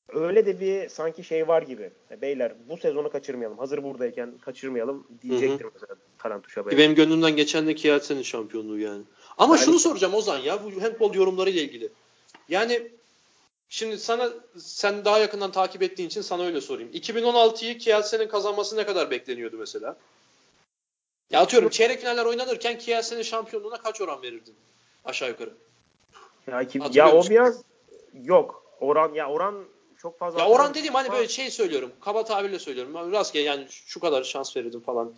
öyle 0.09 0.45
de 0.45 0.59
bir 0.59 0.89
sanki 0.89 1.23
şey 1.23 1.47
var 1.47 1.61
gibi. 1.61 1.91
E, 2.11 2.21
beyler 2.21 2.53
bu 2.69 2.77
sezonu 2.77 3.09
kaçırmayalım. 3.09 3.57
Hazır 3.57 3.83
buradayken 3.83 4.33
kaçırmayalım 4.41 5.07
diyecektir 5.21 5.65
hı 5.65 5.67
hı. 5.67 5.71
mesela 5.73 5.95
Tarantuş'a. 6.17 6.65
Benim 6.65 6.95
gönlümden 6.95 7.35
geçen 7.35 7.67
de 7.67 7.75
Kielce'nin 7.75 8.21
şampiyonluğu 8.21 8.79
yani. 8.79 9.03
Ama 9.37 9.55
yani, 9.55 9.65
şunu 9.65 9.79
soracağım 9.79 10.13
Ozan 10.13 10.37
ya 10.37 10.63
bu 10.63 10.83
handball 10.83 11.13
yorumları 11.13 11.49
ile 11.49 11.61
ilgili. 11.61 11.89
Yani 12.49 12.91
Şimdi 13.69 13.97
sana 13.97 14.29
sen 14.57 15.05
daha 15.05 15.19
yakından 15.19 15.51
takip 15.51 15.83
ettiğin 15.83 16.09
için 16.09 16.21
sana 16.21 16.43
öyle 16.43 16.61
sorayım. 16.61 16.91
2016'yı 16.93 17.77
Kielce'nin 17.77 18.27
kazanması 18.27 18.77
ne 18.77 18.85
kadar 18.85 19.11
bekleniyordu 19.11 19.57
mesela? 19.57 19.97
Ya 21.31 21.41
atıyorum 21.41 21.69
çeyrek 21.69 21.99
finaller 21.99 22.25
oynanırken 22.25 22.77
Kielce'nin 22.77 23.21
şampiyonluğuna 23.21 23.77
kaç 23.77 24.01
oran 24.01 24.21
verirdin? 24.21 24.55
Aşağı 25.05 25.29
yukarı. 25.29 25.53
Ya, 26.47 26.67
ki, 26.67 26.79
ya 26.91 27.11
o 27.11 27.29
biraz 27.29 27.61
Yok. 28.23 28.63
Oran 28.79 29.13
ya 29.13 29.29
oran 29.29 29.65
çok 29.97 30.19
fazla. 30.19 30.39
Ya 30.39 30.47
oran 30.47 30.73
dediğim 30.73 30.93
hani 30.93 31.11
böyle 31.11 31.27
şey 31.27 31.51
söylüyorum. 31.51 31.91
Kaba 32.01 32.25
tabirle 32.25 32.59
söylüyorum. 32.59 32.93
Ben 32.93 33.11
Rastgele 33.11 33.43
yani 33.43 33.67
şu 33.69 33.99
kadar 33.99 34.23
şans 34.23 34.57
verirdim 34.57 34.79
falan. 34.81 35.13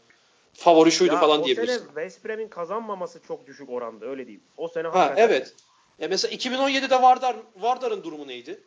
Favori 0.53 0.91
şuydu 0.91 1.13
Ya 1.13 1.19
falan 1.19 1.41
o 1.41 1.45
diyebilirsin. 1.45 1.77
sene 1.77 1.85
West 1.87 2.25
Brom'in 2.25 2.47
kazanmaması 2.47 3.21
çok 3.27 3.47
düşük 3.47 3.69
oranda 3.69 4.05
öyle 4.05 4.25
diyeyim. 4.27 4.43
O 4.57 4.67
sene 4.67 4.87
Ha 4.87 4.99
hakikaten- 4.99 5.27
evet. 5.29 5.55
Ya 5.99 6.07
mesela 6.07 6.35
2017'de 6.35 7.01
Vardar 7.01 7.35
Vardar'ın 7.55 8.03
durumu 8.03 8.27
neydi? 8.27 8.63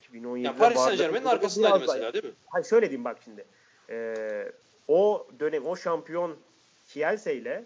2017'de 0.00 0.46
Ya 0.46 0.56
Paris 0.56 0.78
Saint 0.78 0.98
Germain'in 0.98 1.24
arkasındaydı 1.26 1.80
mesela 1.80 2.12
değil 2.12 2.24
mi? 2.24 2.30
Hayır 2.46 2.66
şöyle 2.66 2.86
diyeyim 2.90 3.04
bak 3.04 3.18
şimdi. 3.24 3.46
Ee, 3.90 4.52
o 4.88 5.26
dönem 5.40 5.66
o 5.66 5.76
şampiyon 5.76 6.36
Kielse 6.88 7.34
ile 7.34 7.64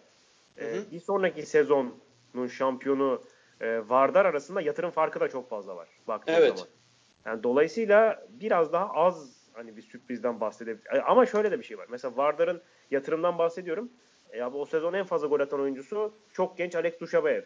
e, 0.61 0.91
bir 0.93 1.01
sonraki 1.01 1.47
sezonun 1.47 2.49
şampiyonu 2.59 3.23
e, 3.61 3.89
Vardar 3.89 4.25
arasında 4.25 4.61
yatırım 4.61 4.91
farkı 4.91 5.21
da 5.21 5.29
çok 5.29 5.51
fazla 5.51 5.77
var 5.77 5.89
baktığın 6.09 6.33
Evet. 6.33 6.59
zaman. 6.59 6.71
Yani 7.27 7.43
dolayısıyla 7.43 8.27
biraz 8.29 8.73
daha 8.73 8.93
az 8.95 9.37
hani 9.53 9.77
bir 9.77 9.83
sürprizden 9.83 10.41
bahsedebilir. 10.41 10.87
E, 10.97 11.01
Ama 11.03 11.27
şöyle 11.27 11.51
de 11.51 11.59
bir 11.59 11.65
şey 11.65 11.79
var. 11.79 11.87
Mesela 11.91 12.17
Vardar'ın 12.17 12.63
yatırımdan 12.91 13.39
bahsediyorum. 13.39 13.91
E, 14.33 14.43
abi 14.43 14.57
o 14.57 14.65
sezon 14.65 14.93
en 14.93 15.05
fazla 15.05 15.27
gol 15.27 15.41
atan 15.41 15.61
oyuncusu 15.61 16.13
çok 16.33 16.59
genç 16.59 16.75
Alex 16.75 17.01
Duşabayev. 17.01 17.43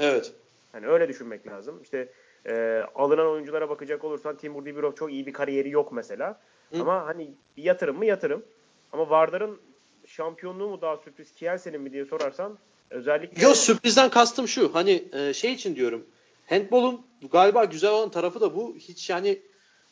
Evet. 0.00 0.32
Hani 0.72 0.86
öyle 0.86 1.08
düşünmek 1.08 1.46
lazım. 1.46 1.82
İşte 1.82 2.08
e, 2.46 2.82
alınan 2.94 3.26
oyunculara 3.26 3.68
bakacak 3.68 4.04
olursan 4.04 4.36
Timur 4.36 4.64
Dibirov 4.64 4.92
çok 4.92 5.12
iyi 5.12 5.26
bir 5.26 5.32
kariyeri 5.32 5.70
yok 5.70 5.92
mesela. 5.92 6.40
Hı. 6.72 6.80
Ama 6.80 7.06
hani 7.06 7.34
bir 7.56 7.62
yatırım 7.62 7.96
mı 7.98 8.06
yatırım. 8.06 8.44
Ama 8.92 9.10
Vardar'ın 9.10 9.60
şampiyonluğu 10.06 10.68
mu 10.68 10.80
daha 10.80 10.96
sürpriz 10.96 11.34
Kielsen'in 11.34 11.80
mi 11.80 11.92
diye 11.92 12.04
sorarsan 12.04 12.58
özellikle 12.90 13.42
Yo 13.42 13.54
sürprizden 13.54 14.10
kastım 14.10 14.48
şu. 14.48 14.74
Hani 14.74 15.04
e, 15.12 15.34
şey 15.34 15.52
için 15.52 15.76
diyorum. 15.76 16.06
Handball'un 16.46 17.06
galiba 17.32 17.64
güzel 17.64 17.90
olan 17.90 18.10
tarafı 18.10 18.40
da 18.40 18.56
bu. 18.56 18.76
Hiç 18.76 19.10
yani 19.10 19.38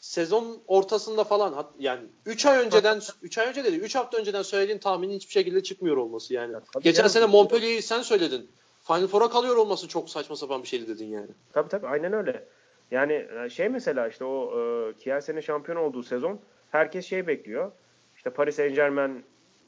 sezon 0.00 0.58
ortasında 0.66 1.24
falan 1.24 1.66
yani 1.78 2.02
3 2.26 2.46
ay 2.46 2.58
önceden 2.66 3.00
3 3.22 3.38
ay 3.38 3.48
önce 3.48 3.64
dedi 3.64 3.76
3 3.76 3.94
hafta 3.94 4.18
önceden 4.18 4.42
söylediğin 4.42 4.78
tahminin 4.78 5.14
hiçbir 5.14 5.32
şekilde 5.32 5.62
çıkmıyor 5.62 5.96
olması 5.96 6.34
yani. 6.34 6.52
Ya 6.52 6.60
Geçen 6.80 6.96
canım. 6.96 7.10
sene 7.10 7.26
Montpellier'i 7.26 7.82
sen 7.82 8.02
söyledin. 8.02 8.48
Final 8.86 9.06
Four'a 9.06 9.30
kalıyor 9.30 9.56
olması 9.56 9.88
çok 9.88 10.10
saçma 10.10 10.36
sapan 10.36 10.62
bir 10.62 10.68
şeydi 10.68 10.88
dedin 10.88 11.06
yani. 11.06 11.28
Tabii 11.52 11.68
tabii 11.68 11.86
aynen 11.86 12.12
öyle. 12.12 12.44
Yani 12.90 13.26
e, 13.44 13.50
şey 13.50 13.68
mesela 13.68 14.08
işte 14.08 14.24
o 14.24 14.60
e, 14.60 14.92
Kielsen'in 14.98 15.40
şampiyon 15.40 15.78
olduğu 15.78 16.02
sezon 16.02 16.40
herkes 16.70 17.06
şey 17.06 17.26
bekliyor. 17.26 17.72
İşte 18.16 18.30
Paris 18.30 18.56
Saint 18.56 18.76
Germain 18.76 19.24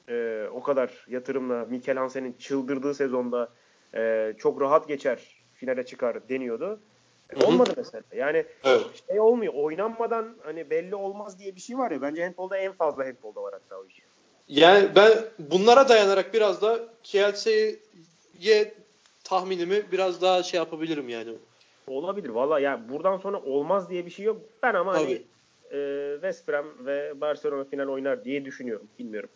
e, 0.08 0.46
o 0.54 0.62
kadar 0.62 1.06
yatırımla 1.08 1.64
Mikel 1.64 1.96
Hansen'in 1.96 2.32
çıldırdığı 2.32 2.94
sezonda 2.94 3.48
e, 3.94 4.32
çok 4.38 4.60
rahat 4.60 4.88
geçer 4.88 5.42
finale 5.54 5.86
çıkar 5.86 6.28
deniyordu. 6.28 6.80
E, 7.30 7.44
olmadı 7.44 7.74
mesela. 7.76 8.02
Yani 8.16 8.44
Evet. 8.64 8.86
şey 9.08 9.20
olmuyor. 9.20 9.54
Oynanmadan 9.54 10.36
hani 10.42 10.70
belli 10.70 10.94
olmaz 10.94 11.38
diye 11.38 11.54
bir 11.56 11.60
şey 11.60 11.78
var 11.78 11.90
ya. 11.90 12.02
Bence 12.02 12.24
handbolda 12.24 12.56
en 12.56 12.72
fazla 12.72 13.06
handbolda 13.06 13.42
var 13.42 13.52
hatta 13.52 13.80
o 13.80 13.86
iş. 13.86 14.02
Yani 14.48 14.88
ben 14.96 15.12
bunlara 15.38 15.88
dayanarak 15.88 16.34
biraz 16.34 16.62
da 16.62 16.80
Kielce'ye 17.02 18.74
tahminimi 19.24 19.82
biraz 19.92 20.22
daha 20.22 20.42
şey 20.42 20.58
yapabilirim 20.58 21.08
yani. 21.08 21.32
Olabilir. 21.86 22.28
Valla 22.28 22.60
yani 22.60 22.88
buradan 22.88 23.18
sonra 23.18 23.40
olmaz 23.42 23.90
diye 23.90 24.06
bir 24.06 24.10
şey 24.10 24.24
yok. 24.24 24.40
Ben 24.62 24.74
ama 24.74 24.94
hani 24.94 25.04
Tabii. 25.70 25.78
e, 25.78 26.10
West 26.14 26.48
Brom 26.48 26.86
ve 26.86 27.20
Barcelona 27.20 27.64
final 27.64 27.88
oynar 27.88 28.24
diye 28.24 28.44
düşünüyorum. 28.44 28.88
Bilmiyorum. 28.98 29.28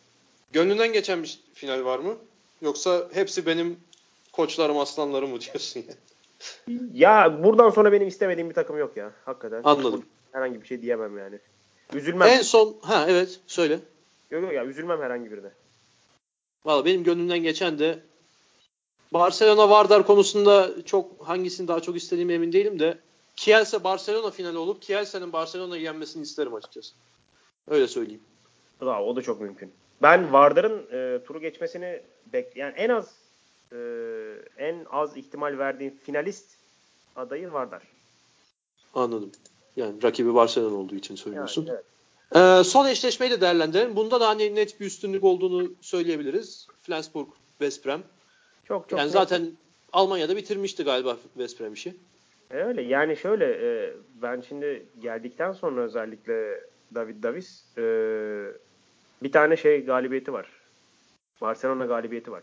Gönlünden 0.52 0.92
geçen 0.92 1.22
bir 1.22 1.40
final 1.54 1.84
var 1.84 1.98
mı? 1.98 2.16
Yoksa 2.62 3.08
hepsi 3.12 3.46
benim 3.46 3.80
koçlarım 4.32 4.78
aslanlarım 4.78 5.30
mı 5.30 5.40
diyorsun 5.40 5.80
yani? 5.80 6.90
Ya 6.94 7.44
buradan 7.44 7.70
sonra 7.70 7.92
benim 7.92 8.08
istemediğim 8.08 8.48
bir 8.48 8.54
takım 8.54 8.78
yok 8.78 8.96
ya. 8.96 9.12
Hakikaten. 9.24 9.60
Anladım. 9.64 10.04
Herhangi 10.32 10.62
bir 10.62 10.66
şey 10.66 10.82
diyemem 10.82 11.18
yani. 11.18 11.38
Üzülmem. 11.94 12.28
En 12.28 12.42
son 12.42 12.76
ha 12.82 13.06
evet 13.08 13.40
söyle. 13.46 13.80
Yok 14.30 14.42
yok 14.42 14.52
ya 14.52 14.64
üzülmem 14.64 15.00
herhangi 15.00 15.32
birine. 15.32 15.50
Valla 16.64 16.84
benim 16.84 17.04
gönlümden 17.04 17.38
geçen 17.38 17.78
de 17.78 17.98
Barcelona 19.12 19.70
Vardar 19.70 20.06
konusunda 20.06 20.84
çok 20.84 21.26
hangisini 21.28 21.68
daha 21.68 21.80
çok 21.80 21.96
istediğime 21.96 22.34
emin 22.34 22.52
değilim 22.52 22.78
de 22.78 22.98
Kielse 23.36 23.84
Barcelona 23.84 24.30
finali 24.30 24.58
olup 24.58 24.82
Kielse'nin 24.82 25.32
Barcelona'yı 25.32 25.82
yenmesini 25.82 26.22
isterim 26.22 26.54
açıkçası. 26.54 26.94
Öyle 27.68 27.88
söyleyeyim. 27.88 28.22
Aa, 28.80 29.04
o 29.04 29.16
da 29.16 29.22
çok 29.22 29.40
mümkün. 29.40 29.72
Ben 30.02 30.32
Vardar'ın 30.32 30.86
e, 30.92 31.24
turu 31.24 31.40
geçmesini 31.40 32.02
bek 32.32 32.56
yani 32.56 32.72
en 32.76 32.88
az 32.88 33.14
e, 33.72 33.76
en 34.58 34.86
az 34.90 35.16
ihtimal 35.16 35.58
verdiğim 35.58 35.94
finalist 36.02 36.46
adayı 37.16 37.52
Vardar. 37.52 37.82
Anladım. 38.94 39.32
Yani 39.76 40.02
rakibi 40.02 40.34
Barcelona 40.34 40.74
olduğu 40.74 40.94
için 40.94 41.14
söylüyorsun. 41.14 41.66
Yani, 41.66 41.74
evet. 41.76 41.84
Ee, 42.60 42.64
son 42.64 42.86
eşleşmeyi 42.86 43.32
de 43.32 43.40
değerlendirelim. 43.40 43.96
Bunda 43.96 44.20
da 44.20 44.28
hani 44.28 44.54
net 44.54 44.80
bir 44.80 44.86
üstünlük 44.86 45.24
olduğunu 45.24 45.72
söyleyebiliriz. 45.80 46.66
Flensburg, 46.82 47.28
West 47.58 47.86
Brom. 47.86 48.02
Çok 48.64 48.88
çok 48.88 48.98
Yani 48.98 49.06
net. 49.06 49.12
zaten 49.12 49.50
Almanya'da 49.92 50.36
bitirmişti 50.36 50.84
galiba 50.84 51.16
West 51.34 51.60
Brom 51.60 51.72
işi. 51.72 51.94
E, 52.50 52.56
Öyle 52.56 52.82
yani 52.82 53.16
şöyle 53.16 53.44
e, 53.44 53.92
ben 54.22 54.40
şimdi 54.48 54.86
geldikten 55.02 55.52
sonra 55.52 55.80
özellikle 55.80 56.60
David 56.94 57.22
Davis 57.22 57.64
e, 57.78 57.82
bir 59.22 59.32
tane 59.32 59.56
şey 59.56 59.84
galibiyeti 59.84 60.32
var. 60.32 60.46
Barcelona 61.40 61.86
galibiyeti 61.86 62.32
var. 62.32 62.42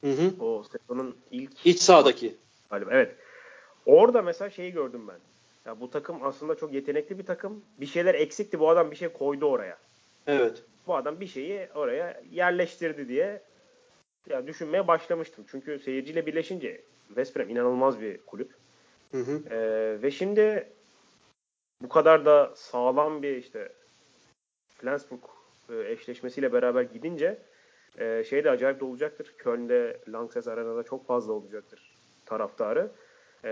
Hı 0.00 0.10
hı. 0.10 0.44
O 0.44 0.64
sezonun 0.64 1.16
ilk 1.30 1.66
İç 1.66 1.82
sahadaki. 1.82 2.36
galiba. 2.70 2.90
Evet. 2.92 3.16
Orada 3.86 4.22
mesela 4.22 4.50
şeyi 4.50 4.72
gördüm 4.72 5.08
ben. 5.08 5.18
Ya 5.66 5.80
bu 5.80 5.90
takım 5.90 6.22
aslında 6.22 6.54
çok 6.54 6.72
yetenekli 6.72 7.18
bir 7.18 7.26
takım. 7.26 7.64
Bir 7.80 7.86
şeyler 7.86 8.14
eksikti. 8.14 8.60
Bu 8.60 8.68
adam 8.70 8.90
bir 8.90 8.96
şey 8.96 9.08
koydu 9.08 9.46
oraya. 9.46 9.78
Evet. 10.26 10.62
Bu 10.86 10.96
adam 10.96 11.20
bir 11.20 11.26
şeyi 11.26 11.68
oraya 11.74 12.22
yerleştirdi 12.30 13.08
diye 13.08 13.42
ya 14.28 14.46
düşünmeye 14.46 14.88
başlamıştım. 14.88 15.44
Çünkü 15.50 15.78
seyirciyle 15.78 16.26
birleşince 16.26 16.80
West 17.06 17.36
Brom 17.36 17.48
inanılmaz 17.48 18.00
bir 18.00 18.18
kulüp. 18.18 18.50
Hı 19.12 19.18
hı. 19.18 19.42
Ee, 19.50 20.02
ve 20.02 20.10
şimdi 20.10 20.68
bu 21.82 21.88
kadar 21.88 22.24
da 22.24 22.52
sağlam 22.56 23.22
bir 23.22 23.36
işte 23.36 23.72
Flensburg 24.68 25.20
e, 25.72 25.92
eşleşmesiyle 25.92 26.52
beraber 26.52 26.82
gidince 26.82 27.38
e, 27.98 28.24
şey 28.24 28.44
de 28.44 28.50
acayip 28.50 28.80
de 28.80 28.84
olacaktır. 28.84 29.34
Köln'de 29.38 30.00
Lanxess 30.08 30.48
Arena'da 30.48 30.82
çok 30.82 31.06
fazla 31.06 31.32
olacaktır 31.32 31.96
taraftarı. 32.26 32.90
E, 33.44 33.48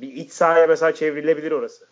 bir 0.00 0.12
iç 0.12 0.32
sahaya 0.32 0.66
mesela 0.66 0.94
çevrilebilir 0.94 1.52
orası. 1.52 1.86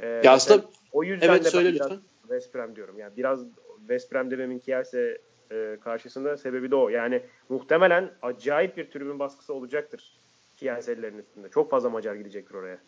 E, 0.00 0.06
Ya 0.06 0.32
aslında 0.32 0.64
o 0.92 1.04
yüzden 1.04 1.28
evet 1.28 1.44
de 1.44 1.50
söyle 1.50 1.72
lütfen. 1.74 2.00
West 2.20 2.54
Brom 2.54 2.76
diyorum. 2.76 2.98
Yani 2.98 3.16
biraz 3.16 3.40
West 3.78 4.12
Brom 4.12 4.30
dememin 4.30 4.58
Kielse 4.58 5.18
e, 5.52 5.76
karşısında 5.84 6.36
sebebi 6.36 6.70
de 6.70 6.76
o. 6.76 6.88
Yani 6.88 7.22
muhtemelen 7.48 8.12
acayip 8.22 8.76
bir 8.76 8.90
tribün 8.90 9.18
baskısı 9.18 9.54
olacaktır 9.54 10.12
Kielselilerin 10.56 11.18
üstünde. 11.18 11.48
Çok 11.48 11.70
fazla 11.70 11.90
Macar 11.90 12.14
gidecektir 12.14 12.54
oraya. 12.54 12.78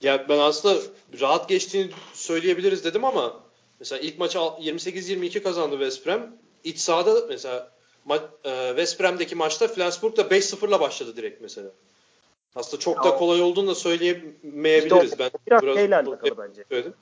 Ya 0.00 0.26
ben 0.28 0.38
aslında 0.38 0.80
rahat 1.20 1.48
geçtiğini 1.48 1.90
söyleyebiliriz 2.12 2.84
dedim 2.84 3.04
ama 3.04 3.45
mesela 3.80 4.00
ilk 4.00 4.18
maçı 4.18 4.38
al- 4.38 4.62
28-22 4.62 5.42
kazandı 5.42 5.74
West 5.78 6.06
Brom. 6.06 6.20
İç 6.64 6.78
sahada 6.78 7.26
mesela 7.28 7.70
ma- 8.08 8.28
e, 8.44 8.68
West 8.68 9.00
Brom'daki 9.00 9.34
maçta 9.34 9.68
Flensburg 9.68 10.16
da 10.16 10.22
5-0'la 10.22 10.80
başladı 10.80 11.16
direkt 11.16 11.42
mesela. 11.42 11.68
Aslında 12.56 12.80
çok 12.80 13.04
da 13.04 13.08
Ya- 13.08 13.16
kolay 13.16 13.42
olduğunu 13.42 13.68
da 13.68 13.74
söyleyemeyebiliriz. 13.74 15.12
İşte 15.12 15.16
o 15.16 15.18
ben 15.24 15.30
biraz 15.46 15.62
biraz 15.62 15.76
şeyle 15.76 15.96
alakalı 15.96 16.38
bence. 16.38 16.64
söyledim. 16.68 16.94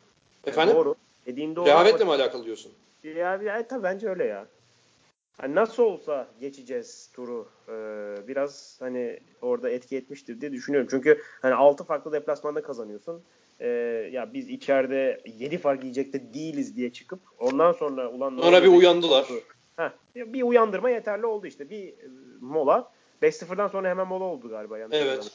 Efendim? 0.47 0.77
Doğru. 0.77 0.95
Dediğin 1.27 1.57
doğru. 1.57 1.67
Rehavetle 1.67 2.05
mi 2.05 2.11
alakalı 2.11 2.45
diyorsun? 2.45 2.73
Ya, 3.05 3.35
ya 3.37 3.69
tabii 3.69 3.83
bence 3.83 4.09
öyle 4.09 4.25
ya. 4.25 4.47
Hani 5.41 5.55
nasıl 5.55 5.83
olsa 5.83 6.29
geçeceğiz 6.41 7.11
turu. 7.13 7.49
Ee, 7.69 7.73
biraz 8.29 8.77
hani 8.81 9.21
orada 9.43 9.71
etki 9.71 9.97
etmiştir 9.97 10.41
diye 10.41 10.53
düşünüyorum. 10.53 10.89
Çünkü 10.91 11.23
hani 11.43 11.55
6 11.55 11.85
farklı 11.85 12.13
deplasmanda 12.13 12.63
kazanıyorsun. 12.63 13.23
Ee, 13.61 13.69
ya 14.13 14.35
biz 14.35 14.49
içeride 14.49 15.21
7 15.39 15.59
fark 15.59 15.83
yiyecek 15.83 16.13
de 16.13 16.35
değiliz 16.35 16.77
diye 16.77 16.93
çıkıp 16.93 17.21
ondan 17.39 17.73
sonra 17.73 18.11
ulan 18.11 18.39
Sonra 18.41 18.63
bir 18.63 18.69
uyandılar. 18.69 19.27
Heh, 19.77 19.91
bir 20.15 20.43
uyandırma 20.43 20.91
yeterli 20.91 21.27
oldu 21.27 21.47
işte. 21.47 21.71
Bir 21.71 21.89
e, 21.89 21.95
mola. 22.41 22.91
5-0'dan 23.23 23.69
sonra 23.69 23.89
hemen 23.89 24.07
mola 24.07 24.25
oldu 24.25 24.49
galiba. 24.49 24.79
yanlış 24.79 24.99
Evet. 24.99 25.31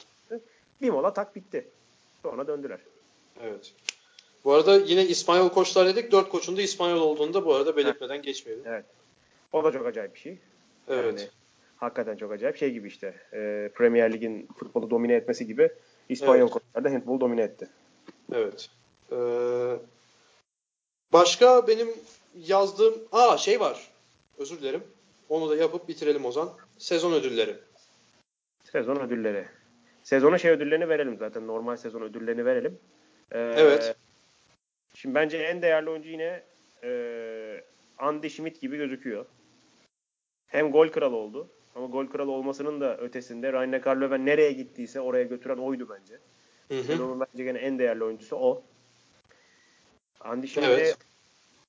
Bir 0.80 0.90
mola 0.90 1.12
tak 1.12 1.36
bitti. 1.36 1.68
Sonra 2.22 2.46
döndüler. 2.46 2.78
Evet. 3.42 3.72
Bu 4.44 4.52
arada 4.52 4.76
yine 4.76 5.06
İspanyol 5.06 5.48
koçlar 5.48 5.86
dedik. 5.86 6.12
Dört 6.12 6.28
koçun 6.28 6.56
da 6.56 6.62
İspanyol 6.62 7.00
olduğunu 7.00 7.34
da 7.34 7.44
bu 7.44 7.54
arada 7.54 7.76
belirtmeden 7.76 8.22
geçmeyelim. 8.22 8.64
O 9.52 9.64
da 9.64 9.72
çok 9.72 9.86
acayip 9.86 10.14
bir 10.14 10.20
şey. 10.20 10.38
Evet. 10.88 11.04
Yani 11.04 11.28
hakikaten 11.76 12.16
çok 12.16 12.32
acayip. 12.32 12.56
Şey 12.56 12.72
gibi 12.72 12.88
işte 12.88 13.14
e, 13.32 13.70
Premier 13.74 14.12
Lig'in 14.12 14.48
futbolu 14.56 14.90
domine 14.90 15.14
etmesi 15.14 15.46
gibi 15.46 15.70
İspanyol 16.08 16.42
Evet. 16.42 16.50
koçlar 16.50 16.84
da 16.84 16.90
handball 16.90 17.20
domine 17.20 17.42
etti. 17.42 17.68
Evet. 18.32 18.70
Ee, 19.12 19.16
başka 21.12 21.66
benim 21.66 21.88
yazdığım 22.38 22.94
aa 23.12 23.36
şey 23.36 23.60
var. 23.60 23.90
Özür 24.38 24.60
dilerim. 24.60 24.82
Onu 25.28 25.50
da 25.50 25.56
yapıp 25.56 25.88
bitirelim 25.88 26.24
o 26.24 26.32
zaman. 26.32 26.52
Sezon 26.78 27.12
ödülleri. 27.12 27.56
Sezon 28.72 28.96
ödülleri. 28.96 29.46
Sezona 30.02 30.38
şey 30.38 30.50
ödüllerini 30.50 30.88
verelim 30.88 31.16
zaten. 31.18 31.46
Normal 31.46 31.76
sezon 31.76 32.02
ödüllerini 32.02 32.44
verelim. 32.44 32.78
Ee, 33.32 33.38
Evet. 33.38 33.96
Şimdi 34.94 35.14
bence 35.14 35.36
en 35.36 35.62
değerli 35.62 35.90
oyuncu 35.90 36.08
yine 36.08 36.42
e, 36.84 37.64
Andy 37.98 38.28
Schmidt 38.28 38.60
gibi 38.60 38.76
gözüküyor. 38.76 39.26
Hem 40.46 40.72
gol 40.72 40.88
kralı 40.88 41.16
oldu. 41.16 41.48
Ama 41.74 41.86
gol 41.86 42.06
kralı 42.06 42.30
olmasının 42.30 42.80
da 42.80 42.96
ötesinde 42.96 43.52
Ryan 43.52 43.80
Karlöven 43.80 44.26
nereye 44.26 44.52
gittiyse 44.52 45.00
oraya 45.00 45.24
götüren 45.24 45.56
oydu 45.56 45.88
bence. 45.88 46.18
Sezonun 46.70 47.20
bence 47.20 47.44
gene 47.44 47.58
en 47.58 47.78
değerli 47.78 48.04
oyuncusu 48.04 48.36
o. 48.36 48.62
Andy 50.20 50.46
Schmidt'i 50.46 50.70
Evet. 50.70 50.96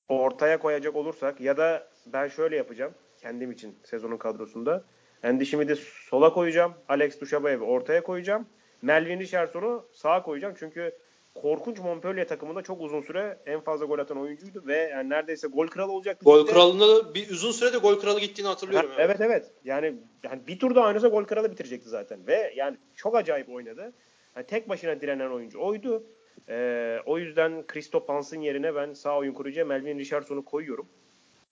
ortaya 0.10 0.60
koyacak 0.60 0.96
olursak 0.96 1.42
ya 1.42 1.58
da 1.58 1.88
ben 2.06 2.28
şöyle 2.28 2.56
yapacağım 2.56 2.94
kendim 3.22 3.52
için 3.52 3.76
sezonun 3.84 4.18
kadrosunda. 4.18 4.84
Andy 5.24 5.46
Schmidt'i 5.46 5.76
sola 6.10 6.34
koyacağım. 6.34 6.74
Alex 6.90 7.22
Duşabayev'i 7.22 7.64
ortaya 7.64 8.04
koyacağım. 8.04 8.46
Melvin 8.82 9.20
Richardson'u 9.20 9.86
sağa 9.94 10.24
koyacağım. 10.24 10.56
Çünkü 10.60 10.98
korkunç 11.36 11.80
Montpellier 11.80 12.28
takımında 12.28 12.62
çok 12.62 12.82
uzun 12.82 13.02
süre 13.02 13.38
en 13.46 13.60
fazla 13.60 13.86
gol 13.86 14.00
atan 14.00 14.18
oyuncuydu 14.18 14.64
ve 14.68 14.78
yani 14.78 15.10
neredeyse 15.10 15.48
gol 15.48 15.68
kralı 15.68 15.92
olacaktı. 15.92 16.26
Gol 16.26 16.40
ligde. 16.42 16.52
kralında 16.52 16.88
da 16.88 17.14
bir 17.14 17.30
uzun 17.30 17.52
sürede 17.52 17.78
gol 17.78 18.00
kralı 18.00 18.20
gittiğini 18.20 18.48
hatırlıyorum. 18.48 18.90
Ha, 18.90 18.96
evet 19.00 19.22
evet. 19.22 19.52
Yani, 19.64 19.96
yani 20.24 20.42
bir 20.48 20.60
turda 20.60 20.82
oynasa 20.82 21.08
gol 21.08 21.24
kralı 21.24 21.52
bitirecekti 21.52 21.90
zaten. 21.90 22.28
Ve 22.28 22.54
yani 22.56 22.78
çok 22.96 23.16
acayip 23.16 23.50
oynadı. 23.50 23.94
Yani 24.36 24.46
tek 24.46 24.70
başına 24.70 25.02
direnen 25.02 25.30
oyuncu 25.30 25.62
oydu. 25.62 26.04
Ee, 26.50 26.98
o 27.06 27.18
yüzden 27.18 27.68
Christoph 27.68 28.10
Hans'ın 28.10 28.42
yerine 28.42 28.76
ben 28.76 28.94
sağ 28.94 29.18
oyun 29.18 29.34
kurucuya 29.34 29.66
Melvin 29.66 30.00
Richardson'u 30.00 30.46
koyuyorum. 30.46 30.88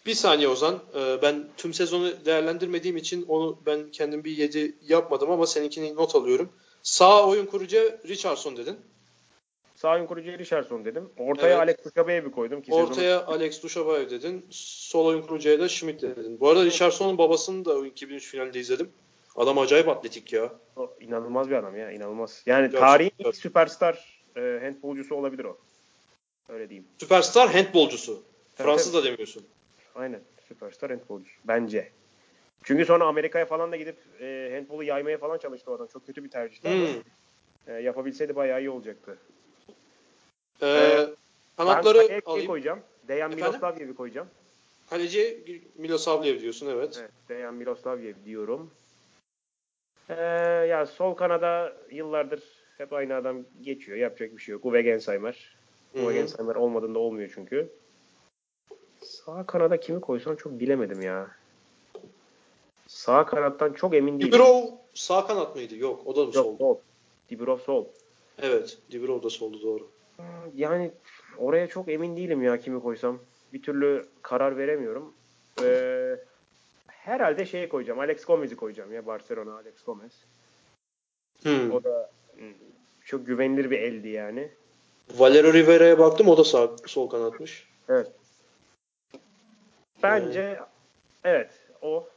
Bir 0.05 0.13
saniye 0.13 0.47
Ozan. 0.47 0.79
Ee, 0.95 1.21
ben 1.21 1.43
tüm 1.57 1.73
sezonu 1.73 2.25
değerlendirmediğim 2.25 2.97
için 2.97 3.25
onu 3.27 3.59
ben 3.65 3.91
kendim 3.91 4.23
bir 4.23 4.37
7 4.37 4.75
yapmadım 4.87 5.31
ama 5.31 5.47
seninkini 5.47 5.95
not 5.95 6.15
alıyorum. 6.15 6.49
Sağ 6.83 7.27
oyun 7.27 7.45
kurucu 7.45 7.77
Richardson 8.07 8.57
dedin. 8.57 8.77
Sağ 9.75 9.93
oyun 9.93 10.05
kurucuya 10.05 10.39
Richardson 10.39 10.85
dedim. 10.85 11.09
Ortaya 11.17 11.47
Evet. 11.47 11.59
Alex 11.59 11.75
Duşabayev'i 11.85 12.31
koydum. 12.31 12.61
Ki 12.61 12.73
Ortaya 12.73 13.25
Alex 13.25 13.63
Duşabayev 13.63 14.09
dedin. 14.09 14.45
Sol 14.49 15.05
oyun 15.05 15.21
kurucuya 15.21 15.59
da 15.59 15.69
Schmidt 15.69 16.01
dedin. 16.01 16.39
Bu 16.39 16.49
arada 16.49 16.65
Richardson'un 16.65 17.17
babasını 17.17 17.65
da 17.65 17.87
2003 17.87 18.27
finalinde 18.27 18.59
izledim. 18.59 18.89
Adam 19.39 19.57
acayip 19.57 19.87
atletik 19.87 20.33
ya. 20.33 20.53
O 20.75 20.93
inanılmaz 20.99 21.49
bir 21.49 21.55
adam 21.55 21.77
ya. 21.77 21.91
inanılmaz. 21.91 22.43
Yani 22.45 22.61
Gerçekten. 22.61 22.79
tarihin 22.79 23.11
ilk 23.19 23.35
süperstar 23.35 24.23
e, 24.37 24.59
handbolcusu 24.63 25.15
olabilir 25.15 25.45
o. 25.45 25.57
Öyle 26.49 26.69
diyeyim. 26.69 26.87
Süperstar 26.99 27.53
handbolcusu. 27.53 28.23
Tabii, 28.55 28.65
Fransız 28.67 28.93
da 28.93 29.03
demiyorsun. 29.03 29.45
Aynen. 29.95 30.21
Süperstar 30.47 30.89
handbolcusu. 30.91 31.35
Bence. 31.45 31.91
Çünkü 32.63 32.85
sonra 32.85 33.05
Amerika'ya 33.05 33.45
falan 33.45 33.71
da 33.71 33.75
gidip 33.75 33.97
e, 34.21 34.51
handbolu 34.55 34.83
yaymaya 34.83 35.17
falan 35.17 35.37
çalıştı 35.37 35.71
o 35.71 35.75
adam. 35.75 35.87
Çok 35.87 36.05
kötü 36.05 36.23
bir 36.23 36.29
tercihti 36.29 36.69
ama 36.69 36.77
Hmm. 36.87 37.75
e, 37.75 37.81
yapabilseydi 37.81 38.35
bayağı 38.35 38.59
iyi 38.59 38.69
olacaktı. 38.69 39.17
Ee, 40.61 40.65
ben 40.65 41.07
kanatları 41.57 41.97
kaleye 41.97 42.19
kimi 42.19 42.31
alayım. 42.31 42.47
koyacağım. 42.47 42.79
Dejan 43.07 43.31
Efendim? 43.31 43.45
Miloslavjev'i 43.49 43.95
koyacağım. 43.95 44.27
Kaleci 44.89 45.43
Milosavljev 45.75 46.39
diyorsun 46.41 46.67
evet. 46.67 46.97
Evet, 47.01 47.11
Dejan 47.29 47.53
Miloslavjev 47.53 48.13
diyorum. 48.25 48.71
Ee, 50.09 50.23
ya 50.69 50.85
sol 50.85 51.13
kanada 51.13 51.73
yıllardır 51.91 52.43
hep 52.77 52.93
aynı 52.93 53.15
adam 53.15 53.37
geçiyor. 53.61 53.97
Yapacak 53.97 54.31
bir 54.37 54.41
şey 54.41 54.53
yok. 54.53 54.65
Uwe 54.65 54.81
Gensheimer. 54.81 55.57
Hı 55.93 55.99
hı. 55.99 56.03
Uwe 56.03 56.13
Gensheimer 56.13 56.55
olmadığında 56.55 56.99
olmuyor 56.99 57.31
çünkü. 57.35 57.69
Sağ 59.01 59.45
kanada 59.45 59.79
kimi 59.79 60.01
koysam 60.01 60.35
çok 60.35 60.59
bilemedim 60.59 61.01
ya. 61.01 61.27
Sağ 62.87 63.25
kanattan 63.25 63.73
çok 63.73 63.95
emin 63.95 64.19
değilim. 64.19 64.31
Dibrov 64.31 64.63
sağ 64.93 65.27
kanat 65.27 65.55
mıydı? 65.55 65.75
Yok 65.75 66.01
o 66.05 66.15
da 66.15 66.19
mı 66.19 66.31
Yok, 66.35 66.45
soldu? 66.45 66.57
sol. 66.57 66.77
Dibrov 67.29 67.57
sol. 67.57 67.85
Evet 68.41 68.77
Dibrov 68.91 69.23
da 69.23 69.29
soldu 69.29 69.61
doğru. 69.61 69.89
Yani 70.55 70.91
oraya 71.37 71.67
çok 71.67 71.89
emin 71.89 72.17
değilim 72.17 72.43
ya 72.43 72.57
kimi 72.57 72.81
koysam. 72.81 73.19
Bir 73.53 73.61
türlü 73.61 74.05
karar 74.21 74.57
veremiyorum. 74.57 75.13
Ee, 75.63 76.15
herhalde 76.99 77.45
şeyi 77.45 77.69
koyacağım. 77.69 77.99
Alex 77.99 78.25
Gomez'i 78.25 78.55
koyacağım 78.55 78.93
ya 78.93 79.05
Barcelona 79.05 79.53
Alex 79.53 79.83
Gomez. 79.83 80.13
Hmm. 81.43 81.71
O 81.71 81.83
da 81.83 82.11
hmm, 82.35 82.53
çok 83.05 83.27
güvenilir 83.27 83.71
bir 83.71 83.79
eldi 83.79 84.07
yani. 84.07 84.51
Valero 85.17 85.53
Rivera'ya 85.53 85.99
baktım 85.99 86.27
o 86.27 86.37
da 86.37 86.43
sağ 86.43 86.77
sol 86.85 87.09
kanatmış. 87.09 87.67
Evet. 87.89 88.11
Bence 90.03 90.59
evet 91.23 91.51
o. 91.81 92.09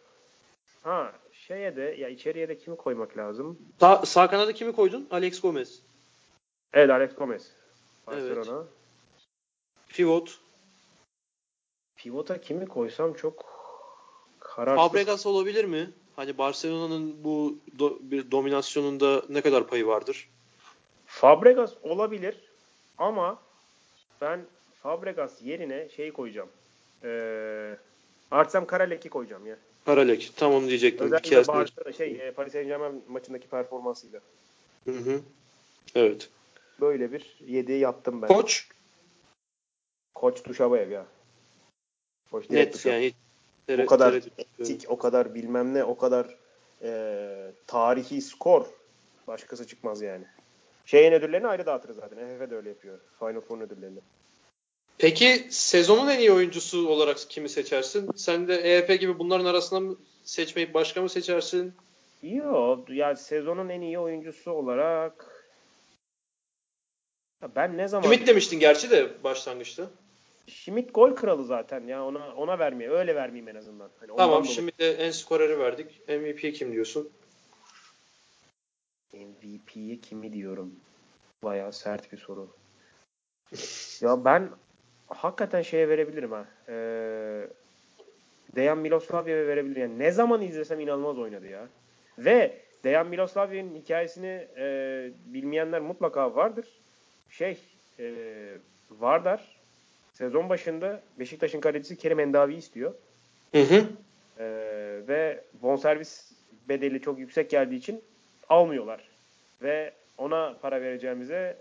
Ha 0.83 1.13
şeye 1.33 1.77
de 1.77 1.83
ya 1.83 2.09
içeriye 2.09 2.49
de 2.49 2.59
kimi 2.59 2.77
koymak 2.77 3.17
lazım? 3.17 3.59
Sağ, 3.81 4.07
sağ 4.07 4.31
kanada 4.31 4.53
kimi 4.53 4.73
koydun? 4.73 5.09
Alex 5.11 5.41
Gomez. 5.41 5.83
Evet 6.73 6.91
Alex 6.91 7.15
Gomez. 7.15 7.53
Barcelona. 8.07 8.65
Pivot. 9.89 10.39
Pivota 11.97 12.41
kimi 12.41 12.67
koysam 12.67 13.15
çok 13.15 13.52
kararsız. 14.57 14.89
Fabregas 14.89 15.27
olabilir 15.27 15.65
mi? 15.65 15.91
Hani 16.17 16.39
Barcelona'nın 16.39 17.25
bu 17.25 17.59
do- 17.79 17.99
bir 18.01 18.31
dominasyonunda 18.31 19.23
ne 19.29 19.41
kadar 19.41 19.67
payı 19.67 19.87
vardır? 19.87 20.29
Fabregas 21.07 21.73
olabilir 21.83 22.37
ama 22.99 23.39
ben 24.21 24.41
Fabregas 24.83 25.43
yerine 25.43 25.89
şey 25.89 26.13
koyacağım. 26.13 26.49
Ee, 27.05 27.77
Artsem 28.31 28.67
Karalek'i 28.67 29.09
koyacağım 29.09 29.47
ya. 29.47 29.57
Karalek. 29.85 30.33
Tam 30.37 30.53
onu 30.53 30.69
diyecektim. 30.69 31.07
Özellikle 31.07 31.47
Barcelona 31.47 31.93
şey 31.93 32.29
e, 32.29 32.33
Paris 32.33 32.53
Saint-Germain 32.53 33.05
maçındaki 33.09 33.49
performansıyla. 33.49 34.21
Hı 34.85 34.93
hı. 34.93 35.21
Evet. 35.95 36.29
Böyle 36.81 37.13
bir 37.13 37.37
7 37.47 37.73
yaptım 37.73 38.23
ben. 38.23 38.29
Koç 38.29 38.69
Koç 40.15 40.45
Duşabayev 40.45 40.91
ya. 40.91 41.07
Koç 42.31 42.51
net 42.51 42.75
Duşabayev. 42.75 43.03
yani. 43.03 43.13
O 43.69 43.87
kadar 43.87 44.23
etik, 44.39 44.85
o 44.89 44.99
kadar 44.99 45.35
bilmem 45.35 45.75
ne, 45.75 45.85
o 45.85 45.97
kadar 45.97 46.37
e, 46.83 47.53
tarihi 47.67 48.23
skor 48.23 48.67
başkası 49.27 49.67
çıkmaz 49.67 50.03
yani. 50.03 50.25
Şeyin 50.87 51.13
ödüllerini 51.13 51.47
ayrı 51.47 51.67
dağıtırız 51.67 51.97
zaten. 51.97 52.17
EFF 52.17 52.51
de 52.51 52.57
öyle 52.57 52.69
yapıyor. 52.69 52.99
Final 53.19 53.41
Four'un 53.41 53.61
ödüllerini. 53.61 53.99
Peki 54.99 55.47
sezonun 55.51 56.09
en 56.09 56.19
iyi 56.19 56.33
oyuncusu 56.33 56.89
olarak 56.89 57.19
kimi 57.29 57.49
seçersin? 57.49 58.11
Sen 58.17 58.49
de 58.49 58.55
EFF 58.55 59.01
gibi 59.01 59.19
bunların 59.19 59.45
arasından 59.45 59.83
mı 59.83 59.97
seçmeyip 60.25 60.75
başka 60.75 61.03
mı 61.03 61.09
seçersin? 61.09 61.75
Yok 62.23 62.91
ya 62.91 63.17
sezonun 63.17 63.69
en 63.69 63.81
iyi 63.81 63.99
oyuncusu 63.99 64.51
olarak 64.51 65.43
Ya 67.43 67.49
ben 67.57 67.77
ne 67.77 67.89
zaman 67.89 68.07
Ümit 68.07 68.27
demiştin 68.27 68.61
gerçi 68.61 68.91
de 68.91 69.25
başlangıçta. 69.25 69.91
Schmidt 70.47 70.95
gol 70.95 71.15
kralı 71.15 71.45
zaten 71.45 71.87
ya 71.87 72.05
ona 72.05 72.35
ona 72.35 72.59
vermeye 72.59 72.91
öyle 72.91 73.15
vermeyeyim 73.15 73.49
en 73.49 73.55
azından. 73.55 73.91
Hani 74.01 74.17
Tamam 74.17 74.45
de 74.79 74.93
en 74.93 75.11
skoreri 75.11 75.59
verdik. 75.59 76.09
MVP 76.09 76.55
kim 76.55 76.73
diyorsun? 76.73 77.11
MVP'yi 79.13 80.01
kimi 80.01 80.33
diyorum? 80.33 80.73
Bayağı 81.45 81.73
sert 81.73 82.13
bir 82.13 82.19
soru. 82.19 82.49
ya 84.01 84.25
ben 84.25 84.51
hakikaten 85.07 85.63
şeye 85.63 85.89
verebilirim 85.89 86.33
ha. 86.33 86.47
Ee, 86.69 87.49
Dejan 88.57 88.79
Miloslavjev'e 88.79 89.47
verebilirim. 89.47 89.81
Yani 89.81 89.99
ne 89.99 90.13
zaman 90.13 90.43
izlesem 90.43 90.81
inanılmaz 90.81 91.19
oynadı 91.19 91.47
ya. 91.47 91.69
Ve 92.19 92.63
Dejan 92.85 93.07
Miloslavjev'in 93.07 93.75
hikayesini 93.75 94.49
e, 94.57 95.11
bilmeyenler 95.25 95.81
mutlaka 95.81 96.35
vardır. 96.35 96.67
Şey 97.31 97.59
e, 97.99 98.15
Vardar 98.91 99.62
sezon 100.13 100.49
başında 100.49 101.03
Beşiktaş'ın 101.19 101.61
kalecisi 101.61 101.97
Kerim 101.99 102.21
Endavi 102.21 102.55
istiyor. 102.55 102.95
Hı 103.55 103.63
hı. 103.63 103.85
Ee, 104.39 104.45
ve 105.09 105.45
bonservis 105.63 106.33
bedeli 106.69 107.01
çok 107.01 107.19
yüksek 107.19 107.51
geldiği 107.51 107.77
için 107.77 108.03
almıyorlar. 108.49 109.09
Ve 109.63 109.93
ona 110.19 110.57
para 110.63 110.81
vereceğimize 110.83 111.57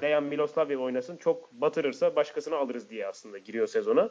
Dejan 0.00 0.24
Miloslavjev 0.24 0.78
oynasın. 0.78 1.16
Çok 1.16 1.52
batırırsa 1.52 2.16
başkasını 2.16 2.56
alırız 2.56 2.90
diye 2.90 3.06
aslında 3.06 3.38
giriyor 3.38 3.66
sezona. 3.66 4.10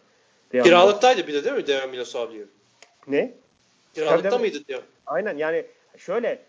Dejan 0.51 0.63
Kiralıktaydı 0.63 1.27
bir 1.27 1.33
de 1.33 1.43
değil 1.43 1.55
mi 1.55 1.67
Dejan 1.67 1.89
Milosavljev? 1.89 2.41
Milos- 2.41 2.47
Ne? 3.07 3.33
Kiralıkta 3.93 4.29
Tabii, 4.29 4.41
mıydı 4.41 4.57
ya? 4.67 4.81
Aynen 5.05 5.37
yani 5.37 5.65
şöyle 5.97 6.39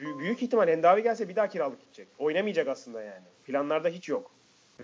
bü- 0.00 0.18
büyük 0.18 0.42
ihtimal 0.42 0.68
Endavi 0.68 1.02
gelse 1.02 1.28
bir 1.28 1.36
daha 1.36 1.48
kiralık 1.48 1.80
gidecek. 1.80 2.08
Oynamayacak 2.18 2.68
aslında 2.68 3.02
yani. 3.02 3.24
Planlarda 3.46 3.88
hiç 3.88 4.08
yok. 4.08 4.30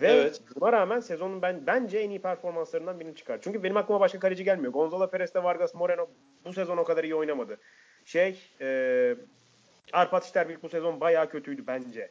Ve 0.00 0.06
Evet. 0.06 0.40
buna 0.56 0.72
rağmen 0.72 1.00
sezonun 1.00 1.42
ben 1.42 1.66
bence 1.66 1.98
en 1.98 2.10
iyi 2.10 2.18
performanslarından 2.18 3.00
birini 3.00 3.14
çıkar. 3.14 3.38
Çünkü 3.42 3.62
benim 3.62 3.76
aklıma 3.76 4.00
başka 4.00 4.18
kaleci 4.18 4.44
gelmiyor. 4.44 4.72
Gonzalo 4.72 5.10
Perez 5.10 5.34
de 5.34 5.42
Vargas 5.42 5.74
Moreno 5.74 6.08
bu 6.44 6.52
sezon 6.52 6.76
o 6.76 6.84
kadar 6.84 7.04
iyi 7.04 7.14
oynamadı. 7.14 7.58
Şey, 8.04 8.38
e, 8.60 9.16
Arpat 9.92 10.24
İşterbik 10.24 10.62
bu 10.62 10.68
sezon 10.68 11.00
bayağı 11.00 11.30
kötüydü 11.30 11.66
bence. 11.66 12.10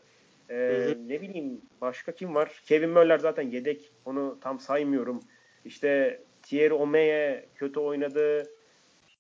E, 0.50 0.56
hı. 0.56 1.08
ne 1.08 1.22
bileyim 1.22 1.62
başka 1.82 2.12
kim 2.12 2.36
var? 2.36 2.62
Kevin 2.66 2.90
Möller 2.90 3.20
zaten 3.20 3.44
yedek. 3.44 3.92
Onu 4.06 4.38
tam 4.42 4.60
saymıyorum. 4.60 5.24
İşte 5.66 6.22
Thierry 6.44 6.74
Omeye 6.74 7.46
kötü 7.56 7.80
oynadı. 7.80 8.52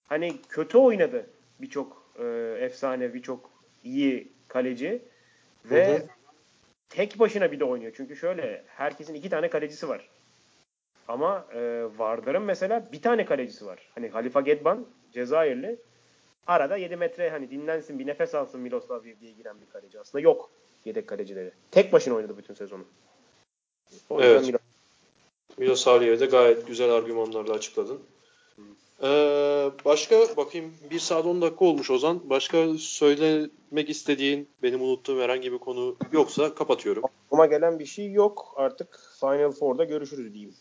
Hani 0.07 0.41
kötü 0.49 0.77
oynadı 0.77 1.29
birçok 1.59 2.11
e, 2.19 2.23
efsane, 2.59 3.13
birçok 3.13 3.51
iyi 3.83 4.31
kaleci 4.47 5.01
ve 5.65 5.87
Hı 5.87 5.95
hı. 5.95 6.07
Tek 6.89 7.19
başına 7.19 7.51
bir 7.51 7.59
de 7.59 7.65
oynuyor. 7.65 7.93
Çünkü 7.95 8.15
şöyle 8.15 8.63
herkesin 8.67 9.13
iki 9.13 9.29
tane 9.29 9.49
kalecisi 9.49 9.89
var. 9.89 10.09
Ama 11.07 11.47
e, 11.53 11.83
Vardar'ın 11.97 12.43
mesela 12.43 12.89
bir 12.91 13.01
tane 13.01 13.25
kalecisi 13.25 13.65
var. 13.65 13.79
Hani 13.95 14.09
Halifa 14.09 14.41
Gedban 14.41 14.85
Cezayirli. 15.13 15.79
Arada 16.47 16.77
7 16.77 16.95
metre 16.95 17.29
hani 17.29 17.51
dinlensin 17.51 17.99
bir 17.99 18.07
nefes 18.07 18.35
alsın 18.35 18.61
Miloslav 18.61 19.03
diye 19.03 19.31
giren 19.31 19.61
bir 19.61 19.65
kaleci. 19.65 19.99
Aslında 19.99 20.21
yok 20.21 20.51
yedek 20.85 21.07
kalecileri. 21.07 21.51
Tek 21.71 21.93
başına 21.93 22.13
oynadı 22.13 22.37
bütün 22.37 22.53
sezonu. 22.53 22.85
O 24.09 24.21
Evet. 24.21 24.41
Milo- 24.41 24.59
Milos 25.57 25.87
Aliye'yi 25.87 26.19
de 26.19 26.25
gayet 26.25 26.67
güzel 26.67 26.91
argümanlarla 26.91 27.53
açıkladın. 27.53 28.01
Ee, 29.03 29.71
başka 29.85 30.15
bakayım 30.37 30.73
1 30.91 30.99
saat 30.99 31.25
10 31.25 31.41
dakika 31.41 31.65
olmuş 31.65 31.91
Ozan. 31.91 32.29
Başka 32.29 32.67
söylemek 32.77 33.89
istediğin, 33.89 34.47
benim 34.63 34.81
unuttuğum 34.81 35.21
herhangi 35.21 35.51
bir 35.51 35.57
konu 35.57 35.95
yoksa 36.11 36.55
kapatıyorum. 36.55 37.03
Aklıma 37.27 37.45
gelen 37.45 37.79
bir 37.79 37.85
şey 37.85 38.11
yok. 38.11 38.53
Artık 38.55 38.99
Final 39.19 39.51
Four'da 39.51 39.83
görüşürüz 39.83 40.33
diyeyim. 40.33 40.53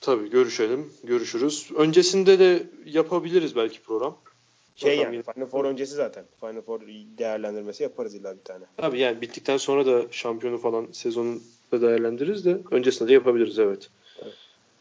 Tabii 0.00 0.30
görüşelim, 0.30 0.92
görüşürüz. 1.04 1.70
Öncesinde 1.76 2.38
de 2.38 2.62
yapabiliriz 2.86 3.56
belki 3.56 3.82
program. 3.82 4.16
Şey 4.76 4.90
Bakalım 4.90 5.04
yani 5.04 5.14
yine. 5.14 5.32
Final 5.34 5.46
Four 5.46 5.64
öncesi 5.64 5.94
zaten. 5.94 6.24
Final 6.40 6.62
Four 6.62 6.80
değerlendirmesi 7.18 7.82
yaparız 7.82 8.14
illa 8.14 8.36
bir 8.36 8.44
tane. 8.44 8.64
Tabii 8.76 8.98
yani 8.98 9.20
bittikten 9.20 9.56
sonra 9.56 9.86
da 9.86 10.02
şampiyonu 10.10 10.58
falan 10.58 10.88
sezonun 10.92 11.42
da 11.72 11.80
değerlendiririz 11.80 12.44
de 12.44 12.58
öncesinde 12.70 13.08
de 13.08 13.12
yapabiliriz 13.12 13.58
evet. 13.58 13.90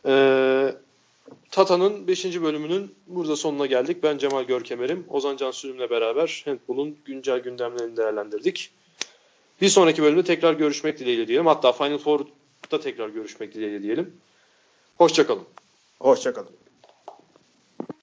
Ee, 0.06 0.76
Tata'nın 1.52 2.08
5. 2.08 2.42
bölümünün 2.42 2.96
burada 3.08 3.36
sonuna 3.36 3.66
geldik. 3.66 4.04
Ben 4.04 4.18
Cemal 4.18 4.44
Görkemer'im. 4.44 5.06
Ozan 5.10 5.38
Can 5.38 5.52
Sürüm'le 5.52 5.90
beraber 5.90 6.44
Handball'un 6.46 6.98
güncel 7.06 7.40
gündemlerini 7.40 7.98
değerlendirdik. 7.98 8.72
Bir 9.62 9.70
sonraki 9.70 10.04
bölümde 10.04 10.24
tekrar 10.24 10.54
görüşmek 10.54 11.00
dileğiyle 11.00 11.28
diyelim. 11.28 11.46
Hatta 11.46 11.72
Final 11.72 11.98
Four'da 11.98 12.80
tekrar 12.80 13.10
görüşmek 13.10 13.54
dileğiyle 13.54 13.84
diyelim. 13.84 14.14
Hoşçakalın. 14.98 15.44
Hoşçakalın. 16.00 16.63